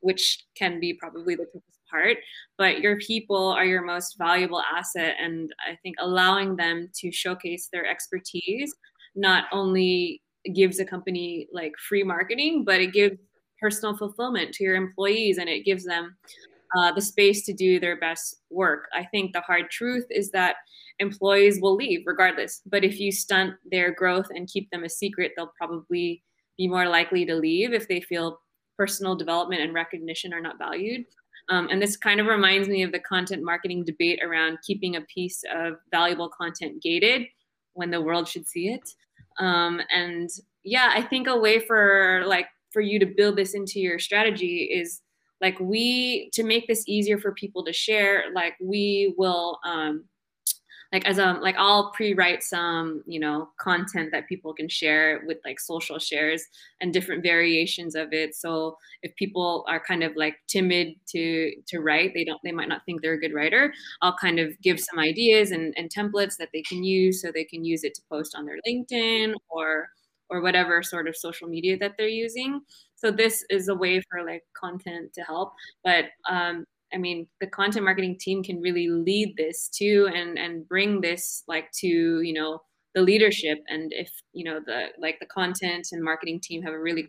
which 0.00 0.44
can 0.54 0.80
be 0.80 0.92
probably 0.94 1.34
the 1.34 1.46
part 1.90 2.16
but 2.56 2.80
your 2.80 2.96
people 2.98 3.48
are 3.48 3.64
your 3.64 3.82
most 3.82 4.16
valuable 4.18 4.62
asset 4.74 5.14
and 5.20 5.52
i 5.68 5.76
think 5.82 5.96
allowing 5.98 6.56
them 6.56 6.88
to 6.94 7.10
showcase 7.12 7.68
their 7.72 7.86
expertise 7.86 8.74
not 9.14 9.44
only 9.52 10.22
gives 10.54 10.78
a 10.78 10.84
company 10.84 11.48
like 11.52 11.72
free 11.88 12.02
marketing 12.02 12.64
but 12.64 12.80
it 12.80 12.92
gives 12.92 13.16
personal 13.60 13.96
fulfillment 13.96 14.52
to 14.52 14.64
your 14.64 14.76
employees 14.76 15.38
and 15.38 15.48
it 15.48 15.64
gives 15.64 15.84
them 15.84 16.16
uh, 16.76 16.92
the 16.92 17.00
space 17.00 17.44
to 17.44 17.52
do 17.52 17.80
their 17.80 17.98
best 17.98 18.36
work 18.50 18.88
i 18.94 19.04
think 19.04 19.32
the 19.32 19.40
hard 19.40 19.70
truth 19.70 20.04
is 20.10 20.30
that 20.30 20.56
employees 21.00 21.58
will 21.60 21.74
leave 21.74 22.02
regardless 22.06 22.60
but 22.66 22.84
if 22.84 23.00
you 23.00 23.10
stunt 23.10 23.54
their 23.70 23.92
growth 23.94 24.26
and 24.30 24.48
keep 24.48 24.70
them 24.70 24.84
a 24.84 24.88
secret 24.88 25.32
they'll 25.36 25.52
probably 25.56 26.22
be 26.58 26.68
more 26.68 26.88
likely 26.88 27.24
to 27.24 27.36
leave 27.36 27.72
if 27.72 27.88
they 27.88 28.00
feel 28.00 28.40
personal 28.78 29.16
development 29.16 29.60
and 29.60 29.74
recognition 29.74 30.32
are 30.32 30.40
not 30.40 30.58
valued. 30.58 31.04
Um, 31.48 31.68
and 31.70 31.80
this 31.80 31.96
kind 31.96 32.20
of 32.20 32.26
reminds 32.26 32.68
me 32.68 32.82
of 32.82 32.92
the 32.92 33.00
content 33.00 33.42
marketing 33.42 33.84
debate 33.84 34.20
around 34.22 34.58
keeping 34.66 34.96
a 34.96 35.00
piece 35.02 35.42
of 35.54 35.74
valuable 35.90 36.28
content 36.28 36.82
gated 36.82 37.26
when 37.74 37.90
the 37.90 38.00
world 38.00 38.28
should 38.28 38.46
see 38.46 38.68
it. 38.68 38.88
Um, 39.38 39.80
and 39.94 40.28
yeah, 40.64 40.90
I 40.92 41.02
think 41.02 41.26
a 41.26 41.36
way 41.36 41.60
for 41.60 42.22
like 42.26 42.48
for 42.72 42.82
you 42.82 42.98
to 42.98 43.06
build 43.06 43.36
this 43.36 43.54
into 43.54 43.80
your 43.80 43.98
strategy 43.98 44.64
is 44.64 45.00
like 45.40 45.58
we 45.60 46.30
to 46.34 46.42
make 46.42 46.66
this 46.66 46.84
easier 46.86 47.18
for 47.18 47.32
people 47.32 47.64
to 47.64 47.72
share. 47.72 48.24
Like 48.34 48.54
we 48.60 49.14
will 49.16 49.58
um, 49.64 50.04
like 50.92 51.04
as 51.06 51.18
a 51.18 51.34
like 51.42 51.54
I'll 51.58 51.90
pre-write 51.92 52.42
some 52.42 53.02
you 53.06 53.20
know 53.20 53.50
content 53.60 54.10
that 54.12 54.28
people 54.28 54.54
can 54.54 54.68
share 54.68 55.22
with 55.26 55.38
like 55.44 55.60
social 55.60 55.98
shares 55.98 56.42
and 56.80 56.92
different 56.92 57.22
variations 57.22 57.94
of 57.94 58.12
it. 58.12 58.34
So 58.34 58.76
if 59.02 59.14
people 59.16 59.64
are 59.68 59.80
kind 59.80 60.02
of 60.02 60.16
like 60.16 60.36
timid 60.48 60.94
to 61.10 61.52
to 61.68 61.80
write, 61.80 62.12
they 62.14 62.24
don't 62.24 62.40
they 62.42 62.52
might 62.52 62.68
not 62.68 62.82
think 62.86 63.02
they're 63.02 63.14
a 63.14 63.20
good 63.20 63.34
writer. 63.34 63.72
I'll 64.02 64.16
kind 64.16 64.38
of 64.38 64.58
give 64.62 64.80
some 64.80 64.98
ideas 64.98 65.50
and, 65.50 65.74
and 65.76 65.90
templates 65.90 66.36
that 66.38 66.50
they 66.52 66.62
can 66.62 66.82
use 66.84 67.20
so 67.22 67.30
they 67.30 67.44
can 67.44 67.64
use 67.64 67.84
it 67.84 67.94
to 67.94 68.02
post 68.10 68.34
on 68.36 68.46
their 68.46 68.58
LinkedIn 68.66 69.34
or 69.48 69.88
or 70.30 70.40
whatever 70.42 70.82
sort 70.82 71.08
of 71.08 71.16
social 71.16 71.48
media 71.48 71.76
that 71.78 71.94
they're 71.96 72.08
using. 72.08 72.60
So 72.96 73.10
this 73.10 73.44
is 73.50 73.68
a 73.68 73.74
way 73.74 74.02
for 74.10 74.24
like 74.24 74.42
content 74.58 75.12
to 75.14 75.22
help. 75.22 75.52
But 75.84 76.06
um, 76.28 76.64
I 76.92 76.98
mean, 76.98 77.26
the 77.40 77.46
content 77.46 77.84
marketing 77.84 78.16
team 78.18 78.42
can 78.42 78.60
really 78.60 78.88
lead 78.88 79.34
this 79.36 79.68
too 79.68 80.08
and 80.14 80.38
and 80.38 80.66
bring 80.68 81.00
this 81.00 81.42
like 81.48 81.70
to, 81.80 81.86
you 81.86 82.32
know, 82.32 82.60
the 82.94 83.02
leadership 83.02 83.58
and 83.68 83.92
if, 83.92 84.10
you 84.32 84.44
know, 84.44 84.60
the 84.64 84.86
like 84.98 85.18
the 85.20 85.26
content 85.26 85.88
and 85.92 86.02
marketing 86.02 86.40
team 86.42 86.62
have 86.62 86.72
a 86.72 86.80
really 86.80 87.06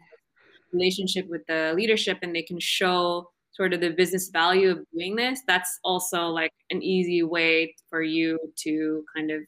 relationship 0.73 1.25
with 1.29 1.41
the 1.47 1.73
leadership 1.75 2.19
and 2.21 2.35
they 2.35 2.43
can 2.43 2.59
show 2.59 3.29
sort 3.51 3.73
of 3.73 3.81
the 3.81 3.89
business 3.89 4.29
value 4.31 4.69
of 4.71 4.79
doing 4.93 5.15
this, 5.15 5.41
that's 5.47 5.79
also 5.83 6.27
like 6.27 6.51
an 6.69 6.81
easy 6.83 7.23
way 7.23 7.73
for 7.89 8.01
you 8.01 8.37
to 8.63 9.03
kind 9.15 9.31
of 9.31 9.41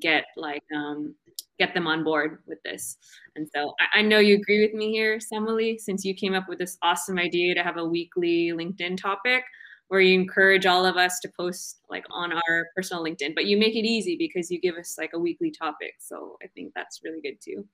get 0.00 0.24
like 0.36 0.62
um 0.74 1.14
get 1.58 1.72
them 1.72 1.86
on 1.86 2.04
board 2.04 2.42
with 2.46 2.58
this. 2.64 2.98
And 3.34 3.48
so 3.54 3.72
I, 3.80 4.00
I 4.00 4.02
know 4.02 4.18
you 4.18 4.36
agree 4.36 4.60
with 4.60 4.74
me 4.74 4.92
here, 4.92 5.18
Samuli, 5.18 5.78
since 5.78 6.04
you 6.04 6.14
came 6.14 6.34
up 6.34 6.48
with 6.48 6.58
this 6.58 6.76
awesome 6.82 7.18
idea 7.18 7.54
to 7.54 7.62
have 7.62 7.78
a 7.78 7.84
weekly 7.84 8.52
LinkedIn 8.52 9.00
topic 9.00 9.42
where 9.88 10.00
you 10.00 10.14
encourage 10.18 10.66
all 10.66 10.84
of 10.84 10.96
us 10.96 11.20
to 11.20 11.28
post 11.38 11.78
like 11.88 12.04
on 12.10 12.32
our 12.32 12.68
personal 12.74 13.04
LinkedIn, 13.04 13.34
but 13.34 13.46
you 13.46 13.56
make 13.56 13.76
it 13.76 13.86
easy 13.86 14.16
because 14.16 14.50
you 14.50 14.60
give 14.60 14.76
us 14.76 14.96
like 14.98 15.10
a 15.14 15.18
weekly 15.18 15.50
topic. 15.50 15.94
So 15.98 16.36
I 16.42 16.46
think 16.48 16.72
that's 16.74 17.00
really 17.04 17.20
good 17.20 17.40
too. 17.40 17.64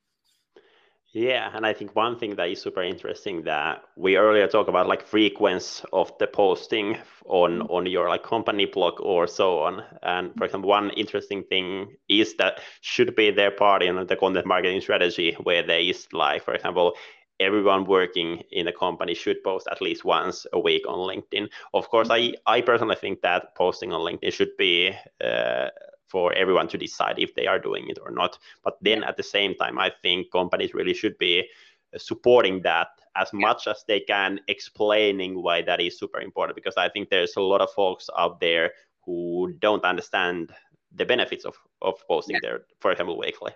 Yeah, 1.15 1.51
and 1.55 1.67
I 1.67 1.75
think 1.75 1.95
one 1.95 2.19
thing 2.19 2.37
that 2.37 2.49
is 2.49 2.63
super 2.63 2.83
interesting 2.83 3.43
that 3.43 3.83
we 3.97 4.17
earlier 4.17 4.47
talked 4.49 4.71
about 4.71 4.89
like 4.89 5.07
frequency 5.07 5.85
of 5.93 6.11
the 6.19 6.27
posting 6.27 6.97
on 7.27 7.59
mm-hmm. 7.59 7.71
on 7.71 7.85
your 7.85 8.09
like 8.09 8.23
company 8.23 8.65
blog 8.65 8.99
or 8.99 9.27
so 9.27 9.59
on. 9.59 9.85
And 10.03 10.33
for 10.39 10.45
example, 10.45 10.71
one 10.71 10.89
interesting 10.91 11.45
thing 11.45 11.97
is 12.09 12.35
that 12.37 12.61
should 12.81 13.15
be 13.15 13.31
their 13.31 13.51
part 13.51 13.83
in 13.83 14.07
the 14.07 14.17
content 14.17 14.47
marketing 14.47 14.81
strategy 14.81 15.37
where 15.43 15.63
there 15.63 15.81
is 15.81 16.09
like, 16.15 16.45
for 16.45 16.55
example, 16.55 16.95
everyone 17.43 17.85
working 17.85 18.43
in 18.51 18.69
a 18.69 18.73
company 18.73 19.15
should 19.15 19.43
post 19.43 19.69
at 19.71 19.83
least 19.83 20.05
once 20.05 20.47
a 20.53 20.59
week 20.59 20.87
on 20.89 20.99
LinkedIn. 20.99 21.49
Of 21.75 21.89
course, 21.89 22.09
I, 22.11 22.35
I 22.47 22.61
personally 22.61 22.97
think 22.97 23.21
that 23.23 23.55
posting 23.57 23.93
on 23.93 24.01
LinkedIn 24.01 24.33
should 24.33 24.57
be 24.57 24.95
uh, 25.23 25.69
for 26.09 26.33
everyone 26.35 26.69
to 26.69 26.79
decide 26.79 27.19
if 27.19 27.35
they 27.35 27.47
are 27.47 27.59
doing 27.59 27.89
it 27.89 27.99
or 28.03 28.11
not. 28.11 28.39
But 28.63 28.79
then 28.83 29.03
at 29.03 29.17
the 29.17 29.23
same 29.23 29.55
time, 29.55 29.79
I 29.79 29.91
think 30.03 30.31
companies 30.31 30.75
really 30.75 30.95
should 30.95 31.17
be 31.19 31.49
supporting 31.97 32.63
that 32.63 32.89
as 33.17 33.33
much 33.33 33.67
as 33.67 33.85
they 33.87 34.01
can, 34.01 34.41
explaining 34.49 35.43
why 35.43 35.63
that 35.63 35.81
is 35.81 35.99
super 35.99 36.21
important. 36.21 36.57
Because 36.57 36.77
I 36.77 36.89
think 36.89 37.11
there's 37.11 37.37
a 37.37 37.41
lot 37.41 37.61
of 37.61 37.71
folks 37.71 38.09
out 38.19 38.41
there 38.41 38.73
who 39.05 39.55
don't 39.59 39.85
understand 39.85 40.53
the 40.95 41.05
benefits 41.05 41.45
of, 41.45 41.55
of 41.81 41.95
posting 42.07 42.35
yeah. 42.35 42.41
their, 42.43 42.61
for 42.81 42.93
example, 42.93 43.19
weekly. 43.19 43.53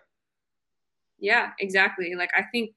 Yeah, 1.19 1.53
exactly. 1.61 2.15
Like 2.15 2.31
I 2.37 2.43
think 2.53 2.73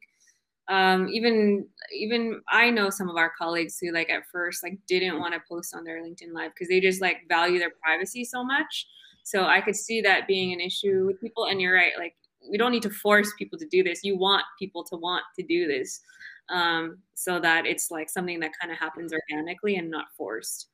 um, 0.70 1.10
even 1.10 1.68
even 1.92 2.42
I 2.48 2.70
know 2.70 2.92
some 2.92 3.10
of 3.10 3.18
our 3.18 3.32
colleagues 3.38 3.80
who 3.80 3.92
like 3.92 4.10
at 4.10 4.28
first 4.32 4.64
like 4.64 4.78
didn't 4.88 5.20
want 5.20 5.34
to 5.34 5.42
post 5.50 5.76
on 5.76 5.84
their 5.84 6.02
LinkedIn 6.02 6.32
live 6.32 6.52
because 6.54 6.68
they 6.68 6.80
just 6.80 7.02
like 7.02 7.28
value 7.28 7.58
their 7.58 7.72
privacy 7.84 8.24
so 8.24 8.44
much. 8.44 8.88
So 9.24 9.46
I 9.46 9.62
could 9.62 9.76
see 9.76 10.00
that 10.02 10.28
being 10.28 10.54
an 10.54 10.60
issue 10.60 11.06
with 11.08 11.20
people. 11.20 11.46
And 11.46 11.60
you're 11.60 11.74
right, 11.74 11.94
like 11.98 12.16
we 12.50 12.58
don't 12.58 12.72
need 12.72 12.84
to 12.84 12.90
force 12.92 13.34
people 13.38 13.58
to 13.58 13.68
do 13.68 13.84
this. 13.84 14.04
You 14.04 14.18
want 14.18 14.44
people 14.60 14.84
to 14.86 14.96
want 14.96 15.24
to 15.38 15.44
do 15.44 15.68
this, 15.68 16.02
um, 16.50 17.00
so 17.16 17.40
that 17.40 17.66
it's 17.66 17.90
like 17.90 18.10
something 18.10 18.40
that 18.40 18.52
kind 18.62 18.72
of 18.72 18.78
happens 18.78 19.12
organically 19.12 19.76
and 19.78 19.90
not 19.90 20.06
forced. 20.16 20.68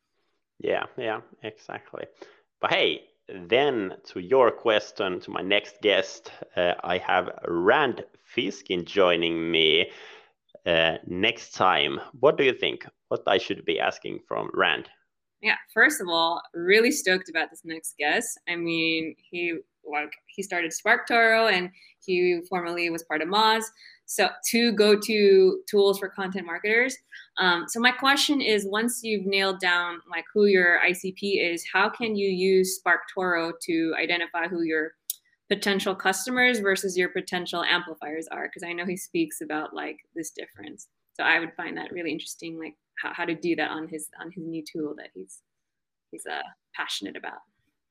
Yeah, 0.60 0.86
yeah, 0.98 1.22
exactly. 1.44 2.06
But 2.60 2.74
hey, 2.74 3.02
then 3.28 3.94
to 4.06 4.20
your 4.20 4.52
question, 4.52 5.20
to 5.22 5.32
my 5.32 5.42
next 5.42 5.82
guest, 5.82 6.32
uh, 6.56 6.74
I 6.84 6.98
have 7.00 7.30
Rand 7.48 8.04
Fishkin 8.36 8.86
joining 8.86 9.52
me 9.52 9.92
uh, 10.66 10.98
next 11.08 11.54
time. 11.54 12.00
What 12.20 12.38
do 12.38 12.44
you 12.44 12.54
think? 12.54 12.86
What 13.10 13.24
I 13.28 13.38
should 13.38 13.66
be 13.66 13.80
asking 13.80 14.20
from 14.28 14.50
Rand? 14.54 14.90
Yeah, 15.42 15.58
first 15.74 16.02
of 16.02 16.08
all, 16.08 16.42
really 16.54 16.92
stoked 16.92 17.30
about 17.30 17.50
this 17.52 17.62
next 17.64 17.96
guest. 18.00 18.40
I 18.48 18.56
mean, 18.56 19.16
he 19.18 19.60
like 19.88 20.12
he 20.28 20.42
started 20.42 20.72
SparkToro 20.72 21.52
and 21.52 21.70
he 22.04 22.42
formerly 22.50 22.90
was 22.90 23.04
part 23.04 23.22
of 23.22 23.28
Moz. 23.28 23.64
So 24.06 24.30
two 24.48 24.74
go-to 24.74 25.62
tools 25.70 26.00
for 26.00 26.10
content 26.10 26.46
marketers. 26.46 26.96
Um, 27.38 27.66
so 27.68 27.80
my 27.80 27.92
question 27.92 28.40
is, 28.40 28.66
once 28.66 29.04
you've 29.04 29.26
nailed 29.26 29.60
down 29.60 30.00
like 30.10 30.26
who 30.34 30.46
your 30.46 30.80
ICP 30.88 31.54
is, 31.54 31.66
how 31.72 31.90
can 31.90 32.16
you 32.16 32.30
use 32.30 32.80
SparkToro 32.80 33.54
to 33.64 33.96
identify 34.00 34.48
who 34.48 34.62
your 34.62 34.92
potential 35.50 35.96
customers 35.96 36.60
versus 36.60 36.98
your 36.98 37.10
potential 37.10 37.64
amplifiers 37.64 38.28
are? 38.28 38.48
Because 38.48 38.64
I 38.64 38.74
know 38.74 38.86
he 38.86 38.98
speaks 38.98 39.42
about 39.42 39.74
like 39.74 39.98
this 40.16 40.32
difference. 40.32 40.88
So 41.14 41.24
I 41.24 41.40
would 41.40 41.54
find 41.54 41.78
that 41.78 41.92
really 41.92 42.12
interesting, 42.12 42.60
like 42.60 42.76
how, 43.02 43.14
how 43.14 43.26
to 43.26 43.36
do 43.36 43.56
that 43.56 43.72
on 43.72 43.88
his 43.88 44.10
on 44.20 44.32
his 44.32 44.46
new 44.46 44.64
tool 44.64 44.94
that 44.98 45.10
he's 45.14 45.42
he's 46.12 46.26
uh, 46.26 46.42
passionate 46.76 47.16
about. 47.16 47.40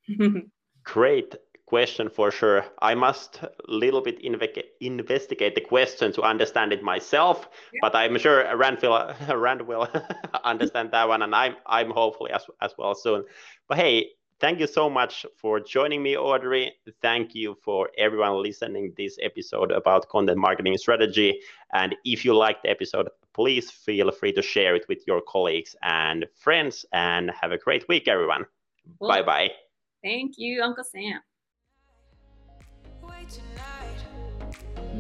Great 0.85 1.35
question 1.75 2.09
for 2.09 2.31
sure. 2.31 2.64
I 2.91 2.95
must 2.95 3.43
a 3.43 3.51
little 3.66 4.01
bit 4.01 4.22
inve- 4.22 4.62
investigate 4.81 5.57
the 5.57 5.61
question 5.61 6.12
to 6.12 6.22
understand 6.22 6.72
it 6.72 6.85
myself, 6.85 7.49
yeah. 7.72 7.81
but 7.83 7.97
I'm 7.97 8.16
sure 8.16 8.39
Rand 8.57 8.79
will, 8.81 9.12
Rand 9.45 9.62
will 9.62 9.89
understand 10.45 10.93
that 10.93 11.09
one, 11.09 11.22
and 11.22 11.35
I'm 11.35 11.57
I'm 11.66 11.91
hopefully 11.91 12.31
as 12.31 12.45
as 12.61 12.72
well 12.79 12.95
soon. 12.95 13.25
But 13.68 13.79
hey, 13.79 13.95
thank 14.39 14.61
you 14.61 14.68
so 14.68 14.89
much 14.89 15.27
for 15.41 15.59
joining 15.59 16.01
me, 16.01 16.16
Audrey. 16.16 16.64
Thank 17.03 17.35
you 17.35 17.57
for 17.66 17.91
everyone 17.99 18.41
listening 18.41 18.95
this 18.97 19.18
episode 19.29 19.72
about 19.72 20.09
content 20.14 20.39
marketing 20.39 20.79
strategy. 20.79 21.31
And 21.72 21.97
if 22.05 22.25
you 22.25 22.37
liked 22.37 22.62
the 22.62 22.70
episode, 22.70 23.09
please 23.33 23.66
feel 23.87 24.12
free 24.12 24.33
to 24.35 24.43
share 24.43 24.77
it 24.77 24.87
with 24.89 25.01
your 25.09 25.20
colleagues 25.35 25.75
and 25.83 26.25
friends. 26.45 26.87
And 26.93 27.33
have 27.41 27.51
a 27.51 27.59
great 27.59 27.85
week, 27.89 28.07
everyone. 28.07 28.45
Bye 29.01 29.27
bye. 29.31 29.51
Thank 30.05 30.35
you, 30.37 30.62
Uncle 30.62 30.85
Sam. 30.85 31.20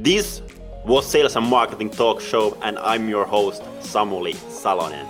This 0.02 0.42
was 0.84 1.06
Sales 1.06 1.36
and 1.36 1.46
Marketing 1.46 1.88
Talk 1.88 2.20
Show, 2.20 2.58
and 2.62 2.78
I'm 2.78 3.08
your 3.08 3.24
host, 3.24 3.62
Samuli 3.80 4.34
Salonen. 4.50 5.06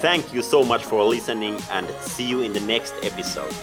Thank 0.00 0.32
you 0.32 0.42
so 0.42 0.64
much 0.64 0.82
for 0.82 1.04
listening, 1.04 1.60
and 1.70 1.86
see 2.00 2.26
you 2.26 2.40
in 2.40 2.52
the 2.52 2.60
next 2.60 2.94
episode. 3.02 3.54